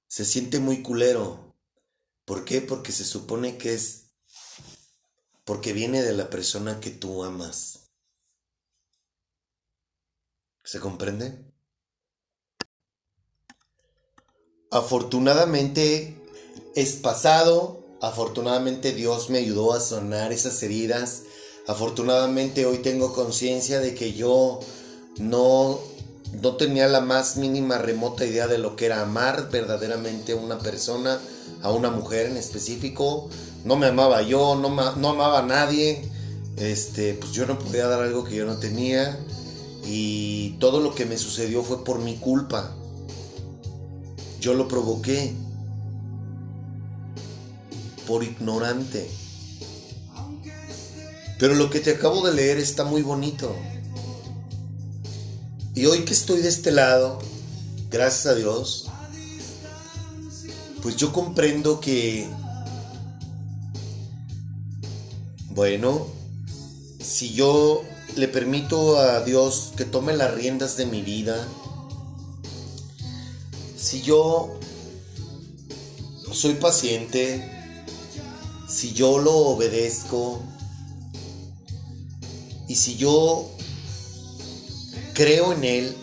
Se 0.08 0.26
siente 0.26 0.60
muy 0.60 0.84
culero. 0.84 1.51
¿Por 2.32 2.46
qué? 2.46 2.62
Porque 2.62 2.94
se 2.94 3.04
supone 3.04 3.58
que 3.58 3.74
es 3.74 4.04
porque 5.44 5.74
viene 5.74 6.02
de 6.02 6.14
la 6.14 6.30
persona 6.30 6.80
que 6.80 6.90
tú 6.90 7.26
amas. 7.26 7.90
¿Se 10.64 10.80
comprende? 10.80 11.44
Afortunadamente 14.72 16.16
es 16.74 16.94
pasado, 16.94 17.84
afortunadamente 18.00 18.94
Dios 18.94 19.30
me 19.30 19.40
ayudó 19.40 19.74
a 19.74 19.82
sanar 19.82 20.32
esas 20.32 20.64
heridas, 20.64 21.24
afortunadamente 21.68 22.66
hoy 22.66 22.78
tengo 22.78 23.14
conciencia 23.14 23.82
de 23.82 23.94
que 23.94 24.14
yo 24.14 24.62
no, 25.18 25.82
no 26.42 26.56
tenía 26.56 26.88
la 26.88 27.02
más 27.02 27.36
mínima 27.36 27.78
remota 27.78 28.26
idea 28.26 28.48
de 28.48 28.58
lo 28.58 28.78
que 28.78 28.86
era 28.86 29.02
amar 29.02 29.52
verdaderamente 29.52 30.32
a 30.32 30.38
una 30.38 30.60
persona, 30.60 31.20
a 31.62 31.72
una 31.72 31.90
mujer 31.90 32.28
en 32.28 32.38
específico, 32.38 33.30
no 33.66 33.76
me 33.76 33.88
amaba 33.88 34.22
yo, 34.22 34.56
no, 34.56 34.70
no 34.96 35.10
amaba 35.10 35.40
a 35.40 35.46
nadie, 35.46 36.02
este, 36.58 37.14
pues 37.16 37.32
yo 37.32 37.46
no 37.46 37.58
podía 37.58 37.88
dar 37.88 38.02
algo 38.02 38.24
que 38.24 38.36
yo 38.36 38.46
no 38.46 38.58
tenía 38.58 39.20
y 39.86 40.52
todo 40.60 40.80
lo 40.80 40.94
que 40.94 41.06
me 41.06 41.18
sucedió 41.18 41.64
fue 41.64 41.84
por 41.84 42.00
mi 42.00 42.18
culpa. 42.18 42.72
Yo 44.40 44.54
lo 44.54 44.68
provoqué 44.68 45.34
por 48.08 48.24
ignorante. 48.24 49.10
Pero 51.40 51.56
lo 51.56 51.70
que 51.70 51.80
te 51.80 51.92
acabo 51.92 52.26
de 52.26 52.34
leer 52.34 52.58
está 52.60 52.84
muy 52.84 53.02
bonito. 53.02 53.56
Y 55.74 55.86
hoy 55.86 56.06
que 56.06 56.14
estoy 56.14 56.42
de 56.42 56.50
este 56.50 56.72
lado, 56.72 57.20
gracias 57.90 58.28
a 58.28 58.36
Dios, 58.36 58.91
pues 60.82 60.96
yo 60.96 61.14
comprendo 61.14 61.80
que, 61.80 62.28
bueno, 65.50 66.08
si 67.00 67.34
yo 67.34 67.84
le 68.16 68.28
permito 68.28 68.98
a 68.98 69.22
Dios 69.22 69.74
que 69.78 69.86
tome 69.86 70.16
las 70.16 70.34
riendas 70.34 70.78
de 70.78 70.86
mi 70.86 71.02
vida, 71.02 71.48
si 73.78 74.02
yo 74.02 74.60
soy 76.32 76.56
paciente, 76.56 77.48
si 78.68 78.94
yo 78.94 79.20
lo 79.20 79.36
obedezco 79.36 80.42
y 82.68 82.76
si 82.76 82.96
yo 82.96 83.50
creo 85.14 85.54
en 85.54 85.64
él, 85.64 85.98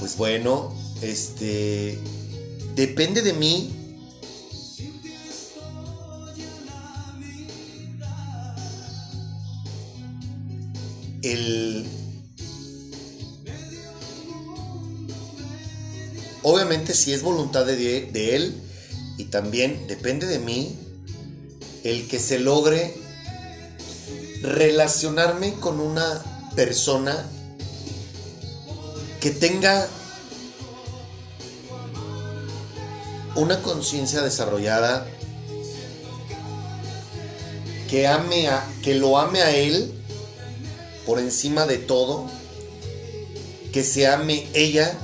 pues 0.00 0.16
bueno, 0.16 0.74
este 1.04 1.98
depende 2.74 3.22
de 3.22 3.32
mí. 3.32 3.70
El 11.22 11.86
obviamente 16.42 16.92
si 16.92 17.14
es 17.14 17.22
voluntad 17.22 17.64
de, 17.64 17.76
de 17.76 18.36
él 18.36 18.54
y 19.16 19.24
también 19.24 19.86
depende 19.86 20.26
de 20.26 20.38
mí 20.38 20.76
el 21.84 22.06
que 22.08 22.18
se 22.18 22.38
logre 22.38 22.94
relacionarme 24.42 25.54
con 25.54 25.80
una 25.80 26.22
persona 26.54 27.26
que 29.20 29.30
tenga 29.30 29.88
una 33.36 33.62
conciencia 33.62 34.22
desarrollada 34.22 35.06
que 37.88 38.06
ame 38.06 38.48
a 38.48 38.66
que 38.82 38.94
lo 38.94 39.18
ame 39.18 39.42
a 39.42 39.54
él 39.54 39.92
por 41.06 41.18
encima 41.18 41.66
de 41.66 41.78
todo 41.78 42.26
que 43.72 43.84
se 43.84 44.06
ame 44.06 44.48
ella 44.54 44.98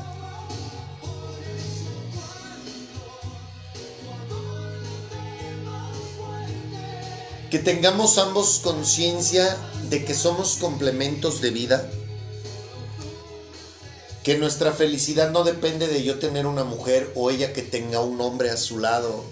que 7.50 7.58
tengamos 7.58 8.16
ambos 8.18 8.60
conciencia 8.62 9.56
de 9.88 10.04
que 10.04 10.14
somos 10.14 10.56
complementos 10.56 11.40
de 11.40 11.50
vida, 11.50 11.90
que 14.22 14.36
nuestra 14.38 14.72
felicidad 14.72 15.30
no 15.30 15.44
depende 15.44 15.88
de 15.88 16.02
yo 16.02 16.18
tener 16.18 16.46
una 16.46 16.64
mujer 16.64 17.12
o 17.14 17.30
ella 17.30 17.52
que 17.52 17.62
tenga 17.62 18.00
un 18.00 18.20
hombre 18.20 18.50
a 18.50 18.56
su 18.56 18.78
lado, 18.78 19.24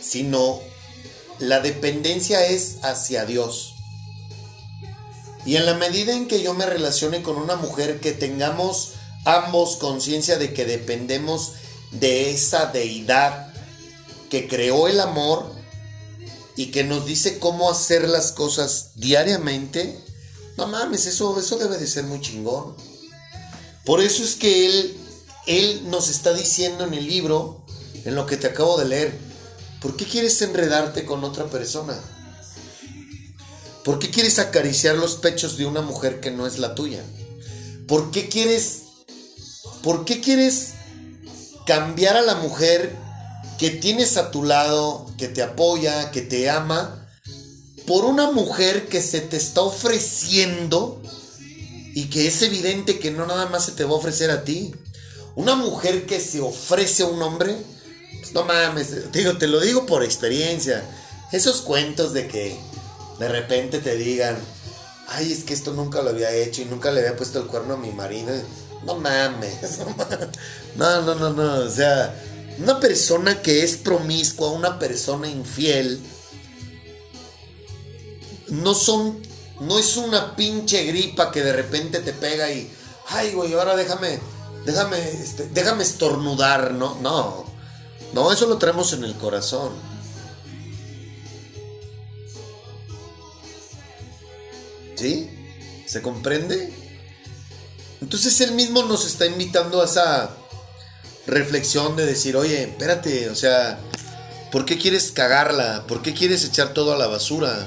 sino 0.00 0.60
la 1.38 1.60
dependencia 1.60 2.46
es 2.46 2.78
hacia 2.82 3.24
Dios. 3.24 3.74
Y 5.46 5.56
en 5.56 5.66
la 5.66 5.74
medida 5.74 6.12
en 6.12 6.28
que 6.28 6.42
yo 6.42 6.54
me 6.54 6.66
relacione 6.66 7.22
con 7.22 7.36
una 7.36 7.56
mujer 7.56 8.00
que 8.00 8.12
tengamos 8.12 8.92
ambos 9.24 9.76
conciencia 9.76 10.36
de 10.36 10.52
que 10.52 10.64
dependemos 10.64 11.52
de 11.92 12.30
esa 12.30 12.66
deidad 12.66 13.52
que 14.28 14.48
creó 14.48 14.86
el 14.86 15.00
amor, 15.00 15.60
y 16.60 16.66
que 16.66 16.84
nos 16.84 17.06
dice 17.06 17.38
cómo 17.38 17.70
hacer 17.70 18.06
las 18.06 18.32
cosas 18.32 18.90
diariamente, 18.96 19.98
no 20.58 20.66
mames, 20.66 21.06
eso, 21.06 21.40
eso 21.40 21.56
debe 21.56 21.78
de 21.78 21.86
ser 21.86 22.04
muy 22.04 22.20
chingón. 22.20 22.76
Por 23.84 24.00
eso 24.00 24.22
es 24.22 24.34
que 24.36 24.66
él, 24.66 24.96
él 25.46 25.82
nos 25.90 26.08
está 26.08 26.32
diciendo 26.34 26.84
en 26.84 26.94
el 26.94 27.06
libro, 27.06 27.64
en 28.04 28.14
lo 28.14 28.26
que 28.26 28.36
te 28.36 28.46
acabo 28.46 28.78
de 28.78 28.86
leer, 28.86 29.18
¿por 29.80 29.96
qué 29.96 30.04
quieres 30.04 30.40
enredarte 30.42 31.04
con 31.04 31.24
otra 31.24 31.46
persona? 31.46 31.98
¿Por 33.84 33.98
qué 33.98 34.10
quieres 34.10 34.38
acariciar 34.38 34.96
los 34.96 35.16
pechos 35.16 35.56
de 35.56 35.66
una 35.66 35.80
mujer 35.80 36.20
que 36.20 36.30
no 36.30 36.46
es 36.46 36.58
la 36.58 36.74
tuya? 36.74 37.02
¿Por 37.86 38.10
qué 38.10 38.28
quieres, 38.28 38.82
por 39.82 40.04
qué 40.04 40.20
quieres 40.20 40.74
cambiar 41.66 42.16
a 42.16 42.22
la 42.22 42.34
mujer 42.34 42.94
que 43.58 43.70
tienes 43.70 44.16
a 44.16 44.30
tu 44.30 44.44
lado, 44.44 45.06
que 45.16 45.28
te 45.28 45.42
apoya, 45.42 46.10
que 46.10 46.20
te 46.20 46.50
ama, 46.50 47.08
por 47.86 48.04
una 48.04 48.30
mujer 48.30 48.88
que 48.88 49.02
se 49.02 49.20
te 49.20 49.36
está 49.36 49.62
ofreciendo 49.62 51.02
y 51.94 52.04
que 52.10 52.26
es 52.26 52.42
evidente 52.42 52.98
que 52.98 53.10
no 53.10 53.26
nada 53.26 53.46
más 53.46 53.66
se 53.66 53.72
te 53.72 53.84
va 53.84 53.90
a 53.90 53.94
ofrecer 53.94 54.30
a 54.30 54.44
ti. 54.44 54.74
Una 55.34 55.54
mujer 55.54 56.06
que 56.06 56.20
se 56.20 56.40
ofrece 56.40 57.02
a 57.02 57.06
un 57.06 57.22
hombre, 57.22 57.56
pues 58.20 58.32
no 58.32 58.44
mames, 58.44 59.12
digo, 59.12 59.38
te 59.38 59.46
lo 59.46 59.60
digo 59.60 59.86
por 59.86 60.04
experiencia. 60.04 60.84
Esos 61.32 61.62
cuentos 61.62 62.12
de 62.12 62.26
que 62.26 62.56
de 63.18 63.28
repente 63.28 63.78
te 63.78 63.96
digan, 63.96 64.36
ay, 65.08 65.32
es 65.32 65.44
que 65.44 65.54
esto 65.54 65.72
nunca 65.72 66.02
lo 66.02 66.10
había 66.10 66.32
hecho 66.32 66.62
y 66.62 66.66
nunca 66.66 66.90
le 66.90 67.00
había 67.00 67.16
puesto 67.16 67.40
el 67.40 67.46
cuerno 67.46 67.74
a 67.74 67.76
mi 67.76 67.90
marido. 67.90 68.32
No 68.84 68.96
mames, 68.96 69.78
no, 70.76 71.02
no, 71.02 71.14
no, 71.14 71.30
no, 71.30 71.54
o 71.60 71.70
sea, 71.70 72.14
una 72.58 72.80
persona 72.80 73.42
que 73.42 73.62
es 73.62 73.76
promiscua, 73.76 74.50
una 74.50 74.78
persona 74.78 75.28
infiel, 75.28 76.00
no 78.48 78.74
son, 78.74 79.20
no 79.60 79.78
es 79.78 79.96
una 79.96 80.34
pinche 80.36 80.84
gripa 80.84 81.30
que 81.30 81.42
de 81.42 81.52
repente 81.52 82.00
te 82.00 82.12
pega 82.12 82.50
y, 82.50 82.70
ay, 83.08 83.32
güey, 83.32 83.52
ahora 83.52 83.76
déjame, 83.76 84.18
déjame, 84.64 84.98
este, 84.98 85.48
déjame 85.48 85.84
estornudar, 85.84 86.72
no, 86.72 86.96
no, 87.00 87.44
no, 88.14 88.32
eso 88.32 88.46
lo 88.46 88.58
traemos 88.58 88.92
en 88.94 89.04
el 89.04 89.14
corazón. 89.14 89.72
¿Sí? 94.96 95.30
¿Se 95.86 96.02
comprende? 96.02 96.74
Entonces 98.00 98.40
él 98.40 98.52
mismo 98.52 98.82
nos 98.82 99.06
está 99.06 99.26
invitando 99.26 99.80
a 99.80 99.84
esa 99.84 100.30
reflexión 101.26 101.96
de 101.96 102.06
decir, 102.06 102.36
oye, 102.36 102.62
espérate, 102.62 103.28
o 103.28 103.34
sea, 103.34 103.78
¿por 104.50 104.64
qué 104.64 104.78
quieres 104.78 105.12
cagarla? 105.12 105.84
¿Por 105.86 106.02
qué 106.02 106.14
quieres 106.14 106.44
echar 106.44 106.72
todo 106.72 106.92
a 106.92 106.98
la 106.98 107.06
basura? 107.06 107.66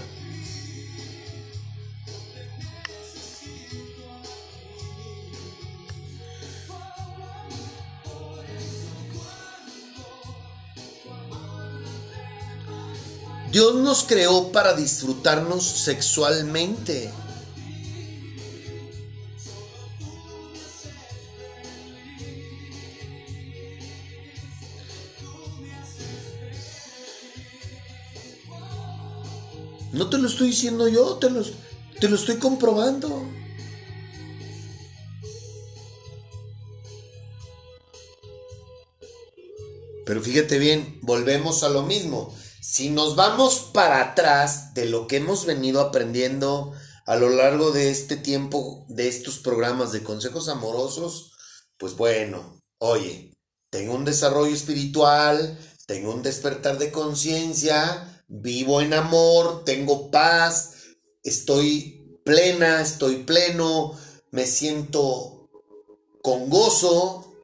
Dios 13.53 13.75
nos 13.75 14.03
creó 14.05 14.51
para 14.51 14.73
disfrutarnos 14.73 15.63
sexualmente. 15.63 17.11
No 29.91 30.09
te 30.09 30.17
lo 30.17 30.27
estoy 30.27 30.47
diciendo 30.47 30.87
yo, 30.87 31.17
te 31.17 31.29
lo, 31.29 31.43
te 31.99 32.09
lo 32.09 32.15
estoy 32.15 32.37
comprobando. 32.37 33.23
Pero 40.07 40.21
fíjate 40.23 40.57
bien, 40.57 40.97
volvemos 41.03 41.61
a 41.61 41.69
lo 41.69 41.83
mismo. 41.83 42.33
Si 42.65 42.89
nos 42.89 43.17
vamos 43.17 43.71
para 43.73 43.99
atrás 43.99 44.73
de 44.73 44.85
lo 44.85 45.05
que 45.05 45.17
hemos 45.17 45.45
venido 45.45 45.81
aprendiendo 45.81 46.71
a 47.05 47.17
lo 47.17 47.27
largo 47.27 47.71
de 47.71 47.91
este 47.91 48.15
tiempo, 48.15 48.85
de 48.87 49.09
estos 49.09 49.39
programas 49.39 49.91
de 49.91 50.01
consejos 50.01 50.47
amorosos, 50.47 51.33
pues 51.77 51.97
bueno, 51.97 52.61
oye, 52.77 53.33
tengo 53.69 53.95
un 53.95 54.05
desarrollo 54.05 54.53
espiritual, 54.53 55.59
tengo 55.87 56.13
un 56.13 56.23
despertar 56.23 56.77
de 56.77 56.89
conciencia, 56.89 58.23
vivo 58.29 58.79
en 58.79 58.93
amor, 58.93 59.65
tengo 59.65 60.09
paz, 60.09 60.75
estoy 61.21 62.17
plena, 62.23 62.79
estoy 62.79 63.23
pleno, 63.23 63.99
me 64.31 64.47
siento 64.47 65.49
con 66.21 66.49
gozo. 66.49 67.35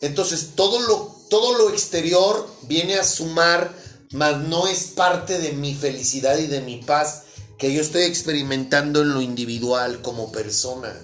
Entonces 0.00 0.52
todo 0.54 0.80
lo, 0.80 1.14
todo 1.28 1.58
lo 1.58 1.68
exterior 1.68 2.48
viene 2.62 2.94
a 2.94 3.04
sumar, 3.04 3.75
mas 4.12 4.38
no 4.48 4.66
es 4.66 4.84
parte 4.84 5.38
de 5.38 5.52
mi 5.52 5.74
felicidad 5.74 6.38
y 6.38 6.46
de 6.46 6.60
mi 6.60 6.78
paz 6.78 7.22
que 7.58 7.72
yo 7.72 7.80
estoy 7.80 8.02
experimentando 8.02 9.02
en 9.02 9.14
lo 9.14 9.22
individual 9.22 10.02
como 10.02 10.30
persona. 10.30 10.94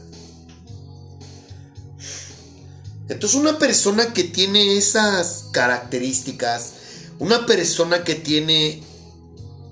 Entonces 3.09 3.39
una 3.39 3.59
persona 3.59 4.13
que 4.13 4.25
tiene 4.25 4.77
esas 4.77 5.47
características, 5.53 6.73
una 7.19 7.47
persona 7.47 8.05
que 8.05 8.15
tiene 8.15 8.83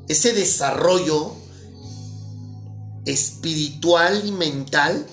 ese 0.08 0.32
desarrollo 0.32 1.36
espiritual 3.04 4.22
y 4.26 4.32
mental, 4.32 5.06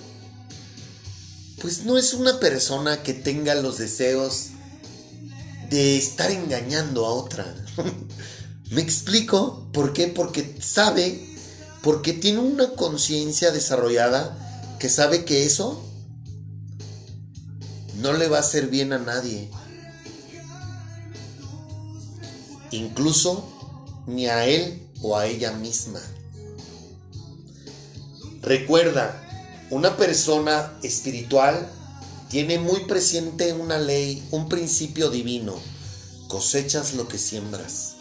pues 1.61 1.85
no 1.85 1.97
es 1.97 2.13
una 2.13 2.39
persona 2.39 3.03
que 3.03 3.13
tenga 3.13 3.55
los 3.55 3.77
deseos 3.77 4.47
de 5.69 5.97
estar 5.97 6.31
engañando 6.31 7.05
a 7.05 7.09
otra. 7.09 7.66
¿Me 8.71 8.81
explico? 8.81 9.67
¿Por 9.71 9.93
qué? 9.93 10.07
Porque 10.07 10.57
sabe, 10.61 11.19
porque 11.81 12.13
tiene 12.13 12.39
una 12.39 12.71
conciencia 12.71 13.51
desarrollada 13.51 14.37
que 14.79 14.89
sabe 14.89 15.25
que 15.25 15.45
eso 15.45 15.83
no 17.95 18.13
le 18.13 18.27
va 18.27 18.37
a 18.37 18.41
hacer 18.41 18.67
bien 18.67 18.93
a 18.93 18.99
nadie. 18.99 19.49
Incluso 22.71 23.47
ni 24.05 24.27
a 24.27 24.45
él 24.45 24.81
o 25.01 25.17
a 25.17 25.25
ella 25.25 25.51
misma. 25.53 26.01
Recuerda, 28.41 29.23
una 29.69 29.97
persona 29.97 30.73
espiritual 30.83 31.69
tiene 32.29 32.59
muy 32.59 32.81
presente 32.85 33.53
una 33.53 33.77
ley, 33.77 34.25
un 34.31 34.47
principio 34.47 35.09
divino. 35.09 35.55
Cosechas 36.27 36.93
lo 36.93 37.07
que 37.07 37.17
siembras. 37.17 37.95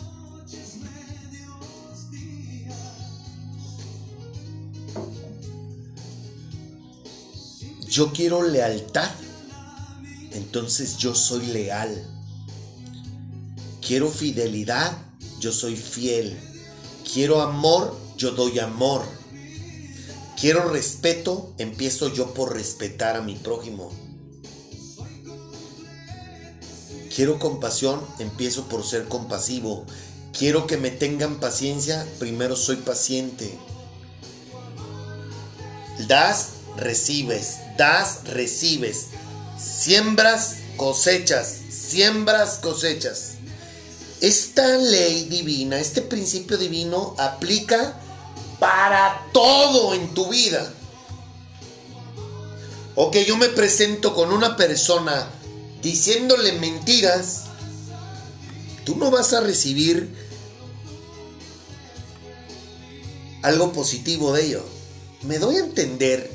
Yo 7.88 8.12
quiero 8.12 8.42
lealtad, 8.42 9.10
entonces 10.32 10.98
yo 10.98 11.14
soy 11.14 11.46
leal. 11.46 12.04
Quiero 13.80 14.10
fidelidad, 14.10 14.98
yo 15.38 15.52
soy 15.52 15.76
fiel. 15.76 16.36
Quiero 17.10 17.40
amor, 17.40 17.96
yo 18.16 18.32
doy 18.32 18.58
amor. 18.58 19.02
Quiero 20.38 20.68
respeto, 20.68 21.54
empiezo 21.58 22.12
yo 22.12 22.34
por 22.34 22.52
respetar 22.54 23.16
a 23.16 23.22
mi 23.22 23.36
prójimo. 23.36 24.05
Quiero 27.16 27.38
compasión, 27.38 28.06
empiezo 28.18 28.64
por 28.64 28.84
ser 28.84 29.08
compasivo. 29.08 29.86
Quiero 30.38 30.66
que 30.66 30.76
me 30.76 30.90
tengan 30.90 31.40
paciencia, 31.40 32.06
primero 32.18 32.56
soy 32.56 32.76
paciente. 32.76 33.58
Das, 36.08 36.48
recibes. 36.76 37.56
Das, 37.78 38.24
recibes. 38.24 39.06
Siembras, 39.58 40.56
cosechas. 40.76 41.56
Siembras, 41.70 42.58
cosechas. 42.58 43.36
Esta 44.20 44.76
ley 44.76 45.24
divina, 45.24 45.78
este 45.78 46.02
principio 46.02 46.58
divino 46.58 47.14
aplica 47.16 47.98
para 48.60 49.26
todo 49.32 49.94
en 49.94 50.12
tu 50.12 50.28
vida. 50.28 50.70
O 52.94 53.10
que 53.10 53.24
yo 53.24 53.38
me 53.38 53.48
presento 53.48 54.14
con 54.14 54.34
una 54.34 54.54
persona 54.54 55.30
diciéndole 55.87 56.51
mentiras, 56.55 57.45
tú 58.84 58.97
no 58.97 59.12
vas 59.12 59.32
a 59.34 59.41
recibir 59.41 60.12
algo 63.43 63.72
positivo 63.72 64.32
de 64.32 64.47
ello. 64.47 64.64
Me 65.22 65.39
doy 65.39 65.57
a 65.57 65.61
entender. 65.61 66.28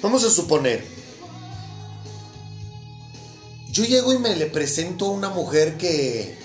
Vamos 0.00 0.22
a 0.22 0.30
suponer. 0.30 0.86
Yo 3.72 3.84
llego 3.84 4.12
y 4.12 4.18
me 4.18 4.36
le 4.36 4.46
presento 4.46 5.06
a 5.06 5.10
una 5.10 5.30
mujer 5.30 5.76
que... 5.76 6.38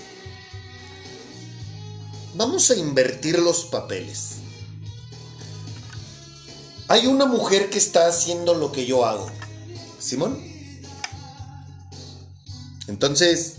Vamos 2.34 2.68
a 2.72 2.76
invertir 2.76 3.38
los 3.38 3.64
papeles. 3.66 4.38
Hay 6.88 7.06
una 7.06 7.26
mujer 7.26 7.70
que 7.70 7.78
está 7.78 8.08
haciendo 8.08 8.54
lo 8.54 8.72
que 8.72 8.86
yo 8.86 9.06
hago. 9.06 9.30
Simón. 10.00 10.47
Entonces, 12.88 13.56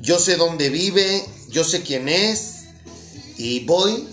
yo 0.00 0.18
sé 0.18 0.36
dónde 0.36 0.70
vive, 0.70 1.24
yo 1.50 1.62
sé 1.62 1.82
quién 1.82 2.08
es, 2.08 2.64
y 3.36 3.64
voy 3.64 4.08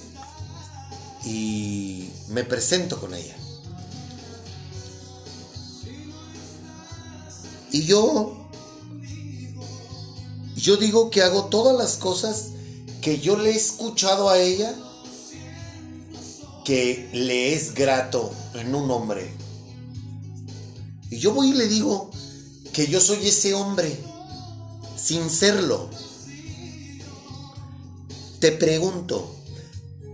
y 1.25 2.09
me 2.27 2.43
presento 2.43 2.99
con 2.99 3.13
ella. 3.13 3.35
Y 7.71 7.83
yo, 7.83 8.49
yo 10.55 10.77
digo 10.77 11.09
que 11.09 11.21
hago 11.21 11.45
todas 11.45 11.77
las 11.77 11.95
cosas 11.95 12.47
que 13.01 13.19
yo 13.19 13.37
le 13.37 13.51
he 13.51 13.55
escuchado 13.55 14.29
a 14.29 14.39
ella, 14.39 14.75
que 16.65 17.09
le 17.13 17.53
es 17.53 17.73
grato 17.73 18.31
en 18.55 18.75
un 18.75 18.91
hombre. 18.91 19.31
Y 21.09 21.17
yo 21.17 21.33
voy 21.33 21.51
y 21.51 21.53
le 21.53 21.67
digo 21.67 22.11
que 22.73 22.87
yo 22.87 22.99
soy 22.99 23.25
ese 23.27 23.53
hombre 23.53 24.06
sin 24.97 25.29
serlo. 25.29 25.89
Te 28.39 28.51
pregunto, 28.51 29.35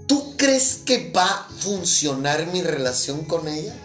¿tú 0.07 0.35
crees 0.37 0.79
que 0.85 1.11
va 1.11 1.25
a 1.25 1.47
funcionar 1.59 2.47
mi 2.47 2.61
relación 2.61 3.25
con 3.25 3.47
ella? 3.47 3.75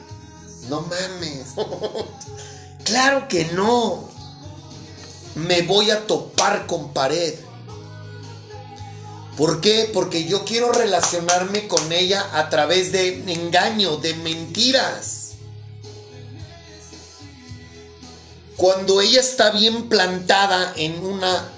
No 0.69 0.83
mames. 0.83 1.55
claro 2.85 3.27
que 3.29 3.47
no. 3.47 4.09
Me 5.35 5.63
voy 5.63 5.91
a 5.91 6.07
topar 6.07 6.67
con 6.67 6.93
pared. 6.93 7.35
¿Por 9.37 9.61
qué? 9.61 9.89
Porque 9.93 10.25
yo 10.25 10.45
quiero 10.45 10.73
relacionarme 10.73 11.69
con 11.69 11.93
ella 11.93 12.29
a 12.33 12.49
través 12.49 12.91
de 12.91 13.23
engaño, 13.33 13.97
de 13.99 14.15
mentiras. 14.15 15.18
Cuando 18.59 19.01
ella 19.01 19.21
está 19.21 19.51
bien 19.53 19.89
plantada 19.89 20.75
en 20.77 21.03
una 21.05 21.49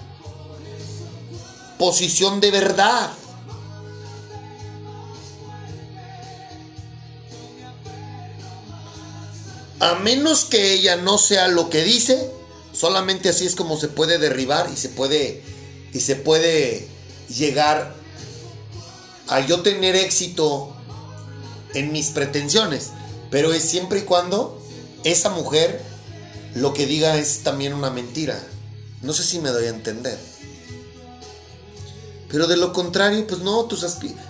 posición 1.79 2.41
de 2.41 2.51
verdad. 2.51 3.11
A 9.81 9.95
menos 9.95 10.45
que 10.45 10.75
ella 10.75 10.97
no 10.97 11.17
sea 11.17 11.49
lo 11.49 11.71
que 11.71 11.83
dice, 11.83 12.31
solamente 12.75 13.31
así 13.31 13.47
es 13.47 13.57
como 13.57 13.79
se 13.79 13.89
puede 13.89 14.19
derribar 14.19 14.69
y 14.71 14.77
se 14.77 14.91
puede 14.91 15.43
y 15.95 16.01
se 16.01 16.17
puede 16.17 16.87
llegar 17.35 17.95
a 19.29 19.41
yo 19.41 19.63
tener 19.63 19.97
éxito 19.97 20.77
en 21.73 21.93
mis 21.93 22.11
pretensiones, 22.11 22.91
pero 23.31 23.55
es 23.55 23.65
siempre 23.65 24.01
y 24.01 24.03
cuando 24.03 24.63
esa 25.03 25.31
mujer 25.31 25.90
lo 26.55 26.75
que 26.75 26.87
diga 26.87 27.17
es 27.17 27.43
también 27.43 27.75
una 27.75 27.91
mentira. 27.91 28.41
No 29.03 29.13
sé 29.13 29.25
si 29.25 29.39
me 29.39 29.51
doy 29.51 29.67
a 29.67 29.71
entender. 29.71 30.19
Pero 32.29 32.47
de 32.47 32.57
lo 32.57 32.73
contrario, 32.73 33.27
pues 33.27 33.41
no, 33.41 33.69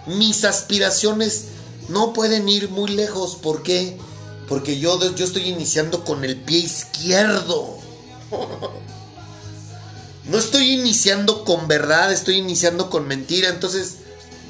mis 0.07 0.45
aspiraciones 0.45 1.47
no 1.89 2.13
pueden 2.13 2.49
ir 2.49 2.71
muy 2.71 2.91
lejos. 2.91 3.37
¿Por 3.37 3.63
qué? 3.63 3.97
Porque 4.49 4.79
yo, 4.79 5.15
yo 5.15 5.25
estoy 5.25 5.49
iniciando 5.49 6.05
con 6.05 6.25
el 6.25 6.37
pie 6.37 6.59
izquierdo. 6.59 7.79
No 10.25 10.39
estoy 10.39 10.75
iniciando 10.75 11.45
con 11.45 11.67
verdad, 11.67 12.13
estoy 12.13 12.37
iniciando 12.37 12.89
con 12.89 13.09
mentira. 13.09 13.49
Entonces, 13.49 13.97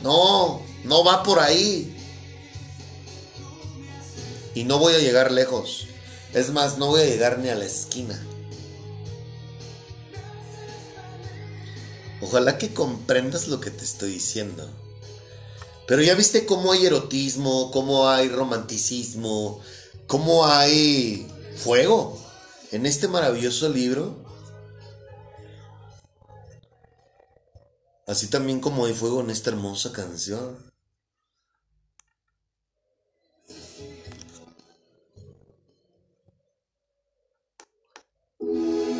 no, 0.02 0.60
no 0.84 1.04
va 1.04 1.22
por 1.22 1.38
ahí. 1.38 1.96
Y 4.54 4.64
no 4.64 4.78
voy 4.78 4.92
a 4.92 4.98
llegar 4.98 5.32
lejos. 5.32 5.86
Es 6.32 6.50
más, 6.50 6.78
no 6.78 6.86
voy 6.86 7.02
a 7.02 7.06
llegar 7.06 7.38
ni 7.38 7.48
a 7.48 7.56
la 7.56 7.64
esquina. 7.64 8.20
Ojalá 12.22 12.58
que 12.58 12.72
comprendas 12.72 13.48
lo 13.48 13.60
que 13.60 13.70
te 13.70 13.84
estoy 13.84 14.12
diciendo. 14.12 14.68
Pero 15.88 16.02
ya 16.02 16.14
viste 16.14 16.46
cómo 16.46 16.70
hay 16.70 16.86
erotismo, 16.86 17.72
cómo 17.72 18.08
hay 18.08 18.28
romanticismo, 18.28 19.60
cómo 20.06 20.46
hay 20.46 21.26
fuego 21.56 22.16
en 22.70 22.86
este 22.86 23.08
maravilloso 23.08 23.68
libro. 23.68 24.14
Así 28.06 28.28
también 28.28 28.60
como 28.60 28.84
hay 28.86 28.94
fuego 28.94 29.20
en 29.20 29.30
esta 29.30 29.50
hermosa 29.50 29.90
canción. 29.92 30.69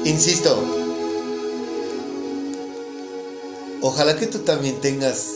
Insisto, 0.05 0.59
ojalá 3.83 4.17
que 4.17 4.27
tú 4.27 4.39
también 4.39 4.81
tengas 4.81 5.27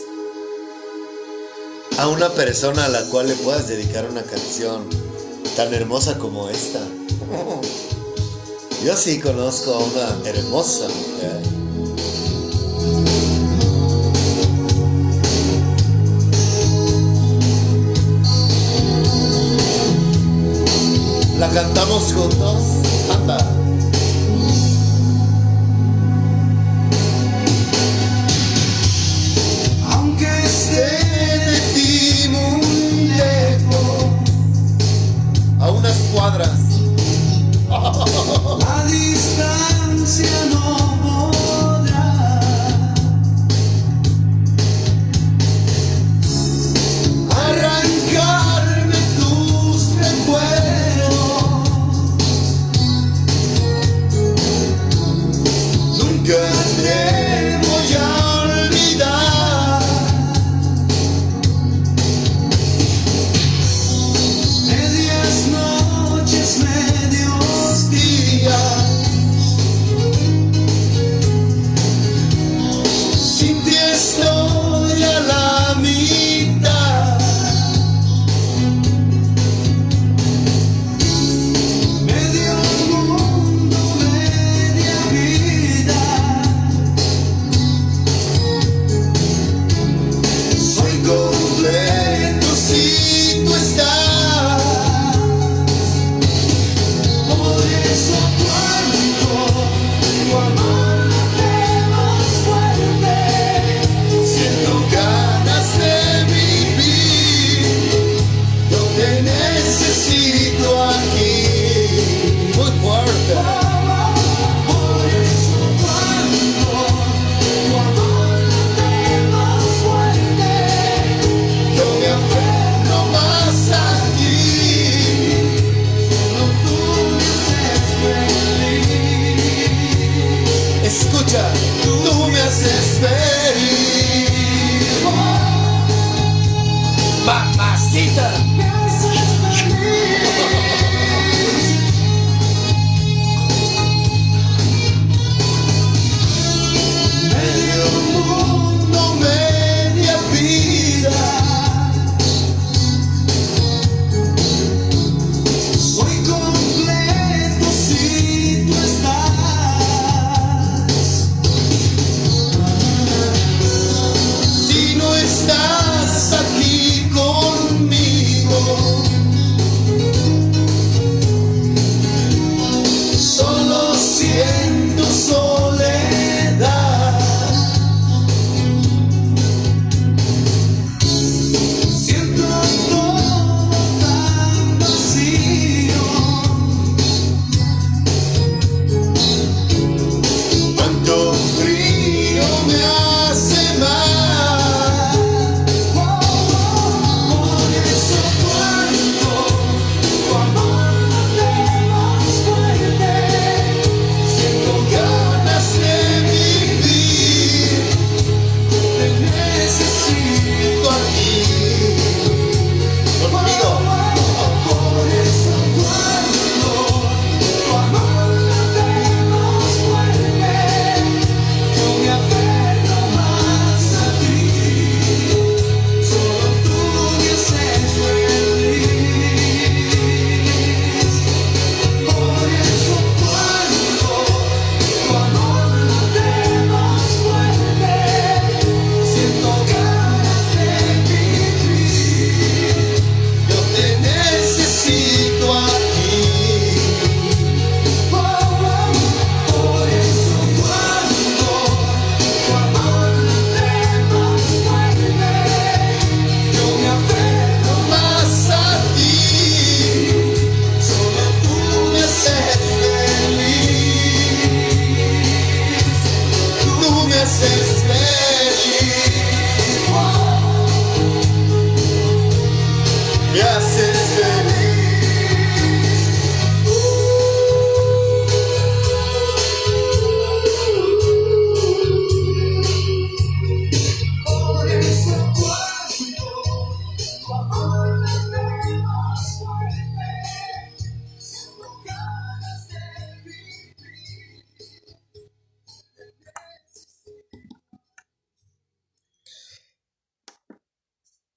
a 1.97 2.07
una 2.07 2.29
persona 2.29 2.85
a 2.85 2.89
la 2.89 3.03
cual 3.05 3.27
le 3.27 3.35
puedas 3.35 3.67
dedicar 3.67 4.09
una 4.09 4.23
canción 4.23 4.83
tan 5.55 5.73
hermosa 5.73 6.17
como 6.17 6.49
esta. 6.49 6.79
Yo 8.83 8.97
sí 8.97 9.19
conozco 9.19 9.73
a 9.73 9.79
una 9.79 10.29
hermosa 10.29 10.87
mujer. 10.87 11.41
La 21.39 21.49
cantamos 21.49 22.13
juntos. 22.13 22.84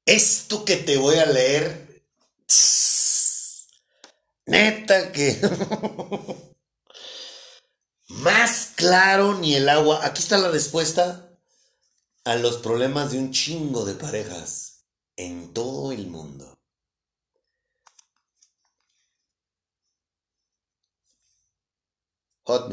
Esto 0.08 0.64
que 0.64 0.76
te 0.76 0.96
voy 0.96 1.16
a 1.16 1.26
leer, 1.26 2.02
neta 4.46 5.12
que 5.12 5.38
más 8.08 8.72
claro 8.74 9.34
ni 9.34 9.54
el 9.54 9.68
agua. 9.68 10.00
Aquí 10.06 10.22
está 10.22 10.38
la 10.38 10.48
respuesta 10.48 11.38
a 12.24 12.36
los 12.36 12.56
problemas 12.56 13.12
de 13.12 13.18
un 13.18 13.32
chingo 13.32 13.84
de 13.84 13.94
parejas 13.94 14.86
en 15.16 15.52
todo 15.52 15.92
el 15.92 16.06
mundo. 16.06 16.58
Hot 22.44 22.70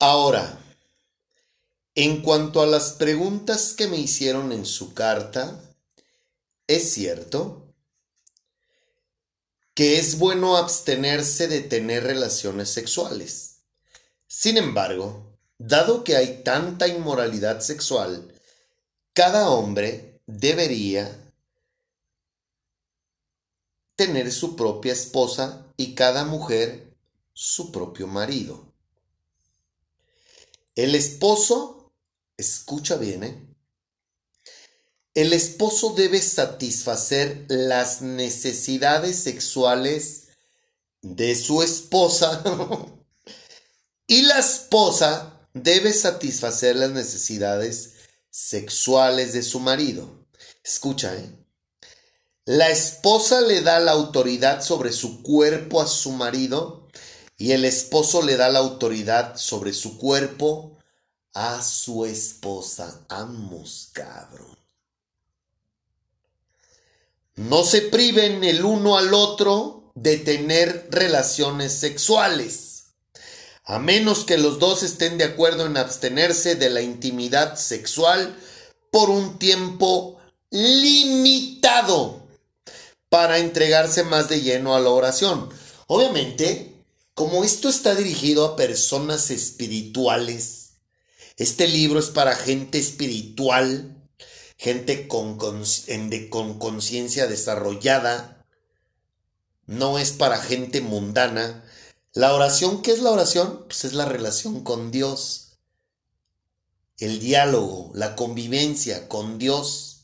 Ahora, 0.00 0.56
en 1.96 2.22
cuanto 2.22 2.62
a 2.62 2.66
las 2.66 2.92
preguntas 2.92 3.72
que 3.72 3.88
me 3.88 3.96
hicieron 3.96 4.52
en 4.52 4.64
su 4.64 4.94
carta, 4.94 5.60
es 6.68 6.92
cierto 6.92 7.74
que 9.74 9.98
es 9.98 10.18
bueno 10.18 10.56
abstenerse 10.56 11.48
de 11.48 11.62
tener 11.62 12.04
relaciones 12.04 12.68
sexuales. 12.68 13.62
Sin 14.28 14.56
embargo, 14.56 15.36
dado 15.58 16.04
que 16.04 16.14
hay 16.16 16.44
tanta 16.44 16.86
inmoralidad 16.86 17.60
sexual, 17.60 18.32
cada 19.12 19.50
hombre 19.50 20.20
debería 20.26 21.32
tener 23.96 24.30
su 24.30 24.54
propia 24.54 24.92
esposa 24.92 25.66
y 25.76 25.96
cada 25.96 26.24
mujer 26.24 26.94
su 27.32 27.72
propio 27.72 28.06
marido. 28.06 28.67
El 30.78 30.94
esposo, 30.94 31.90
escucha 32.36 32.94
bien, 32.98 33.24
¿eh? 33.24 33.56
El 35.12 35.32
esposo 35.32 35.92
debe 35.96 36.22
satisfacer 36.22 37.46
las 37.48 38.00
necesidades 38.00 39.18
sexuales 39.18 40.28
de 41.02 41.34
su 41.34 41.64
esposa 41.64 42.44
y 44.06 44.22
la 44.22 44.38
esposa 44.38 45.48
debe 45.52 45.92
satisfacer 45.92 46.76
las 46.76 46.90
necesidades 46.90 47.94
sexuales 48.30 49.32
de 49.32 49.42
su 49.42 49.58
marido. 49.58 50.28
Escucha, 50.62 51.12
¿eh? 51.16 51.28
La 52.44 52.70
esposa 52.70 53.40
le 53.40 53.62
da 53.62 53.80
la 53.80 53.90
autoridad 53.90 54.62
sobre 54.62 54.92
su 54.92 55.24
cuerpo 55.24 55.82
a 55.82 55.88
su 55.88 56.12
marido 56.12 56.77
y 57.38 57.52
el 57.52 57.64
esposo 57.64 58.22
le 58.22 58.36
da 58.36 58.48
la 58.48 58.58
autoridad 58.58 59.36
sobre 59.36 59.72
su 59.72 59.96
cuerpo 59.96 60.76
a 61.32 61.62
su 61.62 62.04
esposa. 62.04 63.06
Amos, 63.08 63.90
cabrón. 63.92 64.58
No 67.36 67.62
se 67.62 67.82
priven 67.82 68.42
el 68.42 68.64
uno 68.64 68.98
al 68.98 69.14
otro 69.14 69.92
de 69.94 70.18
tener 70.18 70.88
relaciones 70.90 71.72
sexuales, 71.72 72.86
a 73.62 73.78
menos 73.78 74.24
que 74.24 74.36
los 74.36 74.58
dos 74.58 74.82
estén 74.82 75.18
de 75.18 75.24
acuerdo 75.24 75.64
en 75.66 75.76
abstenerse 75.76 76.56
de 76.56 76.70
la 76.70 76.82
intimidad 76.82 77.54
sexual 77.56 78.36
por 78.90 79.10
un 79.10 79.38
tiempo 79.38 80.18
limitado 80.50 82.26
para 83.08 83.38
entregarse 83.38 84.02
más 84.02 84.28
de 84.28 84.40
lleno 84.40 84.74
a 84.74 84.80
la 84.80 84.90
oración. 84.90 85.48
Obviamente, 85.86 86.67
como 87.18 87.42
esto 87.42 87.68
está 87.68 87.96
dirigido 87.96 88.44
a 88.44 88.54
personas 88.54 89.32
espirituales, 89.32 90.74
este 91.36 91.66
libro 91.66 91.98
es 91.98 92.10
para 92.10 92.36
gente 92.36 92.78
espiritual, 92.78 94.08
gente 94.56 95.08
con 95.08 95.36
conciencia 95.36 97.26
desarrollada, 97.26 98.46
no 99.66 99.98
es 99.98 100.12
para 100.12 100.40
gente 100.40 100.80
mundana. 100.80 101.64
La 102.12 102.32
oración, 102.32 102.82
¿qué 102.82 102.92
es 102.92 103.02
la 103.02 103.10
oración? 103.10 103.64
Pues 103.66 103.84
es 103.84 103.94
la 103.94 104.04
relación 104.04 104.62
con 104.62 104.92
Dios, 104.92 105.58
el 106.98 107.18
diálogo, 107.18 107.90
la 107.94 108.14
convivencia 108.14 109.08
con 109.08 109.40
Dios. 109.40 110.02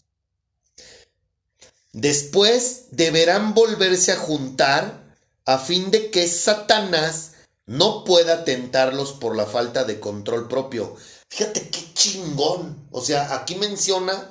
Después 1.92 2.86
deberán 2.90 3.54
volverse 3.54 4.10
a 4.10 4.16
juntar 4.16 5.03
a 5.44 5.58
fin 5.58 5.90
de 5.90 6.10
que 6.10 6.26
Satanás 6.26 7.32
no 7.66 8.04
pueda 8.04 8.44
tentarlos 8.44 9.12
por 9.12 9.36
la 9.36 9.46
falta 9.46 9.84
de 9.84 10.00
control 10.00 10.48
propio. 10.48 10.96
Fíjate 11.28 11.68
qué 11.68 11.92
chingón. 11.94 12.88
O 12.90 13.00
sea, 13.00 13.34
aquí 13.34 13.56
menciona 13.56 14.30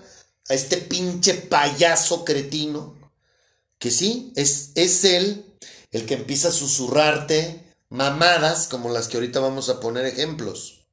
a 0.50 0.54
este 0.54 0.78
pinche 0.78 1.34
payaso 1.34 2.24
cretino, 2.26 2.96
que 3.80 3.92
sí, 3.92 4.32
es, 4.36 4.72
es 4.76 5.04
él 5.04 5.46
el 5.92 6.06
que 6.06 6.16
empieza 6.16 6.50
a 6.50 6.52
susurrarte 6.52 7.64
mamadas 7.90 8.68
como 8.68 8.90
las 8.90 9.08
que 9.08 9.18
ahorita 9.18 9.40
vamos 9.40 9.70
a 9.70 9.80
poner 9.80 10.06
ejemplos. 10.06 10.88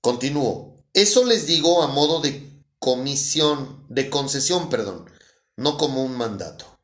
Continúo. 0.00 0.84
Eso 0.92 1.24
les 1.24 1.46
digo 1.46 1.82
a 1.82 1.88
modo 1.88 2.20
de 2.20 2.48
comisión, 2.78 3.84
de 3.88 4.08
concesión, 4.08 4.70
perdón, 4.70 5.10
no 5.56 5.76
como 5.76 6.04
un 6.04 6.16
mandato. 6.16 6.75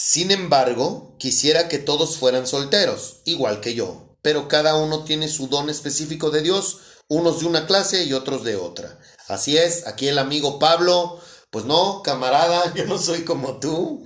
Sin 0.00 0.30
embargo, 0.30 1.16
quisiera 1.18 1.68
que 1.68 1.78
todos 1.78 2.18
fueran 2.18 2.46
solteros, 2.46 3.16
igual 3.24 3.60
que 3.60 3.74
yo, 3.74 4.16
pero 4.22 4.46
cada 4.46 4.76
uno 4.76 5.02
tiene 5.02 5.26
su 5.26 5.48
don 5.48 5.68
específico 5.68 6.30
de 6.30 6.40
Dios, 6.40 6.78
unos 7.08 7.40
de 7.40 7.46
una 7.46 7.66
clase 7.66 8.04
y 8.04 8.12
otros 8.12 8.44
de 8.44 8.54
otra. 8.54 9.00
Así 9.26 9.56
es, 9.56 9.88
aquí 9.88 10.06
el 10.06 10.20
amigo 10.20 10.60
Pablo, 10.60 11.20
pues 11.50 11.64
no, 11.64 12.02
camarada, 12.04 12.72
yo 12.76 12.84
no 12.84 12.96
soy 12.96 13.24
como 13.24 13.58
tú. 13.58 14.04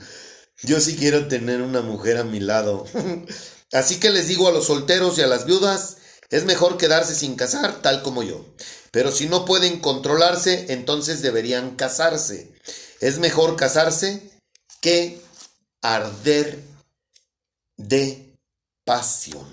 Yo 0.62 0.80
sí 0.80 0.96
quiero 0.96 1.28
tener 1.28 1.60
una 1.60 1.82
mujer 1.82 2.16
a 2.16 2.24
mi 2.24 2.40
lado. 2.40 2.86
Así 3.72 4.00
que 4.00 4.08
les 4.08 4.28
digo 4.28 4.48
a 4.48 4.52
los 4.52 4.68
solteros 4.68 5.18
y 5.18 5.20
a 5.20 5.26
las 5.26 5.44
viudas, 5.44 5.98
es 6.30 6.46
mejor 6.46 6.78
quedarse 6.78 7.14
sin 7.14 7.34
casar, 7.34 7.82
tal 7.82 8.02
como 8.02 8.22
yo. 8.22 8.46
Pero 8.92 9.12
si 9.12 9.26
no 9.26 9.44
pueden 9.44 9.78
controlarse, 9.78 10.72
entonces 10.72 11.20
deberían 11.20 11.76
casarse. 11.76 12.50
Es 13.00 13.18
mejor 13.18 13.56
casarse 13.56 14.30
que 14.80 15.21
arder 15.82 16.64
de 17.76 18.36
pasión. 18.84 19.44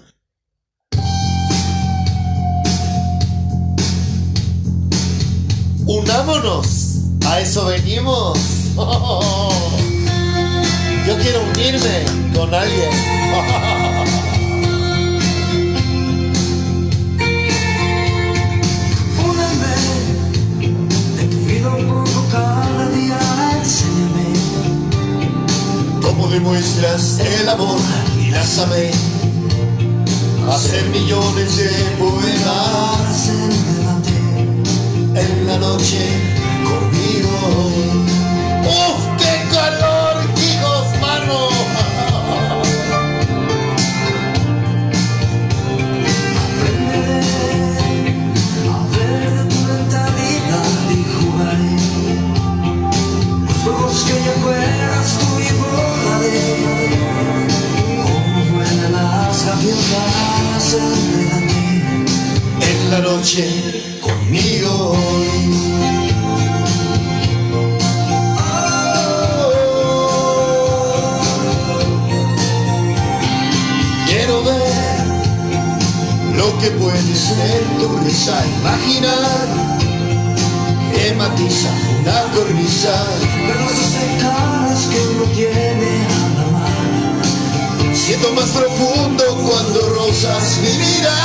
Unámonos, 5.88 6.98
a 7.26 7.40
eso 7.40 7.66
venimos. 7.66 8.38
Yo 11.08 11.18
quiero 11.18 11.42
unirme 11.50 12.06
con 12.36 12.54
alguien. 12.54 12.92
tu 21.30 21.38
vida 21.46 21.70
un 21.70 22.04
Demuestras 26.28 27.20
el 27.20 27.50
amor 27.50 27.80
y 28.22 28.30
la 28.30 28.44
sabe 28.44 28.92
hacer 30.52 30.86
millones 30.90 31.58
de 31.58 31.70
poemas 31.98 33.30
en 35.16 35.48
la 35.48 35.58
noche 35.58 36.00
conmigo. 36.64 37.99
En 62.62 62.92
la 62.92 63.00
noche 63.00 64.00
conmigo. 64.02 64.96
Lo 76.36 76.58
que 76.60 76.72
puede 76.72 77.16
ser 77.16 77.62
tu 77.80 77.88
risa, 78.06 78.42
imaginar 78.60 79.48
que 80.94 81.14
matiza 81.16 81.70
una 82.00 82.22
cornisa. 82.34 83.06
Verdosas 83.48 83.90
cercanas 84.00 84.88
que 84.88 85.00
uno 85.16 85.26
tiene. 85.36 85.69
Siento 88.10 88.34
más 88.34 88.50
profundo 88.50 89.24
cuando 89.48 89.88
rozas 89.90 90.58
mi 90.64 90.72
vida. 90.78 91.16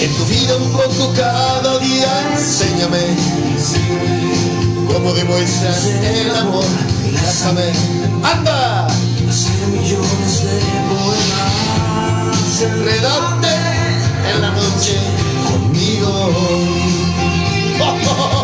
En 0.00 0.14
tu 0.14 0.24
vida 0.26 0.56
un 0.58 0.70
poco 0.70 1.12
cada 1.16 1.80
día, 1.80 2.06
enséñame 2.34 3.00
cómo 4.86 5.12
demuestras 5.14 5.86
el 5.86 6.36
amor. 6.36 6.64
Lázame, 7.14 7.72
anda, 8.22 8.86
hacer 8.86 9.66
millones 9.66 10.44
de 10.44 10.60
poemas. 10.88 12.62
enredate 12.62 13.56
en 14.32 14.40
la 14.40 14.50
noche 14.52 15.00
conmigo. 15.50 16.30
Hijos, 17.74 18.43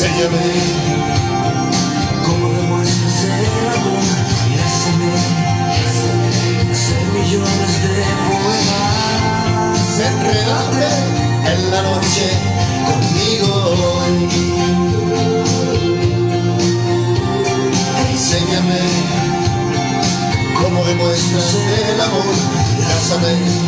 Enséñame 0.00 0.46
Como 2.24 2.46
demuestras 2.52 3.24
el 3.24 3.66
amor 3.66 4.04
háceme 4.64 5.10
hacer 6.70 7.02
millones 7.14 7.74
de 7.82 8.06
poemas. 8.28 9.98
enredate 9.98 10.86
en 11.52 11.60
la 11.72 11.80
noche 11.82 12.26
conmigo. 12.86 13.50
Enséñame 18.08 18.80
cómo 20.62 20.78
demuestras 20.84 21.54
el 21.90 22.00
amor. 22.00 22.36
Lázame 22.88 23.67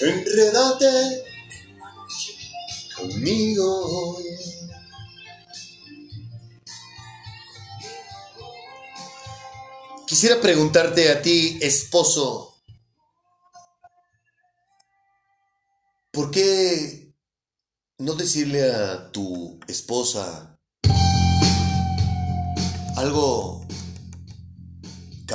Enredate 0.00 1.24
conmigo. 2.96 4.18
Quisiera 10.06 10.40
preguntarte 10.40 11.10
a 11.10 11.22
ti, 11.22 11.58
esposo, 11.62 12.60
¿por 16.10 16.30
qué 16.30 17.12
no 17.98 18.14
decirle 18.14 18.72
a 18.72 19.12
tu 19.12 19.60
esposa 19.68 20.58
algo 22.96 23.66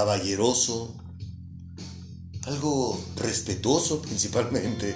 caballeroso, 0.01 0.95
algo 2.47 2.99
respetuoso 3.17 4.01
principalmente, 4.01 4.95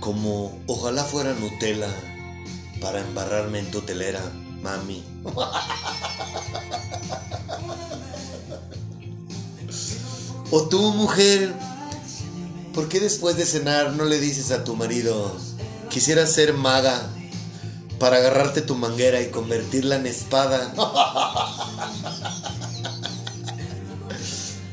como 0.00 0.58
ojalá 0.66 1.04
fuera 1.04 1.34
Nutella 1.34 1.90
para 2.80 3.00
embarrarme 3.00 3.58
en 3.58 3.70
tu 3.70 3.82
telera, 3.82 4.22
mami. 4.62 5.04
O 10.50 10.68
tú, 10.68 10.92
mujer, 10.92 11.52
¿por 12.72 12.88
qué 12.88 13.00
después 13.00 13.36
de 13.36 13.44
cenar 13.44 13.92
no 13.94 14.04
le 14.04 14.20
dices 14.20 14.52
a 14.52 14.62
tu 14.62 14.76
marido, 14.76 15.36
quisiera 15.90 16.26
ser 16.26 16.54
maga 16.54 17.10
para 17.98 18.18
agarrarte 18.18 18.60
tu 18.60 18.76
manguera 18.76 19.20
y 19.20 19.30
convertirla 19.30 19.96
en 19.96 20.06
espada? 20.06 20.72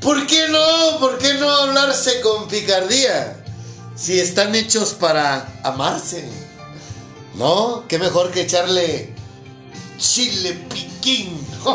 ¿Por 0.01 0.25
qué 0.25 0.47
no? 0.49 0.99
¿Por 0.99 1.19
qué 1.19 1.35
no 1.35 1.49
hablarse 1.49 2.21
con 2.21 2.47
picardía? 2.47 3.37
Si 3.95 4.19
están 4.19 4.55
hechos 4.55 4.93
para 4.95 5.61
amarse. 5.63 6.27
¿No? 7.35 7.85
¿Qué 7.87 7.99
mejor 7.99 8.31
que 8.31 8.41
echarle 8.41 9.13
chile 9.99 10.59
piquín 10.69 11.39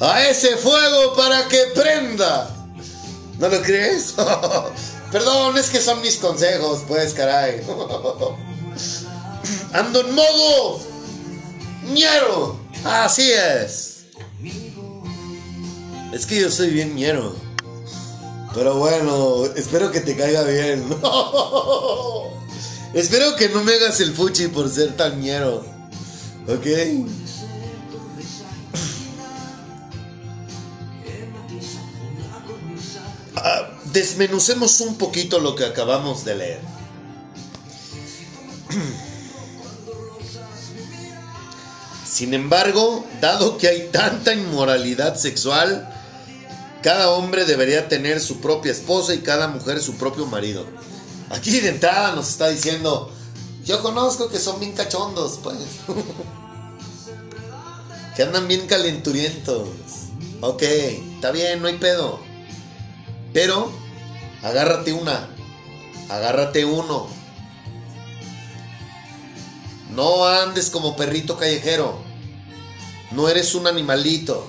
a 0.00 0.22
ese 0.22 0.56
fuego 0.56 1.14
para 1.16 1.48
que 1.48 1.58
prenda? 1.74 2.48
¿No 3.38 3.48
lo 3.48 3.60
crees? 3.62 4.14
Perdón, 5.12 5.58
es 5.58 5.68
que 5.68 5.80
son 5.80 6.00
mis 6.00 6.16
consejos, 6.16 6.84
pues, 6.86 7.12
caray. 7.12 7.60
Ando 9.72 10.00
en 10.00 10.14
modo 10.14 10.80
ñero. 11.92 12.58
Así 12.84 13.32
es. 13.32 13.95
Es 16.12 16.26
que 16.26 16.40
yo 16.40 16.50
soy 16.50 16.70
bien 16.70 16.94
ñero. 16.94 17.34
Pero 18.54 18.76
bueno, 18.76 19.44
espero 19.54 19.90
que 19.90 20.00
te 20.00 20.16
caiga 20.16 20.42
bien. 20.42 20.84
espero 22.94 23.36
que 23.36 23.50
no 23.50 23.62
me 23.62 23.74
hagas 23.74 24.00
el 24.00 24.14
fuchi 24.14 24.48
por 24.48 24.70
ser 24.70 24.96
tan 24.96 25.20
ñero. 25.20 25.62
¿Ok? 26.48 26.66
Ah, 33.36 33.68
desmenucemos 33.92 34.80
un 34.80 34.96
poquito 34.96 35.38
lo 35.40 35.54
que 35.54 35.66
acabamos 35.66 36.24
de 36.24 36.34
leer. 36.36 36.60
Sin 42.06 42.32
embargo, 42.32 43.04
dado 43.20 43.58
que 43.58 43.68
hay 43.68 43.90
tanta 43.92 44.32
inmoralidad 44.32 45.16
sexual, 45.16 45.92
cada 46.86 47.10
hombre 47.10 47.44
debería 47.44 47.88
tener 47.88 48.20
su 48.20 48.40
propia 48.40 48.70
esposa 48.70 49.12
y 49.12 49.18
cada 49.18 49.48
mujer 49.48 49.80
su 49.80 49.96
propio 49.96 50.24
marido. 50.26 50.64
Aquí 51.30 51.58
de 51.58 51.70
entrada 51.70 52.14
nos 52.14 52.28
está 52.28 52.48
diciendo, 52.48 53.12
yo 53.64 53.82
conozco 53.82 54.28
que 54.28 54.38
son 54.38 54.60
bien 54.60 54.70
cachondos, 54.70 55.40
pues. 55.42 55.56
que 58.14 58.22
andan 58.22 58.46
bien 58.46 58.68
calenturientos. 58.68 59.66
Ok, 60.40 60.62
está 60.62 61.32
bien, 61.32 61.60
no 61.60 61.66
hay 61.66 61.76
pedo. 61.78 62.20
Pero, 63.32 63.72
agárrate 64.44 64.92
una, 64.92 65.28
agárrate 66.08 66.64
uno. 66.64 67.08
No 69.90 70.24
andes 70.24 70.70
como 70.70 70.94
perrito 70.94 71.36
callejero. 71.36 71.98
No 73.10 73.28
eres 73.28 73.56
un 73.56 73.66
animalito 73.66 74.46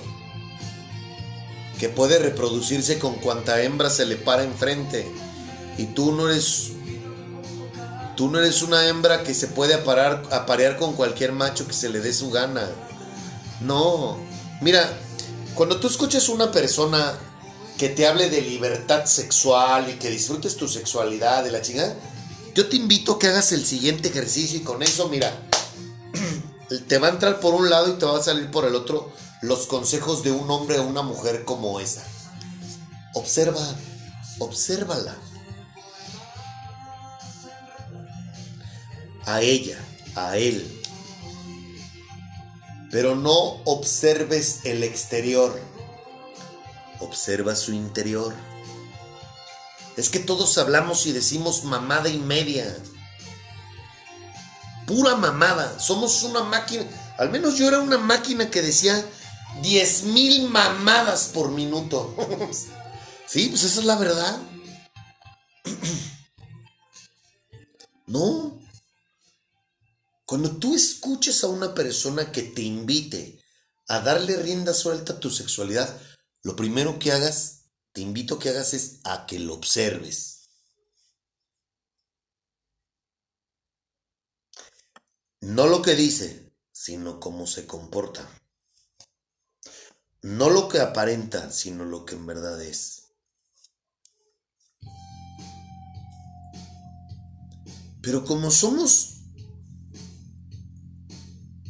que 1.78 1.88
puede 1.88 2.18
reproducirse 2.18 2.98
con 2.98 3.14
cuanta 3.16 3.62
hembra 3.62 3.88
se 3.88 4.04
le 4.04 4.16
para 4.16 4.42
enfrente. 4.42 5.10
Y 5.76 5.86
tú 5.86 6.12
no 6.12 6.28
eres. 6.28 6.72
Tú 8.16 8.28
no 8.28 8.40
eres 8.40 8.62
una 8.62 8.88
hembra 8.88 9.22
que 9.22 9.32
se 9.32 9.46
puede 9.46 9.74
aparar, 9.74 10.24
aparear 10.32 10.76
con 10.76 10.94
cualquier 10.94 11.30
macho 11.30 11.68
que 11.68 11.72
se 11.72 11.88
le 11.88 12.00
dé 12.00 12.12
su 12.12 12.30
gana. 12.30 12.68
No. 13.60 14.18
Mira, 14.60 14.90
cuando 15.54 15.78
tú 15.78 15.86
escuches 15.86 16.28
una 16.28 16.50
persona 16.50 17.16
que 17.78 17.88
te 17.88 18.08
hable 18.08 18.28
de 18.28 18.42
libertad 18.42 19.04
sexual 19.04 19.88
y 19.88 19.94
que 19.94 20.10
disfrutes 20.10 20.56
tu 20.56 20.66
sexualidad 20.66 21.44
de 21.44 21.52
la 21.52 21.62
chingada, 21.62 21.94
yo 22.56 22.68
te 22.68 22.74
invito 22.74 23.12
a 23.12 23.18
que 23.20 23.28
hagas 23.28 23.52
el 23.52 23.64
siguiente 23.64 24.08
ejercicio 24.08 24.58
y 24.58 24.62
con 24.62 24.82
eso, 24.82 25.08
mira, 25.08 25.32
te 26.88 26.98
va 26.98 27.06
a 27.06 27.10
entrar 27.10 27.38
por 27.38 27.54
un 27.54 27.70
lado 27.70 27.90
y 27.90 27.98
te 27.98 28.04
va 28.04 28.18
a 28.18 28.22
salir 28.22 28.50
por 28.50 28.64
el 28.64 28.74
otro 28.74 29.12
los 29.42 29.66
consejos 29.66 30.22
de 30.22 30.32
un 30.32 30.50
hombre 30.50 30.78
o 30.78 30.86
una 30.86 31.02
mujer 31.02 31.44
como 31.44 31.80
esa. 31.80 32.04
Observa, 33.14 33.64
obsérvala. 34.38 35.16
a 39.28 39.42
ella, 39.42 39.78
a 40.14 40.38
él. 40.38 40.82
Pero 42.90 43.14
no 43.14 43.34
observes 43.64 44.60
el 44.64 44.82
exterior, 44.82 45.60
observa 47.00 47.54
su 47.54 47.72
interior. 47.72 48.34
Es 49.98 50.08
que 50.08 50.18
todos 50.18 50.56
hablamos 50.56 51.06
y 51.06 51.12
decimos 51.12 51.64
mamada 51.64 52.08
y 52.08 52.18
media. 52.18 52.74
Pura 54.86 55.16
mamada. 55.16 55.78
Somos 55.78 56.22
una 56.22 56.44
máquina. 56.44 56.84
Al 57.18 57.30
menos 57.30 57.58
yo 57.58 57.68
era 57.68 57.80
una 57.80 57.98
máquina 57.98 58.48
que 58.48 58.62
decía 58.62 59.04
10 59.62 60.02
mil 60.04 60.48
mamadas 60.48 61.30
por 61.32 61.50
minuto. 61.50 62.14
sí, 63.26 63.48
pues 63.48 63.64
esa 63.64 63.80
es 63.80 63.86
la 63.86 63.96
verdad. 63.96 64.40
no. 68.06 68.60
Cuando 70.24 70.56
tú 70.58 70.74
escuches 70.74 71.42
a 71.42 71.48
una 71.48 71.74
persona 71.74 72.30
que 72.30 72.42
te 72.42 72.62
invite 72.62 73.42
a 73.88 74.00
darle 74.00 74.36
rienda 74.36 74.74
suelta 74.74 75.14
a 75.14 75.20
tu 75.20 75.30
sexualidad, 75.30 76.00
lo 76.42 76.54
primero 76.54 76.98
que 76.98 77.12
hagas, 77.12 77.64
te 77.92 78.02
invito 78.02 78.34
a 78.34 78.38
que 78.38 78.50
hagas 78.50 78.74
es 78.74 79.00
a 79.04 79.26
que 79.26 79.38
lo 79.38 79.54
observes. 79.54 80.38
No 85.40 85.66
lo 85.66 85.82
que 85.82 85.94
dice, 85.94 86.52
sino 86.72 87.20
cómo 87.20 87.46
se 87.46 87.66
comporta. 87.66 88.28
No 90.22 90.50
lo 90.50 90.68
que 90.68 90.80
aparenta, 90.80 91.52
sino 91.52 91.84
lo 91.84 92.04
que 92.04 92.16
en 92.16 92.26
verdad 92.26 92.60
es. 92.60 93.04
Pero 98.02 98.24
como 98.24 98.50
somos, 98.50 99.18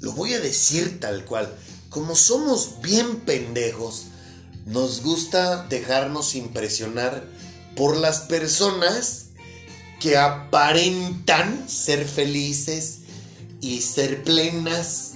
lo 0.00 0.12
voy 0.12 0.34
a 0.34 0.40
decir 0.40 0.98
tal 1.00 1.24
cual, 1.24 1.54
como 1.90 2.14
somos 2.14 2.80
bien 2.80 3.20
pendejos, 3.20 4.04
nos 4.64 5.02
gusta 5.02 5.66
dejarnos 5.66 6.34
impresionar 6.34 7.26
por 7.76 7.96
las 7.96 8.20
personas 8.20 9.26
que 10.00 10.16
aparentan 10.16 11.68
ser 11.68 12.06
felices 12.06 13.00
y 13.60 13.80
ser 13.80 14.22
plenas 14.22 15.14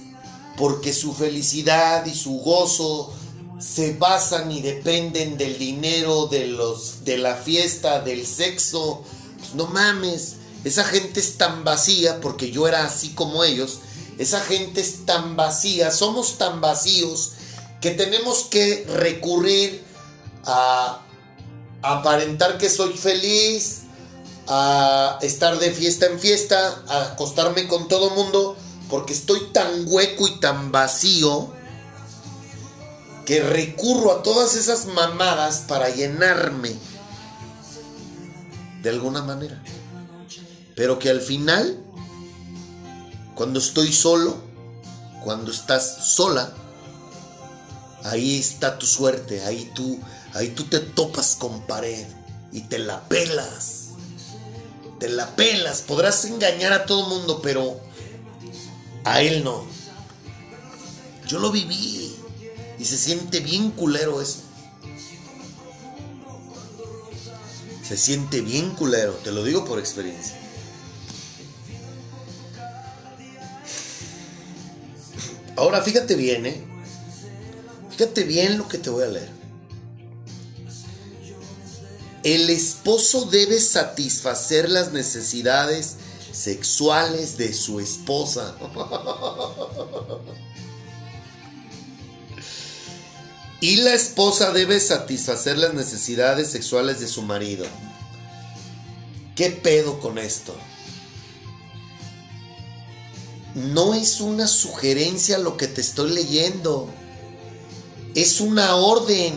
porque 0.57 0.93
su 0.93 1.13
felicidad 1.13 2.05
y 2.05 2.13
su 2.13 2.39
gozo 2.39 3.13
se 3.63 3.93
basan 3.93 4.51
y 4.51 4.61
dependen 4.61 5.37
del 5.37 5.57
dinero, 5.57 6.27
de 6.27 6.47
los 6.47 7.05
de 7.05 7.17
la 7.17 7.35
fiesta, 7.35 8.01
del 8.01 8.27
sexo. 8.27 9.03
Pues 9.37 9.55
no 9.55 9.67
mames, 9.67 10.35
esa 10.63 10.83
gente 10.83 11.19
es 11.19 11.37
tan 11.37 11.63
vacía 11.63 12.19
porque 12.19 12.51
yo 12.51 12.67
era 12.67 12.85
así 12.85 13.09
como 13.09 13.43
ellos. 13.43 13.79
Esa 14.17 14.41
gente 14.41 14.81
es 14.81 15.05
tan 15.05 15.35
vacía, 15.35 15.91
somos 15.91 16.37
tan 16.37 16.61
vacíos 16.61 17.31
que 17.81 17.91
tenemos 17.91 18.43
que 18.43 18.85
recurrir 18.85 19.83
a 20.45 21.01
aparentar 21.81 22.57
que 22.57 22.69
soy 22.69 22.93
feliz, 22.93 23.83
a 24.47 25.19
estar 25.21 25.57
de 25.57 25.71
fiesta 25.71 26.05
en 26.05 26.19
fiesta, 26.19 26.83
a 26.87 27.13
acostarme 27.13 27.67
con 27.67 27.87
todo 27.87 28.11
mundo, 28.11 28.55
porque 28.89 29.13
estoy 29.13 29.39
tan 29.51 29.85
hueco 29.87 30.27
y 30.27 30.39
tan 30.39 30.71
vacío 30.71 31.62
que 33.25 33.41
recurro 33.41 34.11
a 34.11 34.23
todas 34.23 34.55
esas 34.55 34.85
mamadas 34.87 35.63
para 35.67 35.89
llenarme 35.89 36.75
de 38.81 38.89
alguna 38.89 39.21
manera. 39.21 39.61
Pero 40.75 40.99
que 40.99 41.09
al 41.09 41.21
final, 41.21 41.77
cuando 43.35 43.59
estoy 43.59 43.93
solo, 43.93 44.35
cuando 45.23 45.51
estás 45.51 46.13
sola, 46.15 46.53
ahí 48.03 48.39
está 48.39 48.77
tu 48.77 48.85
suerte, 48.85 49.43
ahí 49.45 49.71
tú, 49.73 49.99
ahí 50.33 50.49
tú 50.49 50.65
te 50.65 50.79
topas 50.79 51.35
con 51.37 51.61
pared 51.61 52.05
y 52.51 52.61
te 52.61 52.79
la 52.79 53.07
pelas. 53.07 53.79
Te 54.99 55.09
la 55.09 55.35
pelas, 55.35 55.81
podrás 55.81 56.25
engañar 56.25 56.73
a 56.73 56.85
todo 56.85 57.07
mundo, 57.07 57.41
pero 57.41 57.79
a 59.05 59.21
él 59.21 59.43
no. 59.43 59.65
Yo 61.27 61.39
lo 61.39 61.51
viví 61.51 62.12
y 62.83 62.85
se 62.85 62.97
siente 62.97 63.39
bien 63.39 63.71
culero 63.71 64.21
eso. 64.21 64.39
Se 67.81 67.95
siente 67.95 68.41
bien 68.41 68.71
culero, 68.71 69.13
te 69.23 69.31
lo 69.31 69.41
digo 69.41 69.63
por 69.63 69.79
experiencia. 69.79 70.37
Ahora 75.55 75.81
fíjate 75.81 76.15
bien, 76.15 76.45
¿eh? 76.45 76.61
Fíjate 77.91 78.25
bien 78.25 78.57
lo 78.57 78.67
que 78.67 78.79
te 78.79 78.89
voy 78.89 79.03
a 79.03 79.07
leer. 79.07 79.29
El 82.23 82.49
esposo 82.49 83.27
debe 83.27 83.61
satisfacer 83.61 84.69
las 84.69 84.91
necesidades 84.91 85.95
sexuales 86.33 87.37
de 87.37 87.53
su 87.53 87.79
esposa. 87.79 88.57
Y 93.63 93.77
la 93.77 93.93
esposa 93.93 94.51
debe 94.51 94.77
satisfacer 94.81 95.57
las 95.57 95.73
necesidades 95.73 96.51
sexuales 96.51 96.99
de 96.99 97.07
su 97.07 97.21
marido. 97.21 97.65
¿Qué 99.37 99.51
pedo 99.51 100.01
con 100.01 100.17
esto? 100.17 100.53
No 103.55 103.93
es 103.93 104.19
una 104.19 104.47
sugerencia 104.47 105.37
lo 105.37 105.55
que 105.55 105.67
te 105.67 105.79
estoy 105.79 106.11
leyendo. 106.11 106.89
Es 108.15 108.41
una 108.41 108.75
orden. 108.75 109.33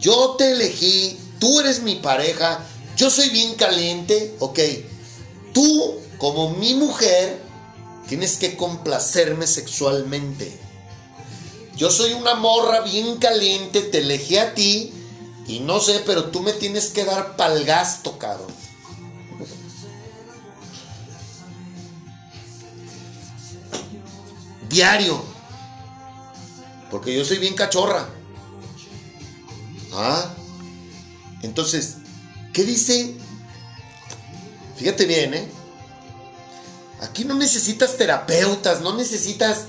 Yo 0.00 0.34
te 0.36 0.50
elegí, 0.50 1.20
tú 1.38 1.60
eres 1.60 1.82
mi 1.82 1.94
pareja, 1.94 2.66
yo 2.96 3.10
soy 3.10 3.28
bien 3.28 3.54
caliente, 3.54 4.34
ok. 4.40 4.58
Tú, 5.54 6.00
como 6.18 6.56
mi 6.56 6.74
mujer, 6.74 7.40
tienes 8.08 8.38
que 8.38 8.56
complacerme 8.56 9.46
sexualmente. 9.46 10.66
Yo 11.78 11.92
soy 11.92 12.12
una 12.12 12.34
morra 12.34 12.80
bien 12.80 13.18
caliente, 13.18 13.82
te 13.82 13.98
elegí 13.98 14.36
a 14.36 14.52
ti 14.52 14.92
y 15.46 15.60
no 15.60 15.78
sé, 15.78 16.02
pero 16.04 16.24
tú 16.24 16.40
me 16.40 16.52
tienes 16.52 16.88
que 16.88 17.04
dar 17.04 17.36
pa'l 17.36 17.64
gasto, 17.64 18.18
cabrón. 18.18 18.52
Diario. 24.68 25.22
Porque 26.90 27.14
yo 27.14 27.24
soy 27.24 27.38
bien 27.38 27.54
cachorra. 27.54 28.08
Ah. 29.92 30.34
Entonces, 31.42 31.98
¿qué 32.52 32.64
dice? 32.64 33.14
Fíjate 34.76 35.06
bien, 35.06 35.32
¿eh? 35.32 35.48
Aquí 37.02 37.24
no 37.24 37.34
necesitas 37.34 37.96
terapeutas, 37.96 38.80
no 38.80 38.96
necesitas 38.96 39.66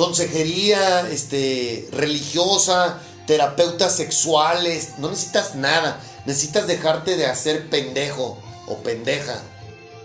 consejería 0.00 1.10
este, 1.10 1.86
religiosa, 1.92 3.02
terapeutas 3.26 3.94
sexuales, 3.94 4.92
no 4.96 5.10
necesitas 5.10 5.56
nada. 5.56 6.02
Necesitas 6.24 6.66
dejarte 6.66 7.18
de 7.18 7.26
hacer 7.26 7.68
pendejo 7.68 8.42
o 8.66 8.78
pendeja. 8.78 9.34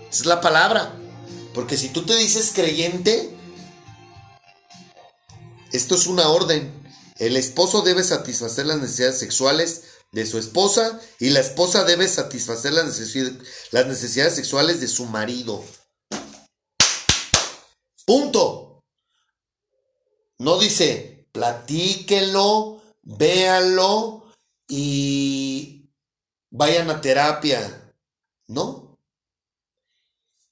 Esa 0.09 0.21
es 0.23 0.25
la 0.25 0.41
palabra. 0.41 0.93
Porque 1.53 1.77
si 1.77 1.87
tú 1.87 2.05
te 2.05 2.13
dices 2.17 2.51
creyente, 2.53 3.33
esto 5.71 5.95
es 5.95 6.07
una 6.07 6.27
orden. 6.27 6.73
El 7.17 7.37
esposo 7.37 7.81
debe 7.81 8.03
satisfacer 8.03 8.65
las 8.65 8.79
necesidades 8.79 9.17
sexuales 9.17 9.83
de 10.11 10.25
su 10.25 10.37
esposa 10.37 10.99
y 11.21 11.29
la 11.29 11.39
esposa 11.39 11.85
debe 11.85 12.09
satisfacer 12.09 12.73
las 12.73 12.99
las 13.71 13.87
necesidades 13.87 14.35
sexuales 14.35 14.81
de 14.81 14.89
su 14.89 15.05
marido. 15.05 15.63
Punto. 18.05 18.64
No 20.37 20.59
dice, 20.59 21.27
platíquenlo, 21.31 22.81
véanlo 23.03 24.25
y 24.67 25.89
vayan 26.51 26.89
a 26.89 27.01
terapia. 27.01 27.93
No. 28.47 28.97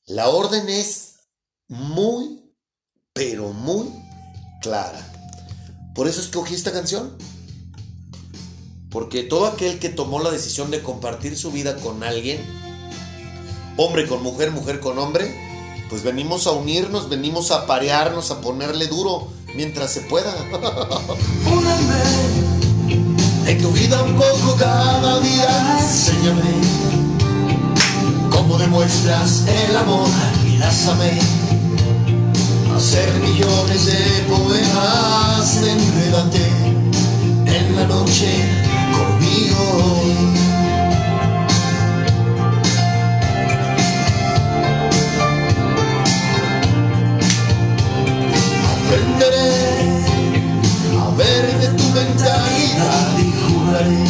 La 0.05 0.29
orden 0.29 0.69
es 0.69 1.15
muy, 1.67 2.53
pero 3.13 3.51
muy 3.51 3.89
clara. 4.61 5.09
Por 5.95 6.07
eso 6.07 6.21
escogí 6.21 6.55
esta 6.55 6.71
canción. 6.71 7.17
Porque 8.89 9.23
todo 9.23 9.47
aquel 9.47 9.79
que 9.79 9.89
tomó 9.89 10.21
la 10.21 10.31
decisión 10.31 10.71
de 10.71 10.83
compartir 10.83 11.37
su 11.37 11.51
vida 11.51 11.75
con 11.77 12.03
alguien, 12.03 12.39
hombre 13.75 14.07
con 14.07 14.21
mujer, 14.21 14.51
mujer 14.51 14.79
con 14.79 14.99
hombre, 14.99 15.33
pues 15.89 16.03
venimos 16.03 16.47
a 16.47 16.51
unirnos, 16.51 17.09
venimos 17.09 17.51
a 17.51 17.65
parearnos, 17.65 18.31
a 18.31 18.39
ponerle 18.39 18.87
duro 18.87 19.31
mientras 19.55 19.91
se 19.93 20.01
pueda. 20.01 20.33
Úname 21.45 22.03
en 23.47 23.61
tu 23.61 23.71
vida 23.71 24.01
un 24.03 24.15
poco 24.15 24.55
cada 24.57 25.19
día. 25.19 25.77
Enséñame 25.79 26.51
cómo 28.29 28.43
¿Cómo 28.43 28.57
demuestras 28.57 29.45
el 29.47 29.75
amor? 29.77 30.07
Enlázame 30.45 31.19
hacer 32.75 33.13
millones 33.19 33.85
de 33.85 34.25
poemas, 34.27 35.57
enrédate 35.57 36.45
en 37.45 37.75
la 37.75 37.87
noche 37.87 38.27
conmigo. 38.91 40.32
Aprenderé 48.93 49.51
a 51.01 51.09
ver 51.17 51.45
de 51.61 51.67
tu 51.69 51.83
mentalidad 51.95 53.17
y 53.17 53.33
jugaré 53.41 54.05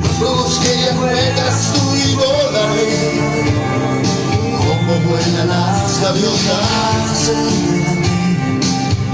los 0.00 0.12
juegos 0.16 0.58
que 0.60 0.72
ya 0.80 0.96
juegas 0.96 1.72
tú 1.74 1.82
y 1.96 2.14
volaré 2.14 2.94
como 4.56 4.92
vuelan 5.10 5.48
las 5.48 6.00
gaviotas 6.00 7.30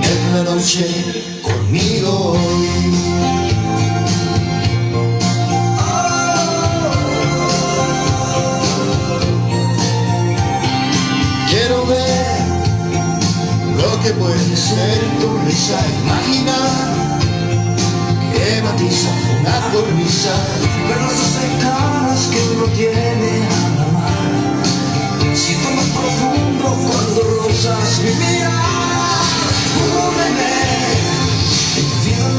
en 0.02 0.36
la 0.36 0.42
noche 0.52 0.84
conmigo. 1.42 2.36
Quiero 2.46 2.76
que 14.06 14.12
puede 14.12 14.56
ser 14.56 14.98
tu 15.20 15.28
risa, 15.44 15.78
imagina 16.04 16.56
que 18.32 18.62
matiza 18.62 19.10
una 19.40 19.56
cornisa, 19.72 20.34
Pedazos 20.86 21.32
de 21.40 21.48
caras 21.60 22.22
que 22.30 22.40
uno 22.54 22.66
tiene 22.76 23.30
al 23.58 23.76
amar. 23.88 24.30
Siento 25.34 25.68
más 25.74 25.88
profundo 25.98 26.66
cuando 26.86 27.20
rozas 27.42 27.92
mi 28.04 28.12
mirar. 28.22 29.24
Cúbreme, 29.74 30.54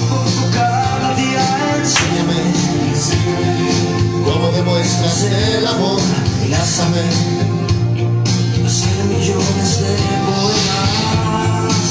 poco 0.09 0.43
cada 0.53 1.09
día. 1.15 1.45
enséñame 1.79 2.39
cómo 4.23 4.45
demuestras 4.51 5.23
el 5.23 5.67
amor, 5.67 5.99
enlázame. 6.45 7.03
Hacer 8.65 8.99
millones 9.05 9.79
de 9.79 9.93
poemas, 10.27 11.46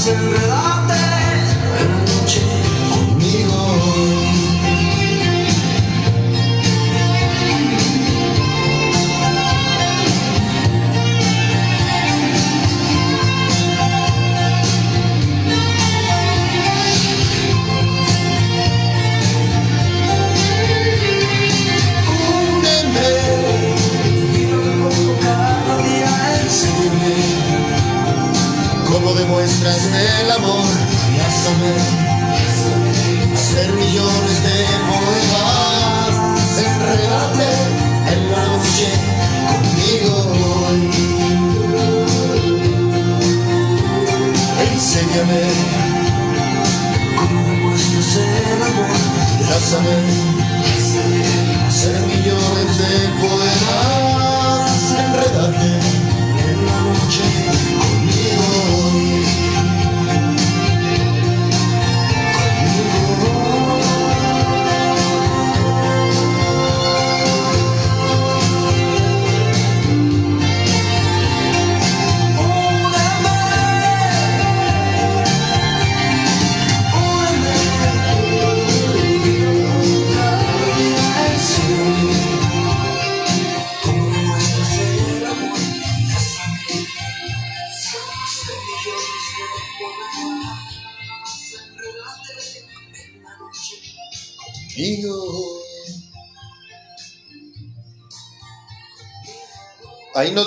enredarte 0.08 0.94
en 1.80 1.88
la 1.88 2.00
noche 2.02 2.42
conmigo. 2.90 4.25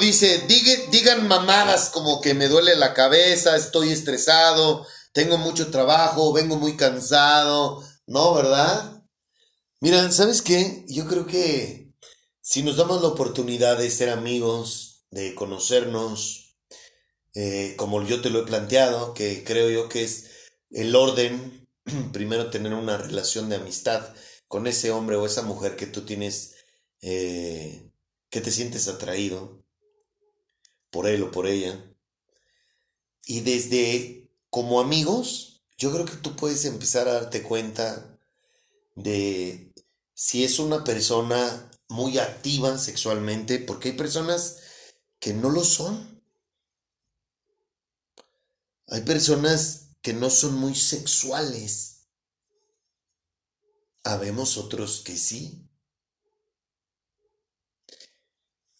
Dice, 0.10 0.44
digan 0.90 1.28
mamadas 1.28 1.90
como 1.90 2.20
que 2.20 2.34
me 2.34 2.48
duele 2.48 2.76
la 2.76 2.96
cabeza, 2.96 3.56
estoy 3.56 3.92
estresado, 3.92 4.86
tengo 5.14 5.38
mucho 5.38 5.70
trabajo, 5.70 6.34
vengo 6.34 6.56
muy 6.56 6.76
cansado. 6.76 7.84
No, 8.08 8.34
¿verdad? 8.34 9.04
Mira, 9.82 10.12
¿sabes 10.12 10.42
qué? 10.42 10.84
Yo 10.88 11.08
creo 11.08 11.28
que 11.28 11.94
si 12.42 12.64
nos 12.64 12.78
damos 12.78 13.04
la 13.04 13.10
oportunidad 13.10 13.78
de 13.78 13.92
ser 13.92 14.10
amigos, 14.10 15.06
de 15.12 15.36
conocernos, 15.36 16.58
eh, 17.36 17.76
como 17.78 18.04
yo 18.04 18.22
te 18.22 18.32
lo 18.32 18.40
he 18.40 18.46
planteado, 18.48 19.14
que 19.14 19.44
creo 19.44 19.70
yo 19.70 19.90
que 19.90 20.04
es 20.04 20.32
el 20.72 20.96
orden, 20.96 21.70
primero 22.14 22.50
tener 22.50 22.74
una 22.74 22.98
relación 22.98 23.48
de 23.48 23.58
amistad 23.58 24.12
con 24.48 24.66
ese 24.66 24.90
hombre 24.90 25.18
o 25.18 25.28
esa 25.28 25.44
mujer 25.44 25.76
que 25.76 25.86
tú 25.86 26.02
tienes, 26.02 26.56
eh, 27.02 27.92
que 28.32 28.42
te 28.42 28.52
sientes 28.52 28.88
atraído 28.88 29.59
por 30.92 31.08
él 31.08 31.24
o 31.24 31.32
por 31.32 31.48
ella. 31.48 31.84
Y 33.26 33.42
desde 33.42 34.32
como 34.50 34.80
amigos, 34.80 35.64
yo 35.78 35.92
creo 35.92 36.06
que 36.06 36.18
tú 36.18 36.36
puedes 36.36 36.66
empezar 36.66 37.08
a 37.08 37.14
darte 37.14 37.44
cuenta 37.44 38.20
de 38.96 39.72
si 40.14 40.44
es 40.44 40.60
una 40.60 40.84
persona 40.84 41.72
muy 41.88 42.18
activa 42.20 42.78
sexualmente, 42.78 43.60
porque 43.60 43.90
hay 43.90 43.96
personas 43.96 44.60
que 45.20 45.34
no 45.34 45.50
lo 45.50 45.64
son. 45.64 46.24
Hay 48.88 49.02
personas 49.02 49.92
que 50.02 50.14
no 50.14 50.30
son 50.30 50.56
muy 50.56 50.76
sexuales. 50.76 52.08
Habemos 54.04 54.58
otros 54.58 55.02
que 55.02 55.16
sí. 55.16 55.70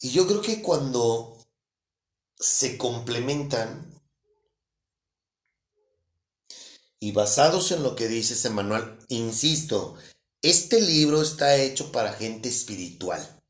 Y 0.02 0.12
yo 0.12 0.26
creo 0.28 0.42
que 0.42 0.62
cuando 0.62 1.39
se 2.40 2.78
complementan 2.78 3.94
y 7.00 7.12
basados 7.12 7.72
en 7.72 7.84
lo 7.84 7.96
que 7.96 8.08
dice 8.08 8.34
ese 8.34 8.50
manual, 8.50 8.98
insisto, 9.10 9.96
este 10.42 10.82
libro 10.82 11.22
está 11.22 11.56
hecho 11.58 11.92
para 11.92 12.14
gente 12.14 12.50
espiritual, 12.50 13.42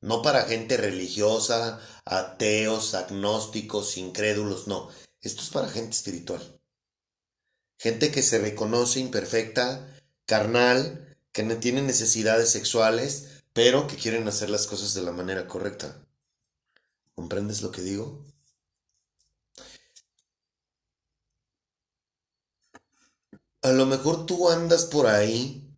no 0.00 0.22
para 0.22 0.44
gente 0.44 0.76
religiosa, 0.76 1.80
ateos, 2.04 2.94
agnósticos, 2.94 3.96
incrédulos, 3.96 4.66
no, 4.66 4.88
esto 5.20 5.42
es 5.42 5.50
para 5.50 5.68
gente 5.68 5.90
espiritual. 5.90 6.60
Gente 7.78 8.10
que 8.10 8.22
se 8.22 8.38
reconoce 8.38 9.00
imperfecta, 9.00 9.98
carnal, 10.24 11.18
que 11.32 11.42
no 11.42 11.58
tiene 11.58 11.82
necesidades 11.82 12.50
sexuales, 12.50 13.42
pero 13.52 13.86
que 13.86 13.96
quieren 13.96 14.26
hacer 14.28 14.48
las 14.48 14.66
cosas 14.66 14.94
de 14.94 15.02
la 15.02 15.12
manera 15.12 15.46
correcta. 15.46 16.05
¿Comprendes 17.16 17.62
lo 17.62 17.72
que 17.72 17.80
digo? 17.80 18.22
A 23.62 23.72
lo 23.72 23.86
mejor 23.86 24.26
tú 24.26 24.50
andas 24.50 24.84
por 24.84 25.06
ahí, 25.06 25.74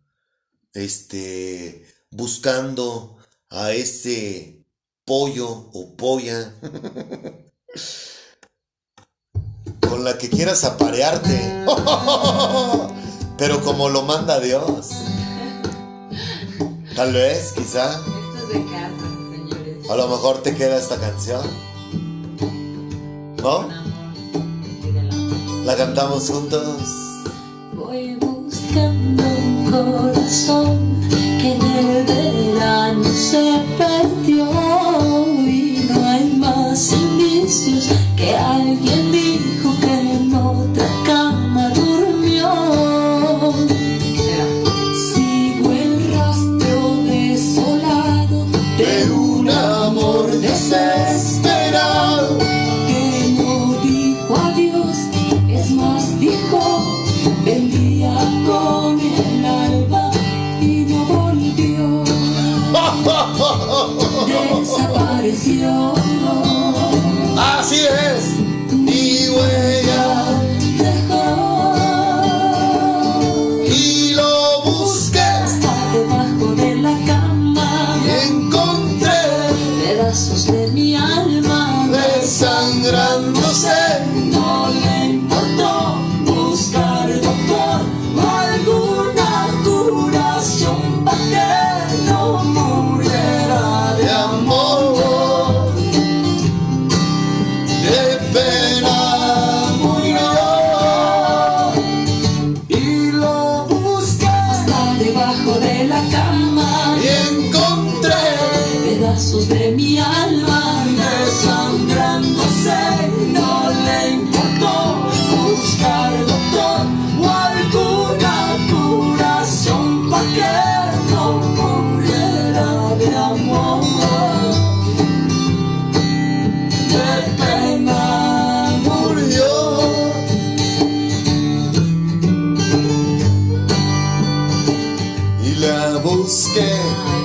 este, 0.73 1.87
buscando 2.11 3.17
a 3.49 3.71
ese 3.71 4.65
pollo 5.05 5.49
o 5.49 5.95
polla 5.95 6.53
con 9.89 10.03
la 10.03 10.17
que 10.17 10.29
quieras 10.29 10.65
aparearte, 10.65 11.65
pero 13.37 13.63
como 13.63 13.87
lo 13.89 14.01
manda 14.03 14.41
Dios. 14.41 14.89
Tal 16.95 17.13
vez, 17.13 17.53
quizá. 17.53 17.93
Esto 17.93 18.35
es 18.35 18.49
de 18.49 18.65
casa. 18.71 19.08
A 19.89 19.95
lo 19.95 20.07
mejor 20.07 20.43
te 20.43 20.55
queda 20.55 20.77
esta 20.77 20.97
canción. 20.97 21.41
¿No? 23.41 23.67
La 25.65 25.75
cantamos 25.75 26.29
juntos. 26.29 26.63
Voy 27.73 28.15
buscando 28.15 29.23
un 29.23 29.71
corazón 29.71 31.01
que 31.41 31.55
en 31.55 31.61
el 31.63 32.05
verano 32.05 33.03
se 33.03 33.63
perdió 33.79 34.45
y 35.39 35.87
no 35.89 36.05
hay 36.07 36.33
más 36.37 36.91
indicios 36.91 37.89
que 38.15 38.35
alguien 38.35 39.11
diga. 39.11 39.28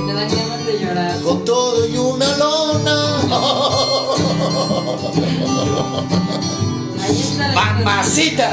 me 0.05 0.12
dan 0.12 0.28
ganas 0.28 0.66
de 0.66 0.78
llorar. 0.78 1.20
Con 1.22 1.44
todo 1.44 1.89
y 1.89 1.97
una 1.97 2.36
lona. 2.36 2.97
Ahí 7.02 7.20
está 7.20 7.48
la 7.48 7.55
¡Mamacita! 7.55 8.51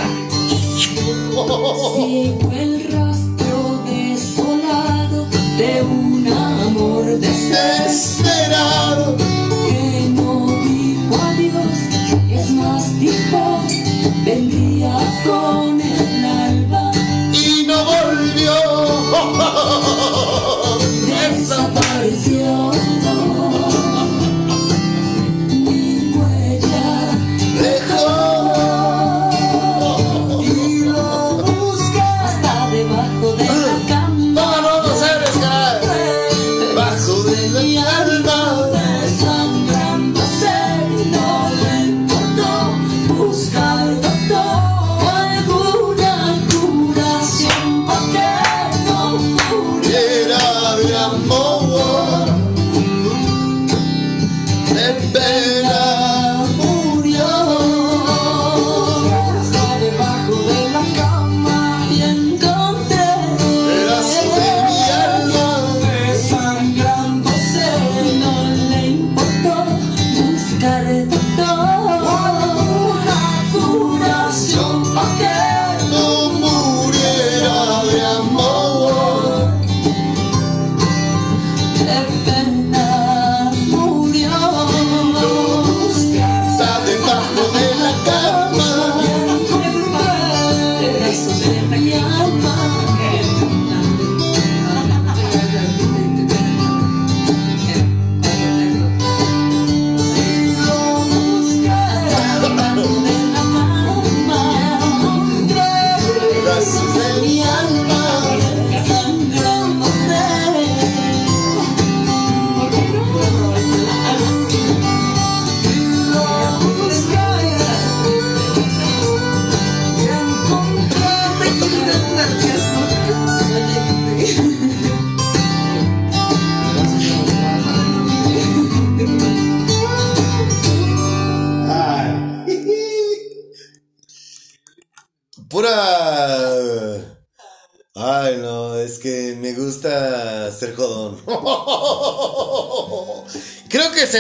Sigo 1.96 2.52
el 2.52 2.92
rastro 2.92 3.82
desolado 3.86 5.28
de 5.58 5.82
un 5.84 6.28
amor 6.28 7.06
desesperado 7.20 9.16
que 9.18 10.10
no 10.16 10.48
dijo 10.64 11.16
adiós, 11.24 11.78
es 12.30 12.50
más, 12.52 13.00
dijo 13.00 13.62
vendría 14.26 14.96
con 15.24 15.82
el 15.82 16.26
alba 16.26 16.92
y 17.34 17.66
no 17.66 17.86
volvió. 17.86 18.54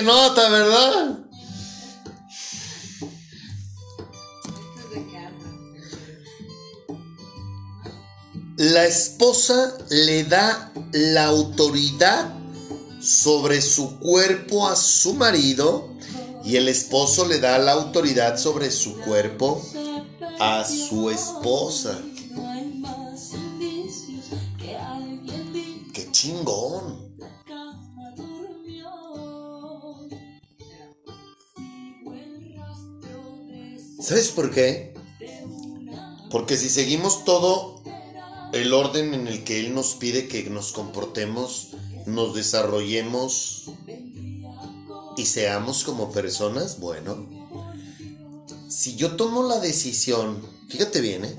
nota, 0.03 0.49
¿verdad? 0.49 1.19
La 8.57 8.85
esposa 8.85 9.75
le 9.89 10.23
da 10.25 10.71
la 10.91 11.25
autoridad 11.25 12.31
sobre 13.01 13.61
su 13.61 13.97
cuerpo 13.97 14.67
a 14.67 14.75
su 14.75 15.15
marido 15.15 15.89
y 16.43 16.57
el 16.57 16.67
esposo 16.67 17.25
le 17.25 17.39
da 17.39 17.57
la 17.57 17.71
autoridad 17.71 18.37
sobre 18.37 18.69
su 18.69 18.99
cuerpo 18.99 19.63
a 20.39 20.63
su 20.63 21.09
esposa. 21.09 21.97
¡Qué 25.93 26.11
chingón! 26.11 27.00
¿Sabes 34.01 34.29
por 34.29 34.51
qué? 34.51 34.93
Porque 36.29 36.57
si 36.57 36.69
seguimos 36.69 37.23
todo 37.23 37.81
el 38.53 38.73
orden 38.73 39.13
en 39.13 39.27
el 39.27 39.43
que 39.43 39.59
Él 39.59 39.73
nos 39.73 39.95
pide 39.95 40.27
que 40.27 40.49
nos 40.49 40.71
comportemos, 40.71 41.69
nos 42.05 42.33
desarrollemos 42.33 43.71
y 45.17 45.25
seamos 45.25 45.83
como 45.83 46.11
personas, 46.11 46.79
bueno, 46.79 47.27
si 48.69 48.95
yo 48.95 49.15
tomo 49.15 49.43
la 49.43 49.59
decisión, 49.59 50.41
fíjate 50.69 51.01
bien, 51.01 51.25
¿eh? 51.25 51.37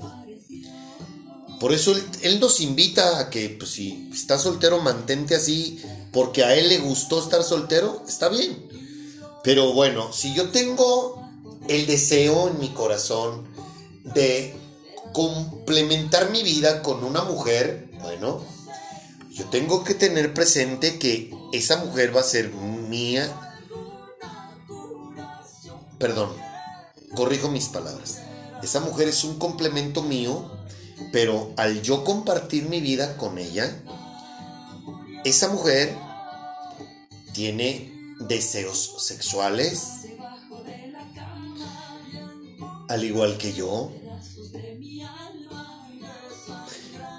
Por 1.59 1.71
eso 1.71 1.95
él, 2.23 2.39
nos 2.41 2.59
invita 2.59 3.19
a 3.19 3.29
que, 3.29 3.49
pues 3.49 3.71
si 3.71 4.09
estás 4.13 4.41
soltero, 4.41 4.81
mantente 4.81 5.33
así, 5.33 5.81
porque 6.11 6.43
a 6.43 6.55
él 6.55 6.67
le 6.67 6.79
gustó 6.79 7.23
estar 7.23 7.41
soltero, 7.41 8.03
está 8.05 8.27
bien. 8.27 8.67
Pero 9.43 9.71
bueno, 9.71 10.11
si 10.11 10.33
yo 10.33 10.49
tengo 10.49 11.22
el 11.67 11.85
deseo 11.85 12.49
en 12.49 12.59
mi 12.59 12.69
corazón 12.69 13.47
de 14.03 14.55
complementar 15.13 16.31
mi 16.31 16.43
vida 16.43 16.81
con 16.81 17.03
una 17.03 17.23
mujer, 17.23 17.89
bueno, 18.01 18.41
yo 19.31 19.45
tengo 19.45 19.83
que 19.83 19.93
tener 19.93 20.33
presente 20.33 20.99
que 20.99 21.33
esa 21.53 21.77
mujer 21.77 22.15
va 22.15 22.21
a 22.21 22.23
ser 22.23 22.51
mía. 22.53 23.27
Perdón, 25.97 26.29
corrijo 27.15 27.49
mis 27.49 27.67
palabras. 27.67 28.19
Esa 28.61 28.79
mujer 28.79 29.07
es 29.07 29.23
un 29.23 29.39
complemento 29.39 30.03
mío, 30.03 30.51
pero 31.11 31.51
al 31.57 31.81
yo 31.81 32.03
compartir 32.03 32.69
mi 32.69 32.79
vida 32.81 33.17
con 33.17 33.37
ella, 33.37 33.81
esa 35.23 35.47
mujer 35.49 35.95
tiene 37.33 37.91
deseos 38.19 38.95
sexuales, 38.99 40.05
al 42.93 43.03
igual 43.03 43.37
que 43.39 43.53
yo. 43.53 43.91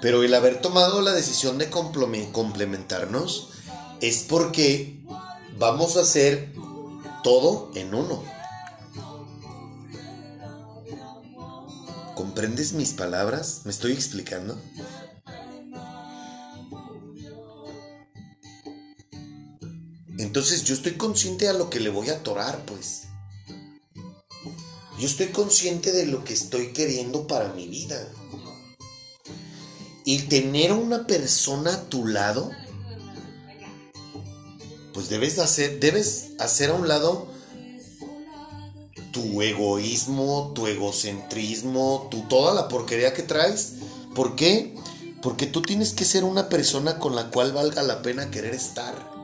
Pero 0.01 0.23
el 0.23 0.33
haber 0.33 0.61
tomado 0.61 1.01
la 1.01 1.11
decisión 1.11 1.57
de 1.57 1.69
complemen- 1.69 2.31
complementarnos 2.31 3.49
es 3.99 4.23
porque 4.23 5.03
vamos 5.57 5.97
a 5.97 6.01
hacer 6.01 6.53
todo 7.23 7.71
en 7.75 7.93
uno. 7.93 8.23
¿Comprendes 12.15 12.71
mis 12.71 12.93
palabras? 12.93 13.61
¿Me 13.65 13.71
estoy 13.71 13.91
explicando? 13.91 14.57
Entonces 20.17 20.63
yo 20.63 20.73
estoy 20.73 20.93
consciente 20.93 21.49
a 21.49 21.53
lo 21.53 21.69
que 21.69 21.81
le 21.81 21.89
voy 21.89 22.09
a 22.09 22.13
atorar, 22.13 22.63
pues. 22.65 23.07
Yo 24.97 25.07
estoy 25.07 25.27
consciente 25.27 25.91
de 25.91 26.05
lo 26.05 26.23
que 26.23 26.33
estoy 26.33 26.71
queriendo 26.71 27.27
para 27.27 27.49
mi 27.49 27.67
vida. 27.67 28.07
Y 30.05 30.19
tener 30.23 30.71
a 30.71 30.75
una 30.75 31.07
persona 31.07 31.73
a 31.73 31.89
tu 31.89 32.07
lado, 32.07 32.51
pues 34.93 35.09
debes 35.09 35.35
de 35.35 35.43
hacer, 35.43 35.79
debes 35.79 36.31
hacer 36.39 36.69
a 36.69 36.73
un 36.75 36.87
lado 36.87 37.27
tu 39.11 39.41
egoísmo, 39.41 40.51
tu 40.53 40.67
egocentrismo, 40.67 42.07
tu 42.11 42.21
toda 42.27 42.53
la 42.53 42.67
porquería 42.67 43.13
que 43.13 43.23
traes. 43.23 43.73
¿Por 44.13 44.35
qué? 44.35 44.75
Porque 45.21 45.47
tú 45.47 45.61
tienes 45.61 45.93
que 45.93 46.05
ser 46.05 46.23
una 46.23 46.49
persona 46.49 46.99
con 46.99 47.15
la 47.15 47.31
cual 47.31 47.51
valga 47.51 47.81
la 47.83 48.01
pena 48.01 48.29
querer 48.29 48.53
estar. 48.53 49.14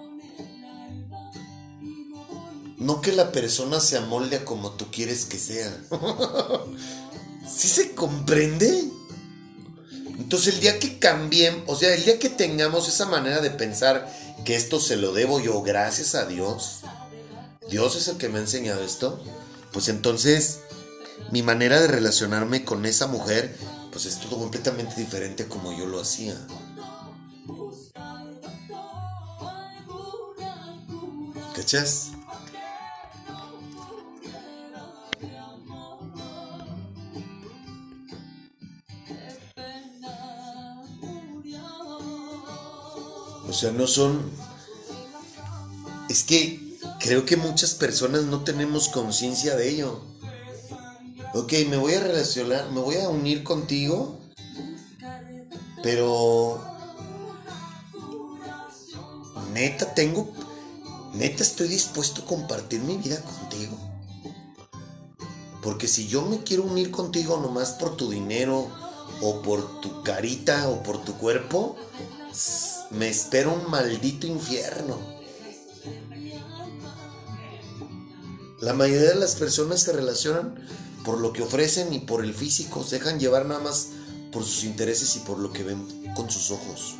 No 2.81 2.99
que 2.99 3.11
la 3.11 3.31
persona 3.31 3.79
se 3.79 3.95
amolde 3.95 4.37
a 4.37 4.45
como 4.45 4.71
tú 4.71 4.87
quieres 4.91 5.25
que 5.25 5.37
sea. 5.37 5.71
¿Sí 7.47 7.67
se 7.67 7.91
comprende? 7.91 8.89
Entonces 10.17 10.55
el 10.55 10.61
día 10.61 10.79
que 10.79 10.97
cambien, 10.97 11.63
o 11.67 11.75
sea, 11.75 11.93
el 11.93 12.03
día 12.03 12.17
que 12.17 12.29
tengamos 12.29 12.87
esa 12.87 13.05
manera 13.05 13.39
de 13.39 13.51
pensar 13.51 14.11
que 14.45 14.55
esto 14.55 14.79
se 14.79 14.95
lo 14.95 15.13
debo 15.13 15.39
yo 15.39 15.61
gracias 15.61 16.15
a 16.15 16.25
Dios, 16.25 16.79
Dios 17.69 17.95
es 17.95 18.07
el 18.07 18.17
que 18.17 18.29
me 18.29 18.39
ha 18.39 18.41
enseñado 18.41 18.83
esto, 18.83 19.23
pues 19.71 19.87
entonces 19.87 20.61
mi 21.31 21.43
manera 21.43 21.79
de 21.79 21.87
relacionarme 21.87 22.65
con 22.65 22.87
esa 22.87 23.05
mujer, 23.05 23.55
pues 23.91 24.07
es 24.07 24.19
todo 24.19 24.39
completamente 24.39 24.95
diferente 24.95 25.43
a 25.43 25.49
como 25.49 25.77
yo 25.77 25.85
lo 25.85 26.01
hacía. 26.01 26.35
¿Cachas? 31.55 32.10
O 43.51 43.53
sea, 43.53 43.73
no 43.73 43.85
son... 43.85 44.31
Es 46.07 46.23
que 46.23 46.77
creo 47.01 47.25
que 47.25 47.35
muchas 47.35 47.73
personas 47.73 48.23
no 48.23 48.45
tenemos 48.45 48.87
conciencia 48.87 49.57
de 49.57 49.67
ello. 49.67 49.99
Ok, 51.33 51.51
me 51.67 51.75
voy 51.75 51.95
a 51.95 51.99
relacionar, 51.99 52.71
me 52.71 52.79
voy 52.79 52.95
a 52.95 53.09
unir 53.09 53.43
contigo, 53.43 54.21
pero... 55.83 56.63
Neta, 59.51 59.93
tengo... 59.93 60.31
Neta, 61.13 61.43
estoy 61.43 61.67
dispuesto 61.67 62.21
a 62.21 62.25
compartir 62.25 62.79
mi 62.79 62.95
vida 62.95 63.21
contigo. 63.21 63.77
Porque 65.61 65.89
si 65.89 66.07
yo 66.07 66.21
me 66.21 66.41
quiero 66.43 66.63
unir 66.63 66.89
contigo 66.89 67.35
nomás 67.35 67.71
por 67.71 67.97
tu 67.97 68.09
dinero, 68.09 68.69
o 69.21 69.41
por 69.41 69.81
tu 69.81 70.03
carita, 70.03 70.69
o 70.69 70.81
por 70.83 71.03
tu 71.03 71.15
cuerpo, 71.17 71.75
me 72.91 73.09
espera 73.09 73.49
un 73.49 73.69
maldito 73.69 74.27
infierno. 74.27 74.97
La 78.59 78.73
mayoría 78.73 79.09
de 79.09 79.15
las 79.15 79.35
personas 79.35 79.81
se 79.81 79.93
relacionan 79.93 80.67
por 81.03 81.19
lo 81.19 81.33
que 81.33 81.41
ofrecen 81.41 81.93
y 81.93 81.99
por 81.99 82.23
el 82.23 82.33
físico, 82.33 82.83
se 82.83 82.99
dejan 82.99 83.19
llevar 83.19 83.45
nada 83.45 83.59
más 83.59 83.87
por 84.31 84.43
sus 84.43 84.63
intereses 84.63 85.15
y 85.15 85.19
por 85.19 85.39
lo 85.39 85.51
que 85.51 85.63
ven 85.63 86.13
con 86.15 86.29
sus 86.29 86.51
ojos. 86.51 86.95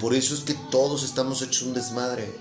Por 0.00 0.14
eso 0.14 0.34
es 0.34 0.40
que 0.40 0.54
todos 0.70 1.02
estamos 1.02 1.42
hechos 1.42 1.62
un 1.62 1.74
desmadre. 1.74 2.34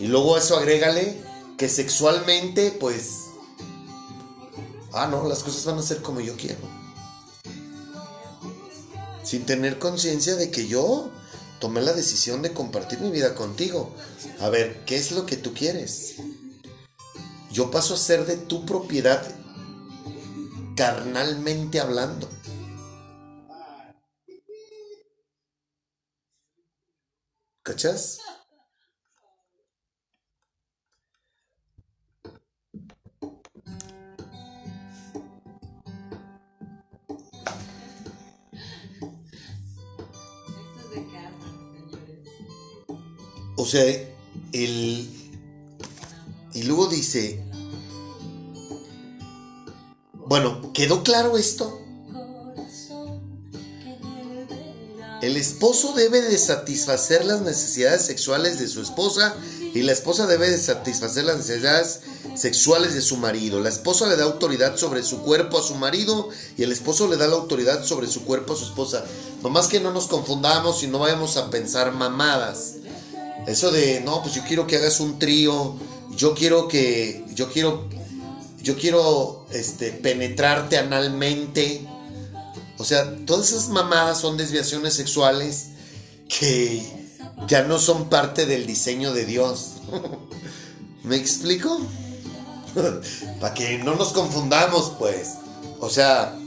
Y 0.00 0.08
luego 0.08 0.34
a 0.34 0.38
eso 0.38 0.56
agrégale 0.56 1.22
que 1.56 1.68
sexualmente, 1.68 2.76
pues... 2.80 3.26
Ah, 4.92 5.06
no, 5.06 5.26
las 5.28 5.44
cosas 5.44 5.64
van 5.64 5.78
a 5.78 5.82
ser 5.82 6.02
como 6.02 6.20
yo 6.20 6.36
quiero 6.36 6.81
sin 9.22 9.46
tener 9.46 9.78
conciencia 9.78 10.36
de 10.36 10.50
que 10.50 10.66
yo 10.66 11.10
tomé 11.60 11.80
la 11.80 11.92
decisión 11.92 12.42
de 12.42 12.52
compartir 12.52 13.00
mi 13.00 13.10
vida 13.10 13.34
contigo. 13.34 13.94
A 14.40 14.48
ver, 14.48 14.84
¿qué 14.84 14.96
es 14.96 15.12
lo 15.12 15.26
que 15.26 15.36
tú 15.36 15.54
quieres? 15.54 16.16
Yo 17.50 17.70
paso 17.70 17.94
a 17.94 17.98
ser 17.98 18.26
de 18.26 18.36
tu 18.36 18.66
propiedad 18.66 19.22
carnalmente 20.74 21.80
hablando. 21.80 22.28
¿Cachas? 27.62 28.18
O 43.62 43.66
sea, 43.66 43.84
el... 44.52 45.08
Y 46.52 46.62
luego 46.64 46.88
dice... 46.88 47.44
Bueno, 50.26 50.72
¿quedó 50.72 51.04
claro 51.04 51.38
esto? 51.38 51.80
El 55.22 55.36
esposo 55.36 55.92
debe 55.92 56.22
de 56.22 56.36
satisfacer 56.38 57.24
las 57.24 57.42
necesidades 57.42 58.04
sexuales 58.04 58.58
de 58.58 58.66
su 58.66 58.82
esposa 58.82 59.36
y 59.72 59.82
la 59.82 59.92
esposa 59.92 60.26
debe 60.26 60.50
de 60.50 60.58
satisfacer 60.58 61.22
las 61.22 61.36
necesidades 61.36 62.00
sexuales 62.34 62.94
de 62.94 63.00
su 63.00 63.16
marido. 63.16 63.60
La 63.60 63.68
esposa 63.68 64.08
le 64.08 64.16
da 64.16 64.24
autoridad 64.24 64.76
sobre 64.76 65.04
su 65.04 65.22
cuerpo 65.22 65.58
a 65.58 65.62
su 65.62 65.76
marido 65.76 66.30
y 66.56 66.64
el 66.64 66.72
esposo 66.72 67.06
le 67.06 67.16
da 67.16 67.28
la 67.28 67.36
autoridad 67.36 67.84
sobre 67.84 68.08
su 68.08 68.24
cuerpo 68.24 68.54
a 68.54 68.56
su 68.56 68.64
esposa. 68.64 69.04
Nomás 69.44 69.68
que 69.68 69.78
no 69.78 69.92
nos 69.92 70.08
confundamos 70.08 70.82
y 70.82 70.88
no 70.88 70.98
vayamos 70.98 71.36
a 71.36 71.48
pensar 71.50 71.92
mamadas. 71.92 72.81
Eso 73.46 73.70
de, 73.70 74.00
no, 74.00 74.22
pues 74.22 74.34
yo 74.34 74.42
quiero 74.44 74.66
que 74.66 74.76
hagas 74.76 75.00
un 75.00 75.18
trío, 75.18 75.76
yo 76.16 76.34
quiero 76.34 76.68
que, 76.68 77.24
yo 77.34 77.50
quiero, 77.50 77.88
yo 78.62 78.76
quiero, 78.76 79.46
este, 79.50 79.90
penetrarte 79.90 80.78
analmente. 80.78 81.86
O 82.78 82.84
sea, 82.84 83.16
todas 83.26 83.50
esas 83.50 83.68
mamadas 83.68 84.20
son 84.20 84.36
desviaciones 84.36 84.94
sexuales 84.94 85.68
que 86.28 86.82
ya 87.48 87.62
no 87.62 87.78
son 87.78 88.08
parte 88.08 88.46
del 88.46 88.66
diseño 88.66 89.12
de 89.12 89.24
Dios. 89.24 89.74
¿Me 91.02 91.16
explico? 91.16 91.80
Para 93.40 93.54
que 93.54 93.78
no 93.78 93.96
nos 93.96 94.12
confundamos, 94.12 94.92
pues. 94.98 95.34
O 95.80 95.90
sea, 95.90 96.38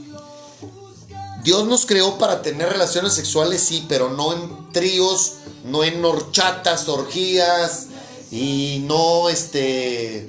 Dios 1.46 1.64
nos 1.64 1.86
creó 1.86 2.18
para 2.18 2.42
tener 2.42 2.68
relaciones 2.70 3.12
sexuales, 3.12 3.62
sí, 3.62 3.86
pero 3.88 4.10
no 4.10 4.32
en 4.32 4.72
tríos, 4.72 5.34
no 5.62 5.84
en 5.84 6.04
horchatas, 6.04 6.88
orgías 6.88 7.86
y 8.32 8.82
no 8.88 9.28
este 9.28 10.26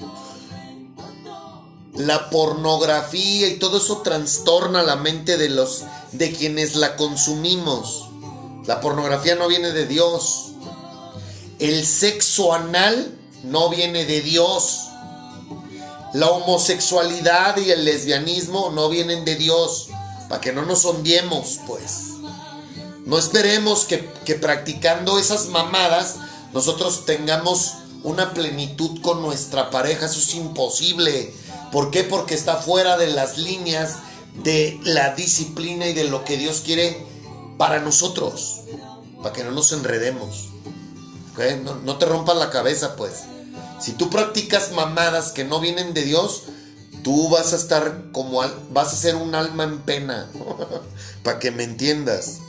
la 1.95 2.29
pornografía 2.29 3.47
y 3.47 3.57
todo 3.57 3.79
eso 3.79 4.03
trastorna 4.03 4.83
la 4.83 4.95
mente 4.95 5.37
de 5.37 5.49
los 5.49 5.85
de 6.11 6.33
quienes 6.33 6.75
la 6.75 6.95
consumimos. 6.95 8.09
La 8.67 8.79
pornografía 8.79 9.33
no 9.33 9.47
viene 9.47 9.71
de 9.71 9.87
Dios. 9.87 10.51
El 11.57 11.83
sexo 11.83 12.53
anal 12.53 13.17
no 13.43 13.69
viene 13.69 14.05
de 14.05 14.21
Dios. 14.21 14.83
La 16.13 16.29
homosexualidad 16.29 17.57
y 17.57 17.71
el 17.71 17.85
lesbianismo 17.85 18.69
no 18.69 18.87
vienen 18.89 19.25
de 19.25 19.35
Dios. 19.35 19.89
Para 20.29 20.41
que 20.41 20.53
no 20.53 20.65
nos 20.65 20.85
ondiemos, 20.85 21.59
pues. 21.67 22.13
No 23.05 23.17
esperemos 23.17 23.85
que, 23.85 24.09
que 24.25 24.35
practicando 24.35 25.17
esas 25.17 25.47
mamadas 25.47 26.15
nosotros 26.53 27.05
tengamos 27.05 27.73
una 28.03 28.33
plenitud 28.33 29.01
con 29.01 29.21
nuestra 29.21 29.69
pareja. 29.69 30.05
Eso 30.05 30.19
es 30.19 30.35
imposible. 30.35 31.33
¿Por 31.71 31.91
qué? 31.91 32.03
Porque 32.03 32.35
está 32.35 32.57
fuera 32.57 32.97
de 32.97 33.07
las 33.07 33.37
líneas 33.37 33.97
de 34.43 34.79
la 34.83 35.15
disciplina 35.15 35.87
y 35.87 35.93
de 35.93 36.05
lo 36.05 36.23
que 36.23 36.37
Dios 36.37 36.61
quiere 36.65 37.05
para 37.57 37.79
nosotros. 37.79 38.61
Para 39.21 39.33
que 39.33 39.43
no 39.43 39.51
nos 39.51 39.71
enredemos. 39.71 40.49
No 41.83 41.97
te 41.97 42.05
rompas 42.05 42.37
la 42.37 42.49
cabeza, 42.49 42.95
pues. 42.95 43.23
Si 43.79 43.91
tú 43.93 44.09
practicas 44.09 44.71
mamadas 44.71 45.31
que 45.31 45.43
no 45.43 45.59
vienen 45.59 45.93
de 45.93 46.03
Dios, 46.03 46.43
tú 47.07 47.29
vas 47.29 47.53
a 47.53 47.55
estar 47.55 48.11
como 48.11 48.41
al- 48.41 48.53
vas 48.73 48.91
a 48.91 48.97
ser 48.97 49.15
un 49.15 49.33
alma 49.33 49.63
en 49.63 49.79
pena. 49.79 50.29
Para 51.23 51.39
que 51.39 51.51
me 51.51 51.63
entiendas. 51.63 52.39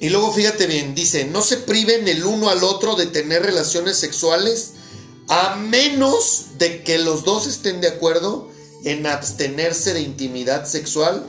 Y 0.00 0.08
luego 0.08 0.32
fíjate 0.32 0.66
bien, 0.66 0.94
dice, 0.94 1.26
no 1.26 1.42
se 1.42 1.58
priven 1.58 2.08
el 2.08 2.24
uno 2.24 2.48
al 2.48 2.64
otro 2.64 2.94
de 2.96 3.04
tener 3.04 3.42
relaciones 3.42 3.98
sexuales 3.98 4.70
a 5.28 5.56
menos 5.56 6.52
de 6.56 6.82
que 6.84 6.96
los 6.96 7.22
dos 7.24 7.46
estén 7.46 7.82
de 7.82 7.88
acuerdo 7.88 8.50
en 8.82 9.06
abstenerse 9.06 9.92
de 9.92 10.00
intimidad 10.00 10.64
sexual 10.64 11.26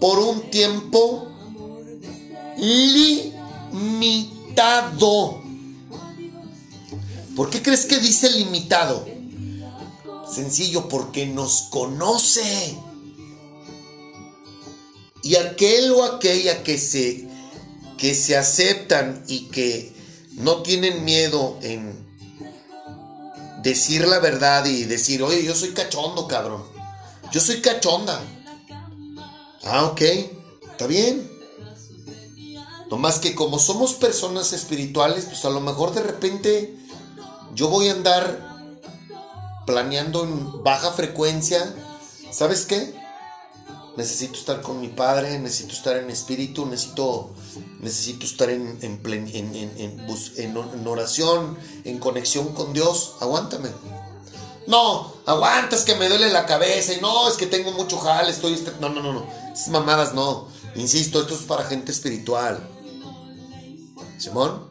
por 0.00 0.18
un 0.18 0.50
tiempo 0.50 1.28
limitado. 3.72 5.40
¿Por 7.36 7.48
qué 7.48 7.62
crees 7.62 7.84
que 7.84 7.98
dice 8.00 8.28
limitado? 8.28 9.11
Sencillo, 10.32 10.88
porque 10.88 11.26
nos 11.26 11.62
conoce. 11.70 12.76
Y 15.22 15.36
aquel 15.36 15.92
o 15.92 16.04
aquella 16.04 16.62
que 16.62 16.78
se, 16.78 17.28
que 17.98 18.14
se 18.14 18.36
aceptan 18.36 19.24
y 19.28 19.48
que 19.48 19.92
no 20.32 20.62
tienen 20.62 21.04
miedo 21.04 21.58
en 21.62 22.02
decir 23.62 24.06
la 24.06 24.18
verdad 24.18 24.64
y 24.64 24.84
decir, 24.84 25.22
oye, 25.22 25.44
yo 25.44 25.54
soy 25.54 25.70
cachondo, 25.70 26.26
cabrón. 26.26 26.64
Yo 27.30 27.40
soy 27.40 27.60
cachonda. 27.60 28.20
Ah, 29.64 29.84
ok, 29.84 30.00
está 30.72 30.86
bien. 30.86 31.30
Nomás 32.90 33.20
que 33.20 33.34
como 33.34 33.58
somos 33.58 33.94
personas 33.94 34.52
espirituales, 34.52 35.24
pues 35.26 35.44
a 35.44 35.50
lo 35.50 35.60
mejor 35.60 35.94
de 35.94 36.02
repente 36.02 36.76
yo 37.54 37.68
voy 37.68 37.88
a 37.88 37.92
andar 37.92 38.51
planeando 39.72 40.24
en 40.24 40.62
baja 40.62 40.92
frecuencia. 40.92 41.74
¿Sabes 42.30 42.66
qué? 42.66 42.94
Necesito 43.96 44.34
estar 44.34 44.60
con 44.60 44.80
mi 44.82 44.88
padre, 44.88 45.38
necesito 45.38 45.72
estar 45.72 45.96
en 45.96 46.10
espíritu, 46.10 46.66
necesito, 46.66 47.30
necesito 47.80 48.26
estar 48.26 48.50
en, 48.50 48.78
en, 48.82 49.02
plen- 49.02 49.30
en- 49.34 49.54
en- 49.54 50.86
oración, 50.86 51.56
en 51.84 51.98
conexión 51.98 52.52
con 52.52 52.74
Dios. 52.74 53.14
Aguántame. 53.20 53.70
No, 54.66 55.14
aguantas 55.26 55.84
que 55.84 55.94
me 55.94 56.08
duele 56.08 56.28
la 56.30 56.44
cabeza 56.46 56.92
y 56.92 57.00
no, 57.00 57.28
es 57.28 57.34
que 57.34 57.46
tengo 57.46 57.72
mucho 57.72 57.98
jale, 57.98 58.30
estoy... 58.30 58.52
este- 58.52 58.72
No, 58.78 58.90
no, 58.90 59.02
no, 59.02 59.12
no. 59.14 59.26
Esas 59.54 59.68
mamadas 59.68 60.12
no. 60.14 60.48
Insisto, 60.74 61.22
esto 61.22 61.34
es 61.34 61.42
para 61.42 61.64
gente 61.64 61.92
espiritual. 61.92 62.66
Simón. 64.18 64.68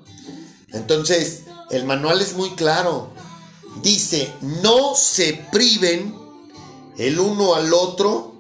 Entonces, 0.69 1.41
el 1.71 1.85
manual 1.85 2.21
es 2.21 2.33
muy 2.35 2.51
claro. 2.51 3.09
Dice, 3.81 4.33
no 4.41 4.95
se 4.95 5.33
priven 5.51 6.15
el 6.97 7.19
uno 7.19 7.55
al 7.55 7.73
otro 7.73 8.35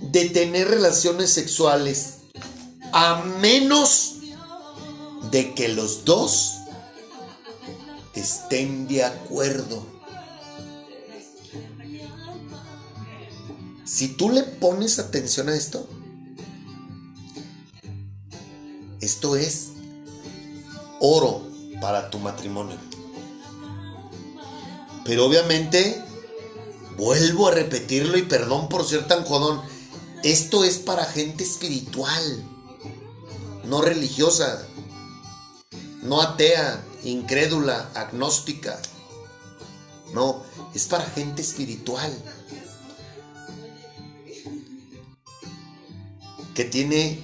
de 0.00 0.28
tener 0.30 0.68
relaciones 0.68 1.30
sexuales 1.32 2.18
a 2.92 3.22
menos 3.22 4.16
de 5.30 5.54
que 5.54 5.68
los 5.68 6.04
dos 6.04 6.56
estén 8.14 8.88
de 8.88 9.04
acuerdo. 9.04 9.86
Si 13.84 14.08
tú 14.08 14.30
le 14.30 14.42
pones 14.42 14.98
atención 14.98 15.48
a 15.48 15.54
esto, 15.54 15.86
esto 19.00 19.36
es 19.36 19.68
oro 21.00 21.42
para 21.80 22.10
tu 22.10 22.18
matrimonio. 22.18 22.89
Pero 25.04 25.26
obviamente, 25.26 26.02
vuelvo 26.96 27.48
a 27.48 27.52
repetirlo 27.52 28.18
y 28.18 28.22
perdón 28.22 28.68
por 28.68 28.86
ser 28.86 29.06
tan 29.06 29.24
jodón, 29.24 29.60
esto 30.22 30.64
es 30.64 30.78
para 30.78 31.04
gente 31.04 31.44
espiritual, 31.44 32.44
no 33.64 33.80
religiosa, 33.80 34.66
no 36.02 36.20
atea, 36.20 36.84
incrédula, 37.04 37.90
agnóstica. 37.94 38.80
No, 40.12 40.42
es 40.74 40.86
para 40.86 41.04
gente 41.04 41.42
espiritual. 41.42 42.12
Que 46.54 46.64
tiene 46.64 47.20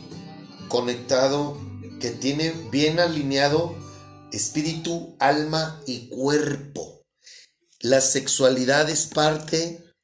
conectado, 0.69 1.59
que 2.01 2.11
tiene 2.11 2.51
bien 2.71 3.01
alineado 3.01 3.75
espíritu, 4.33 5.17
alma 5.19 5.81
y 5.87 6.09
cuerpo. 6.09 6.96
La 7.87 8.01
sexualidad 8.01 8.91
es 8.91 9.07
parte, 9.07 9.95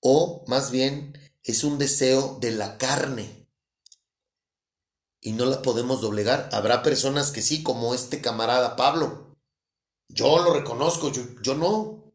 o 0.00 0.42
más 0.46 0.70
bien, 0.70 1.12
es 1.42 1.62
un 1.62 1.76
deseo 1.76 2.38
de 2.40 2.50
la 2.50 2.78
carne. 2.78 3.46
Y 5.20 5.32
no 5.32 5.44
la 5.44 5.60
podemos 5.60 6.00
doblegar. 6.00 6.48
Habrá 6.50 6.82
personas 6.82 7.30
que 7.30 7.42
sí, 7.42 7.62
como 7.62 7.92
este 7.92 8.22
camarada 8.22 8.74
Pablo. 8.74 9.36
Yo 10.08 10.42
lo 10.42 10.54
reconozco, 10.54 11.12
yo, 11.12 11.54
no. 11.54 12.10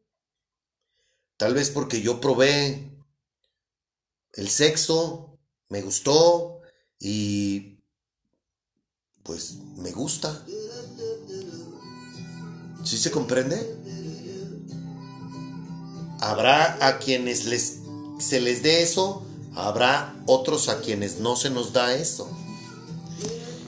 Tal 1.38 1.54
vez 1.54 1.70
porque 1.70 2.02
yo 2.02 2.20
probé 2.20 2.98
el 4.32 4.50
sexo, 4.50 5.38
me 5.70 5.84
gustó 5.84 6.62
y 6.98 7.78
pues 9.22 9.54
me 9.54 9.92
gusta. 9.92 10.44
¿Sí 12.84 12.98
se 12.98 13.12
comprende? 13.12 13.83
Habrá 16.20 16.78
a 16.86 17.00
quienes 17.00 17.46
les, 17.46 17.80
se 18.20 18.40
les 18.40 18.64
dé 18.64 18.82
eso, 18.82 19.24
habrá 19.56 20.16
otros 20.26 20.70
a 20.70 20.80
quienes 20.80 21.20
no 21.20 21.36
se 21.36 21.50
nos 21.50 21.74
da 21.74 21.94
eso. 21.94 22.30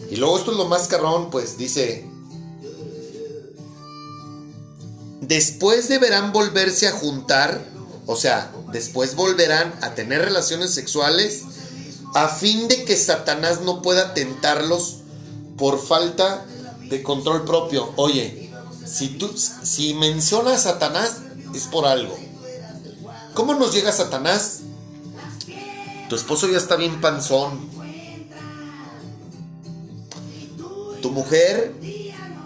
Y 0.09 0.17
luego 0.17 0.37
esto 0.37 0.51
es 0.51 0.57
lo 0.57 0.65
más 0.65 0.87
carrón, 0.87 1.29
pues 1.29 1.57
dice, 1.57 2.07
después 5.21 5.87
deberán 5.89 6.31
volverse 6.31 6.87
a 6.87 6.91
juntar, 6.91 7.65
o 8.05 8.15
sea, 8.15 8.51
después 8.71 9.15
volverán 9.15 9.73
a 9.81 9.95
tener 9.95 10.21
relaciones 10.21 10.73
sexuales 10.73 11.41
a 12.13 12.29
fin 12.29 12.67
de 12.67 12.85
que 12.85 12.95
Satanás 12.95 13.61
no 13.61 13.81
pueda 13.81 14.13
tentarlos 14.13 14.97
por 15.57 15.85
falta 15.85 16.45
de 16.89 17.03
control 17.03 17.45
propio. 17.45 17.91
Oye, 17.97 18.51
si 18.85 19.09
tú 19.09 19.33
si 19.35 19.93
menciona 19.95 20.53
a 20.53 20.57
Satanás 20.57 21.17
es 21.53 21.63
por 21.63 21.85
algo. 21.85 22.17
¿Cómo 23.35 23.53
nos 23.53 23.73
llega 23.73 23.91
Satanás? 23.91 24.61
Tu 26.09 26.15
esposo 26.15 26.47
ya 26.49 26.57
está 26.57 26.77
bien 26.77 27.01
panzón. 27.01 27.69
Tu 31.01 31.11
mujer 31.11 31.73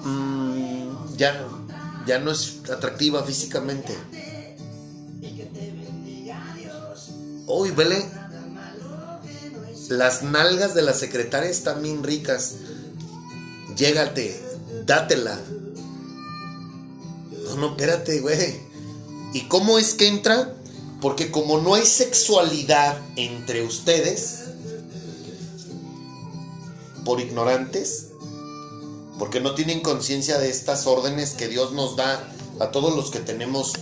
mm, 0.03 1.16
ya, 1.16 1.48
ya 2.07 2.20
no 2.20 2.32
es 2.32 2.61
atractiva 2.72 3.24
físicamente. 3.24 3.95
Uy, 7.45 7.70
vele. 7.72 8.03
Las 9.90 10.24
nalgas 10.24 10.74
de 10.74 10.82
la 10.82 10.94
secretaria 10.94 11.49
están 11.49 11.84
bien 11.84 12.03
ricas. 12.03 12.56
Llégate, 13.78 14.41
dátela. 14.86 15.40
No, 17.45 17.56
no, 17.56 17.70
espérate, 17.70 18.20
güey. 18.22 18.60
¿Y 19.34 19.48
cómo 19.48 19.78
es 19.78 19.94
que 19.94 20.07
entra? 20.07 20.56
Porque 21.02 21.32
como 21.32 21.60
no 21.60 21.76
hay 21.76 21.86
sexualidad 21.86 23.00
entre 23.16 23.64
ustedes, 23.64 24.46
por 27.06 27.20
ignorantes, 27.20 28.08
porque 29.18 29.40
no 29.40 29.56
tienen 29.56 29.82
conciencia 29.82 30.38
de 30.38 30.50
estas 30.50 30.88
órdenes 30.88 31.32
que 31.32 31.48
Dios 31.48 31.74
nos 31.74 31.96
da 31.96 32.24
a 32.60 32.72
todos 32.72 32.96
los 32.96 33.12
que 33.12 33.20
tenemos 33.20 33.74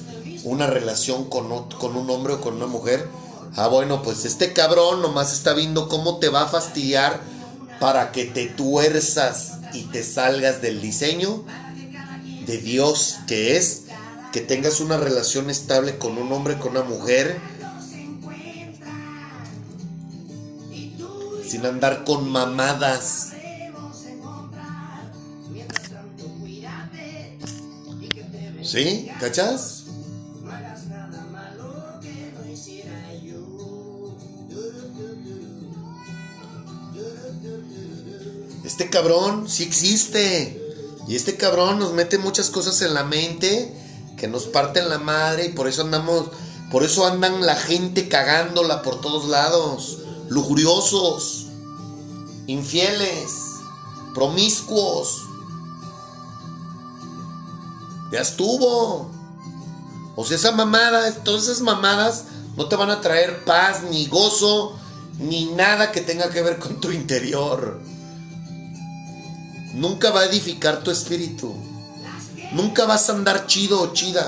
una 0.44 0.68
relación 0.68 1.30
con, 1.30 1.70
con 1.70 1.96
un 1.96 2.10
hombre 2.10 2.34
o 2.34 2.42
con 2.42 2.56
una 2.56 2.68
mujer. 2.68 3.08
Ah, 3.56 3.68
bueno, 3.68 4.02
pues 4.02 4.26
este 4.26 4.54
cabrón 4.54 5.02
nomás 5.02 5.34
está 5.34 5.54
viendo 5.54 5.90
cómo 5.90 6.20
te 6.20 6.30
va 6.30 6.44
a 6.44 6.48
fastidiar 6.48 7.20
para 7.80 8.12
que 8.12 8.26
te 8.26 8.48
tuerzas 8.48 9.54
y 9.74 9.84
te 9.84 10.04
salgas 10.04 10.62
del 10.62 10.82
diseño 10.82 11.44
de 12.46 12.58
Dios 12.58 13.18
que 13.28 13.58
es 13.58 13.84
que 14.32 14.42
tengas 14.42 14.80
una 14.80 14.98
relación 14.98 15.50
estable 15.50 15.98
con 15.98 16.18
un 16.18 16.32
hombre, 16.32 16.58
con 16.58 16.72
una 16.72 16.84
mujer, 16.84 17.40
sin 21.48 21.66
andar 21.66 22.04
con 22.04 22.30
mamadas. 22.30 23.34
¿Sí? 28.64 29.10
¿Cachas? 29.20 29.86
Este 38.66 38.90
cabrón 38.90 39.48
sí 39.48 39.64
existe. 39.64 40.62
Y 41.08 41.16
este 41.16 41.38
cabrón 41.38 41.80
nos 41.80 41.94
mete 41.94 42.18
muchas 42.18 42.50
cosas 42.50 42.82
en 42.82 42.94
la 42.94 43.06
mente 43.06 43.77
que 44.18 44.28
nos 44.28 44.46
parten 44.46 44.90
la 44.90 44.98
madre 44.98 45.46
y 45.46 45.50
por 45.50 45.68
eso 45.68 45.84
andamos, 45.84 46.32
por 46.72 46.84
eso 46.84 47.06
andan 47.06 47.46
la 47.46 47.56
gente 47.56 48.10
cagándola 48.10 48.82
por 48.82 49.00
todos 49.00 49.30
lados. 49.30 50.00
Lujuriosos, 50.28 51.46
infieles, 52.48 53.32
promiscuos. 54.14 55.22
Ya 58.12 58.22
estuvo. 58.22 59.12
O 60.16 60.26
sea, 60.26 60.36
esa 60.36 60.52
mamada, 60.52 61.14
todas 61.24 61.44
esas 61.44 61.62
mamadas 61.62 62.26
no 62.58 62.68
te 62.68 62.76
van 62.76 62.90
a 62.90 63.02
traer 63.02 63.46
paz, 63.46 63.84
ni 63.84 64.08
gozo, 64.08 64.76
ni 65.20 65.46
nada 65.46 65.92
que 65.92 66.02
tenga 66.02 66.30
que 66.30 66.42
ver 66.42 66.58
con 66.58 66.82
tu 66.82 66.92
interior. 66.92 67.80
Nunca 69.76 70.10
va 70.10 70.22
a 70.22 70.26
edificar 70.26 70.84
tu 70.84 70.90
espíritu. 70.90 71.54
Nunca 72.58 72.86
vas 72.86 73.08
a 73.08 73.14
andar 73.14 73.46
chido 73.46 73.80
o 73.80 73.94
chida. 73.94 74.28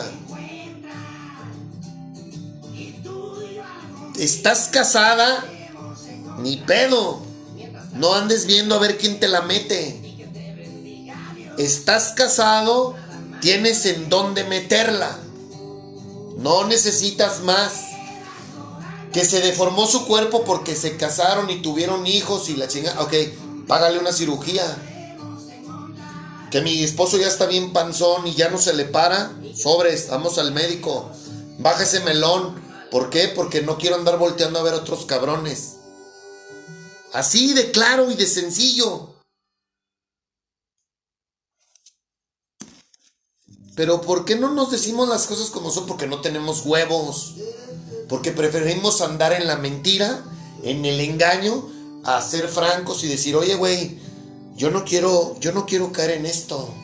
Estás 4.20 4.70
casada, 4.72 5.44
ni 6.38 6.58
pedo. 6.58 7.24
No 7.96 8.14
andes 8.14 8.46
viendo 8.46 8.76
a 8.76 8.78
ver 8.78 9.00
quién 9.00 9.20
te 9.20 9.28
la 9.28 9.42
mete. 9.42 10.00
Estás 11.58 12.12
casado, 12.12 12.96
tienes 13.42 13.88
en 13.88 14.10
dónde 14.10 14.44
meterla. 14.44 15.18
No 16.38 16.66
necesitas 16.66 17.42
más. 17.42 17.88
Que 19.12 19.26
se 19.26 19.42
deformó 19.42 19.88
su 19.88 20.06
cuerpo 20.06 20.46
porque 20.46 20.76
se 20.76 20.98
casaron 20.98 21.50
y 21.50 21.64
tuvieron 21.64 22.06
hijos 22.06 22.48
y 22.50 22.58
la 22.58 22.68
chinga. 22.68 23.02
Ok, 23.02 23.14
págale 23.66 23.98
una 23.98 24.12
cirugía. 24.12 24.64
Que 26.52 26.62
mi 26.62 26.84
esposo 26.84 27.18
ya 27.18 27.28
está 27.28 27.46
bien 27.46 27.74
panzón 27.74 28.26
y 28.26 28.34
ya 28.34 28.50
no 28.50 28.58
se 28.58 28.74
le 28.74 28.86
para. 28.86 29.32
Sobres, 29.56 30.10
vamos 30.10 30.38
al 30.38 30.52
médico. 30.52 31.12
Baja 31.60 31.84
ese 31.84 32.00
melón. 32.00 32.60
¿Por 32.90 33.10
qué? 33.10 33.28
Porque 33.28 33.62
no 33.62 33.78
quiero 33.78 33.96
andar 33.96 34.18
volteando 34.18 34.60
a 34.60 34.64
ver 34.64 34.74
otros 34.74 35.06
cabrones. 35.06 35.76
Así 37.14 37.54
de 37.54 37.72
claro 37.72 38.10
y 38.12 38.16
de 38.16 38.26
sencillo. 38.26 39.16
Pero 43.76 44.02
¿por 44.02 44.26
qué 44.26 44.36
no 44.36 44.52
nos 44.54 44.72
decimos 44.72 45.08
las 45.08 45.28
cosas 45.28 45.52
como 45.52 45.72
son? 45.72 45.86
Porque 45.86 46.08
no 46.08 46.20
tenemos 46.20 46.66
huevos. 46.66 47.36
Porque 48.10 48.32
preferimos 48.32 49.02
andar 49.02 49.34
en 49.34 49.48
la 49.48 49.56
mentira, 49.56 50.24
en 50.64 50.84
el 50.84 51.00
engaño, 51.00 51.70
a 52.04 52.22
ser 52.22 52.48
francos 52.48 53.04
y 53.04 53.08
decir, 53.08 53.36
oye, 53.36 53.56
güey, 53.56 54.00
yo 54.60 54.70
no 54.70 54.84
quiero, 54.84 55.40
yo 55.40 55.54
no 55.54 55.66
quiero 55.66 55.94
caer 55.94 56.12
en 56.20 56.26
esto. 56.26 56.76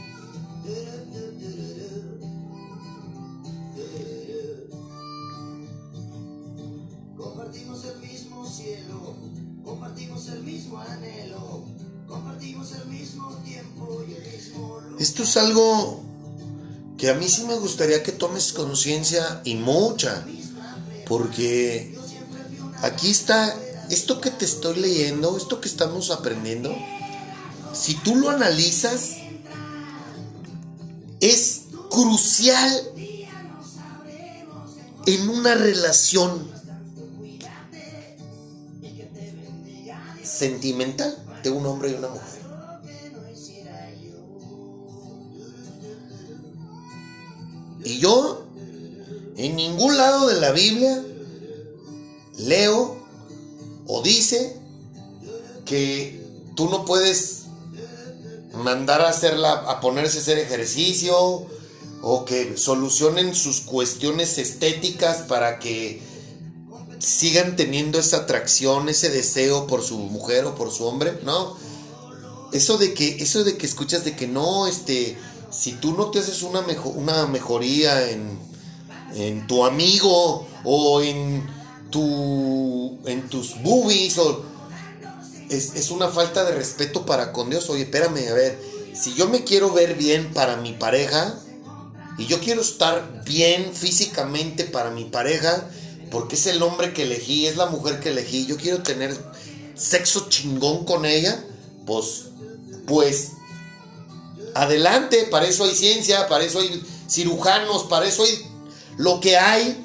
Esto 14.97 15.23
es 15.23 15.35
algo 15.35 16.02
que 16.97 17.10
a 17.10 17.14
mí 17.15 17.27
sí 17.27 17.43
me 17.43 17.56
gustaría 17.56 18.02
que 18.02 18.14
tomes 18.14 18.53
conciencia 18.53 19.41
y 19.43 19.56
mucha. 19.56 20.26
Porque 21.06 21.93
aquí 22.81 23.11
está, 23.11 23.53
esto 23.89 24.22
que 24.22 24.31
te 24.31 24.45
estoy 24.45 24.80
leyendo, 24.80 25.35
esto 25.35 25.60
que 25.60 25.68
estamos 25.68 26.10
aprendiendo, 26.10 26.73
si 27.76 27.95
tú 27.95 28.15
lo 28.15 28.30
analizas, 28.30 29.18
es 31.19 31.64
crucial 31.89 32.72
en 35.06 35.30
una 35.30 35.56
relación 35.56 36.49
sentimental 40.23 41.15
de 41.43 41.49
un 41.52 41.65
hombre 41.65 41.91
y 41.91 41.93
una 41.95 42.07
mujer. 42.07 42.45
Y 47.84 47.99
yo, 47.99 48.45
en 49.38 49.56
ningún 49.56 49.95
lado 49.95 50.27
de 50.27 50.39
la 50.39 50.52
Biblia, 50.52 51.03
leo 52.38 53.06
o 53.85 54.02
dice 54.02 54.60
que 55.65 56.26
tú 56.56 56.68
no 56.69 56.84
puedes 56.85 57.44
mandar 58.57 59.02
a 59.02 59.10
hacerla, 59.10 59.53
a 59.53 59.80
ponerse 59.80 60.18
a 60.19 60.22
hacer 60.22 60.38
ejercicio 60.38 61.45
o 62.02 62.26
que 62.26 62.57
solucionen 62.57 63.34
sus 63.36 63.61
cuestiones 63.61 64.38
estéticas 64.38 65.18
para 65.23 65.60
que 65.60 66.02
sigan 66.99 67.56
teniendo 67.56 67.99
esa 67.99 68.18
atracción, 68.18 68.90
ese 68.90 69.10
deseo 69.10 69.68
por 69.68 69.84
su 69.84 69.98
mujer 69.98 70.45
o 70.45 70.56
por 70.56 70.72
su 70.72 70.86
hombre, 70.86 71.19
¿no? 71.23 71.56
Eso 72.52 72.77
de 72.77 72.94
que, 72.94 73.18
eso 73.22 73.44
de 73.44 73.57
que 73.57 73.65
escuchas 73.65 74.06
de 74.06 74.15
que 74.15 74.27
no, 74.27 74.65
este, 74.68 75.18
si 75.52 75.73
tú 75.73 75.94
no 75.94 76.11
te 76.11 76.19
haces 76.19 76.41
una, 76.44 76.61
mejo- 76.61 76.90
una 76.95 77.26
mejoría 77.27 78.10
en, 78.11 78.38
en 79.15 79.45
tu 79.48 79.65
amigo 79.65 80.48
o 80.64 81.02
en 81.02 81.45
tu, 81.91 82.98
en 83.06 83.27
tus 83.30 83.61
boobies 83.61 84.18
o 84.18 84.44
es, 85.56 85.76
es 85.76 85.91
una 85.91 86.10
falta 86.10 86.44
de 86.44 86.53
respeto 86.53 87.06
para 87.06 87.32
con 87.32 87.49
Dios. 87.49 87.69
Oye, 87.69 87.84
espérame, 87.84 88.30
a 88.30 88.34
ver, 88.34 88.60
si 88.94 89.14
yo 89.14 89.27
me 89.27 89.44
quiero 89.44 89.72
ver 89.72 89.95
bien 89.95 90.34
para 90.34 90.56
mi 90.57 90.73
pareja 90.73 91.40
y 92.18 92.27
yo 92.27 92.40
quiero 92.40 92.61
estar 92.61 93.23
bien 93.26 93.73
físicamente 93.73 94.64
para 94.64 94.91
mi 94.91 95.06
pareja, 95.06 95.69
porque 96.11 96.36
es 96.36 96.48
el 96.48 96.64
hombre 96.64 96.94
que 96.94 97.03
elegí, 97.03 97.45
es 97.45 97.57
la 97.57 97.65
mujer 97.65 97.99
que 97.99 98.10
elegí, 98.10 98.45
yo 98.45 98.57
quiero 98.57 98.84
tener 98.84 99.15
sexo 99.76 100.27
chingón 100.30 100.86
con 100.86 101.06
ella, 101.06 101.44
pues, 101.86 102.27
pues, 102.88 103.32
adelante, 104.53 105.27
para 105.30 105.45
eso 105.45 105.65
hay 105.65 105.76
ciencia, 105.76 106.27
para 106.30 106.45
eso 106.45 106.60
hay 106.60 106.82
cirujanos, 107.10 107.84
para 107.84 108.07
eso 108.07 108.23
hay 108.23 108.49
lo 108.98 109.19
que 109.19 109.38
hay, 109.38 109.84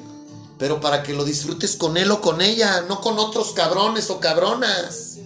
pero 0.57 0.79
para 0.79 1.03
que 1.03 1.13
lo 1.13 1.25
disfrutes 1.25 1.75
con 1.75 1.97
él 1.97 2.09
o 2.11 2.21
con 2.21 2.41
ella, 2.41 2.85
no 2.87 3.01
con 3.01 3.19
otros 3.19 3.51
cabrones 3.51 4.09
o 4.09 4.19
cabronas. 4.19 5.17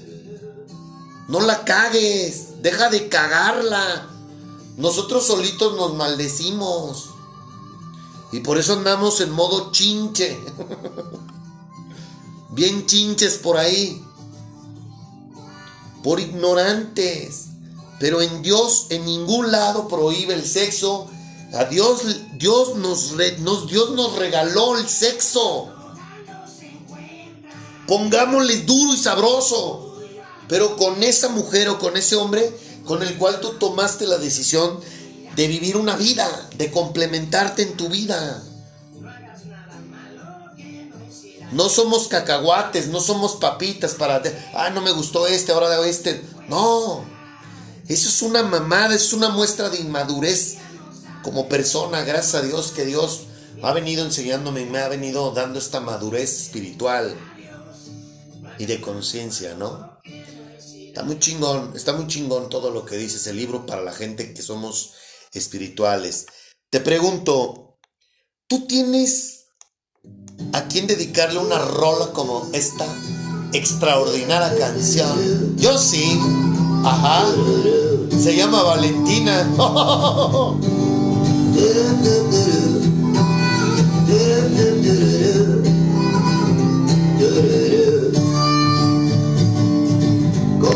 No 1.28 1.40
la 1.42 1.66
cagues, 1.66 2.62
deja 2.62 2.90
de 2.90 3.10
cagarla. 3.10 4.10
Nosotros 4.78 5.26
solitos 5.26 5.76
nos 5.76 5.96
maldecimos. 5.96 7.10
Y 8.32 8.42
por 8.42 8.58
eso 8.58 8.74
andamos 8.74 9.22
en 9.22 9.32
modo 9.32 9.72
chinche. 9.72 10.38
Bien 12.52 12.86
chinches 12.86 13.38
por 13.38 13.58
ahí. 13.58 14.04
Por 16.04 16.20
ignorantes. 16.20 17.48
Pero 18.00 18.22
en 18.22 18.42
Dios 18.42 18.88
en 18.90 19.06
ningún 19.06 19.52
lado 19.52 19.88
prohíbe 19.88 20.34
el 20.34 20.46
sexo. 20.46 21.08
A 21.54 21.66
Dios, 21.66 22.02
Dios, 22.34 22.76
nos, 22.76 23.16
Dios 23.68 23.92
nos 23.92 24.16
regaló 24.16 24.78
el 24.78 24.88
sexo. 24.88 25.72
Pongámosle 27.88 28.62
duro 28.62 28.94
y 28.94 28.98
sabroso. 28.98 29.85
Pero 30.48 30.78
con 30.78 31.02
esa 31.04 31.30
mujer 31.30 31.70
o 31.70 31.80
con 31.80 31.98
ese 31.98 32.16
hombre 32.16 32.54
con 32.86 33.02
el 33.04 33.18
cual 33.18 33.40
tú 33.42 33.54
tomaste 33.54 34.06
la 34.08 34.18
decisión 34.18 34.80
de 35.36 35.48
vivir 35.48 35.76
una 35.76 35.96
vida, 35.96 36.50
de 36.58 36.72
complementarte 36.72 37.64
en 37.64 37.76
tu 37.76 37.90
vida. 37.90 38.44
No 41.52 41.70
somos 41.70 42.08
cacahuates, 42.08 42.88
no 42.88 43.00
somos 43.00 43.36
papitas 43.36 43.94
para, 43.96 44.22
ah, 44.54 44.70
no 44.70 44.82
me 44.82 44.92
gustó 44.92 45.28
este, 45.28 45.52
ahora 45.52 45.70
de 45.70 45.90
este. 45.90 46.22
No, 46.48 47.04
eso 47.88 48.10
es 48.10 48.22
una 48.22 48.44
mamada, 48.44 48.96
es 48.96 49.14
una 49.14 49.30
muestra 49.30 49.70
de 49.70 49.80
inmadurez 49.80 50.58
como 51.24 51.48
persona. 51.50 52.04
Gracias 52.04 52.36
a 52.36 52.42
Dios 52.42 52.72
que 52.72 52.86
Dios 52.86 53.24
ha 53.62 53.74
venido 53.74 54.06
enseñándome 54.06 54.62
y 54.62 54.66
me 54.66 54.80
ha 54.80 54.90
venido 54.90 55.32
dando 55.32 55.60
esta 55.60 55.80
madurez 55.80 56.42
espiritual 56.42 57.16
y 58.58 58.66
de 58.66 58.82
conciencia, 58.82 59.56
¿no? 59.56 59.95
Está 60.96 61.04
muy 61.04 61.20
chingón, 61.20 61.74
está 61.76 61.92
muy 61.92 62.08
chingón 62.08 62.48
todo 62.48 62.72
lo 62.72 62.86
que 62.86 62.96
dice 62.96 63.18
ese 63.18 63.34
libro 63.34 63.66
para 63.66 63.82
la 63.82 63.92
gente 63.92 64.34
que 64.34 64.42
somos 64.42 64.94
espirituales. 65.34 66.26
Te 66.70 66.80
pregunto, 66.80 67.80
¿tú 68.48 68.66
tienes 68.66 69.48
a 70.54 70.70
quién 70.70 70.88
dedicarle 70.88 71.40
una 71.40 71.60
rola 71.60 72.14
como 72.14 72.50
esta 72.54 72.86
extraordinaria 73.52 74.58
canción? 74.58 75.58
Yo 75.58 75.78
sí, 75.78 76.18
ajá, 76.86 77.26
se 78.18 78.38
llama 78.38 78.64
Valentina. 78.64 79.54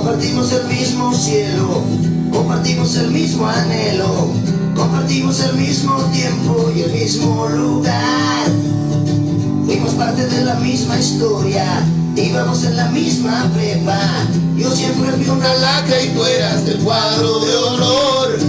Compartimos 0.10 0.52
el 0.53 0.65
mismo 0.65 1.14
cielo, 1.14 1.84
compartimos 2.31 2.95
el 2.95 3.11
mismo 3.11 3.48
anhelo, 3.48 4.34
compartimos 4.76 5.40
el 5.41 5.56
mismo 5.56 5.98
tiempo 6.11 6.72
y 6.76 6.81
el 6.81 6.91
mismo 6.91 7.48
lugar. 7.48 8.48
Fuimos 9.68 9.94
parte 9.94 10.26
de 10.26 10.45
la 10.45 10.56
misma 10.56 10.98
historia, 10.98 11.64
íbamos 12.15 12.64
en 12.64 12.76
la 12.76 12.88
misma 12.88 13.52
prepa. 13.53 13.99
Yo 14.57 14.72
siempre 14.72 15.11
fui 15.11 15.30
una 15.30 15.53
lacra 15.53 16.02
y 16.02 16.07
tú 16.10 16.26
eras 16.26 16.65
del 16.65 16.80
cuadro 16.80 17.45
de 17.45 17.56
honor. 17.57 18.40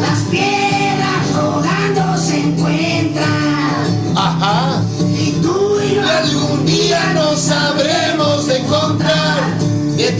Las 0.00 0.18
piedras 0.30 1.30
rodando 1.36 2.16
se 2.16 2.40
encuentran 2.40 4.16
Ajá. 4.16 4.82
y 5.14 5.32
tú 5.42 5.78
y 5.78 5.94
yo 5.94 6.08
Algún 6.08 6.64
día 6.64 7.12
nos 7.12 7.38
sabremos 7.38 8.46
de 8.46 8.56
encontrar. 8.56 9.41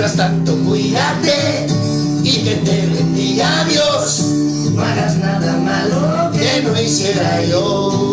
Mientras 0.03 0.17
tanto, 0.17 0.57
cuídate 0.65 1.69
y 2.25 2.39
que 2.39 2.57
te 2.57 2.87
bendiga 2.89 3.65
Dios. 3.67 4.19
No 4.75 4.83
hagas 4.83 5.17
nada 5.19 5.57
malo 5.59 6.33
que 6.33 6.61
no 6.61 6.83
hiciera 6.83 7.45
yo. 7.45 8.13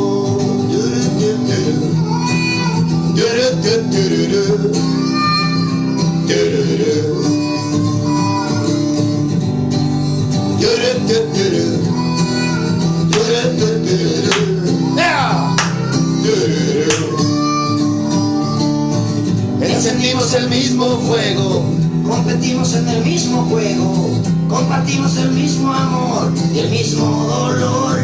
Encendimos 19.62 20.34
el 20.34 20.50
mismo 20.50 20.98
fuego, 21.00 21.79
competimos 22.10 22.76
en 22.76 22.88
el 22.90 23.06
mismo 23.06 23.44
juego, 23.44 24.10
compartimos 24.50 25.16
el 25.18 25.32
mismo 25.32 25.72
amor 25.72 26.34
y 26.54 26.60
el 26.60 26.70
mismo 26.70 27.06
dolor. 27.06 28.00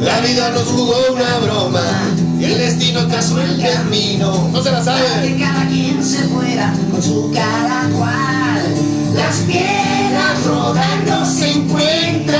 La 0.00 0.20
vida 0.20 0.50
nos 0.50 0.64
jugó 0.64 0.94
una 1.14 1.38
broma 1.38 1.82
y 2.38 2.44
el 2.44 2.58
destino 2.58 3.06
trazó 3.06 3.40
el 3.40 3.60
camino. 3.60 4.50
No 4.52 4.62
se 4.62 4.70
la 4.70 4.84
para 4.84 4.98
sabe. 4.98 5.28
que 5.28 5.40
cada 5.42 5.66
quien 5.66 6.04
se 6.04 6.18
fuera 6.24 6.74
con 6.90 7.02
su 7.02 7.32
cada 7.32 7.88
cual. 7.96 8.62
Las 9.14 9.36
piedras 9.46 10.44
rodando 10.46 11.24
se 11.24 11.52
encuentran 11.52 12.38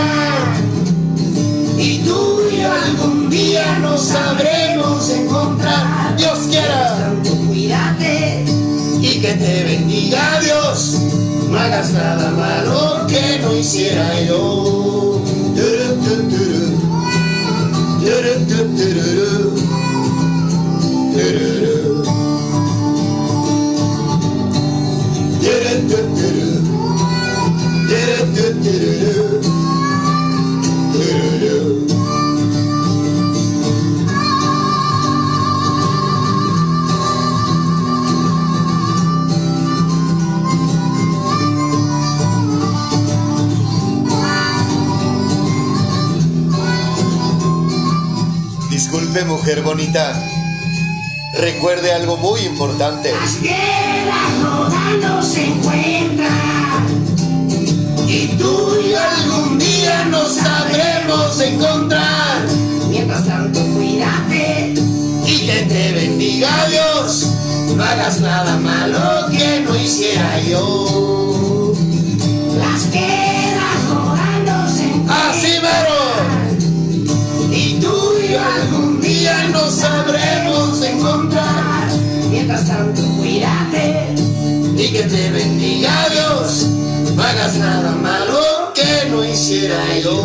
Y 1.79 1.99
tú 2.01 2.43
y 2.53 2.61
yo 2.61 2.71
algún 2.71 3.31
día 3.31 3.79
nos 3.81 4.03
sabremos 4.03 5.11
encontrar. 5.11 6.15
Dios 6.19 6.39
quiera. 6.51 6.97
tanto 6.99 7.31
cuídate 7.47 8.36
y 9.07 9.20
que 9.20 9.35
te 9.35 9.65
bendiga 9.65 10.41
Dios. 10.41 10.99
No 11.49 11.59
hagas 11.59 11.93
nada 11.93 12.31
malo 12.31 13.07
que 13.07 13.39
no 13.41 13.57
hiciera 13.57 14.20
yo. 14.23 14.87
Mujer 49.47 49.62
bonita. 49.62 50.12
Recuerde 51.39 51.93
algo 51.93 52.16
muy 52.16 52.40
importante. 52.40 53.12
Las 53.12 53.35
piedras 53.36 54.43
rodando 54.43 55.23
se 55.23 55.47
encuentran 55.47 56.86
Y 58.09 58.27
tú 58.39 58.73
y 58.85 58.94
algún 58.94 59.56
día 59.56 60.05
nos 60.06 60.32
sabremos 60.35 61.40
encontrar. 61.40 62.44
Mientras 62.89 63.24
tanto 63.24 63.60
cuídate 63.77 64.74
Y 65.24 65.47
que 65.47 65.62
te 65.68 65.93
bendiga 65.93 66.48
Dios. 66.68 67.28
No 67.77 67.85
hagas 67.85 68.20
nada 68.20 68.56
malo 68.56 69.28
que 69.31 69.60
no 69.60 69.77
hiciera 69.77 70.40
yo. 70.40 71.16
Que 84.97 85.02
te 85.02 85.31
bendiga 85.31 86.09
Dios. 86.09 86.68
No 87.14 87.23
hagas 87.23 87.56
nada 87.56 87.94
malo 87.97 88.73
que 88.74 89.10
no 89.10 89.23
hiciera 89.24 89.98
yo. 89.98 90.16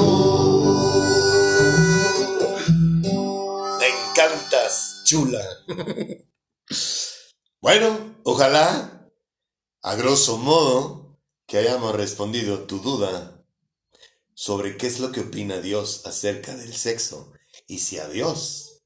Me 3.80 3.88
encantas, 3.88 5.02
chula. 5.03 5.43
bueno, 7.61 8.15
ojalá, 8.23 9.11
a 9.81 9.95
grosso 9.95 10.38
modo, 10.38 11.19
que 11.48 11.57
hayamos 11.57 11.93
respondido 11.93 12.65
tu 12.65 12.80
duda 12.80 13.43
sobre 14.34 14.77
qué 14.77 14.88
es 14.88 14.99
lo 14.99 15.11
que 15.11 15.19
opina 15.22 15.60
Dios 15.60 16.03
acerca 16.06 16.56
del 16.56 16.73
sexo 16.73 17.34
y 17.68 17.80
si 17.80 17.99
a 17.99 18.07
Dios 18.07 18.84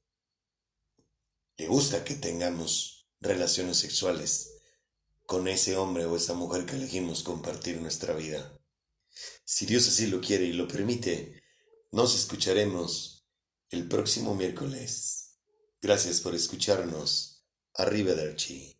le 1.56 1.68
gusta 1.68 2.02
que 2.02 2.14
tengamos 2.14 3.08
relaciones 3.20 3.78
sexuales 3.78 4.55
con 5.26 5.48
ese 5.48 5.76
hombre 5.76 6.06
o 6.06 6.16
esa 6.16 6.34
mujer 6.34 6.64
que 6.66 6.76
elegimos 6.76 7.22
compartir 7.22 7.80
nuestra 7.80 8.14
vida. 8.14 8.58
Si 9.44 9.66
Dios 9.66 9.88
así 9.88 10.06
lo 10.06 10.20
quiere 10.20 10.44
y 10.44 10.52
lo 10.52 10.68
permite, 10.68 11.42
nos 11.92 12.14
escucharemos 12.14 13.26
el 13.70 13.88
próximo 13.88 14.34
miércoles. 14.34 15.38
Gracias 15.80 16.20
por 16.20 16.34
escucharnos. 16.34 17.44
Arrivederci. 17.74 18.75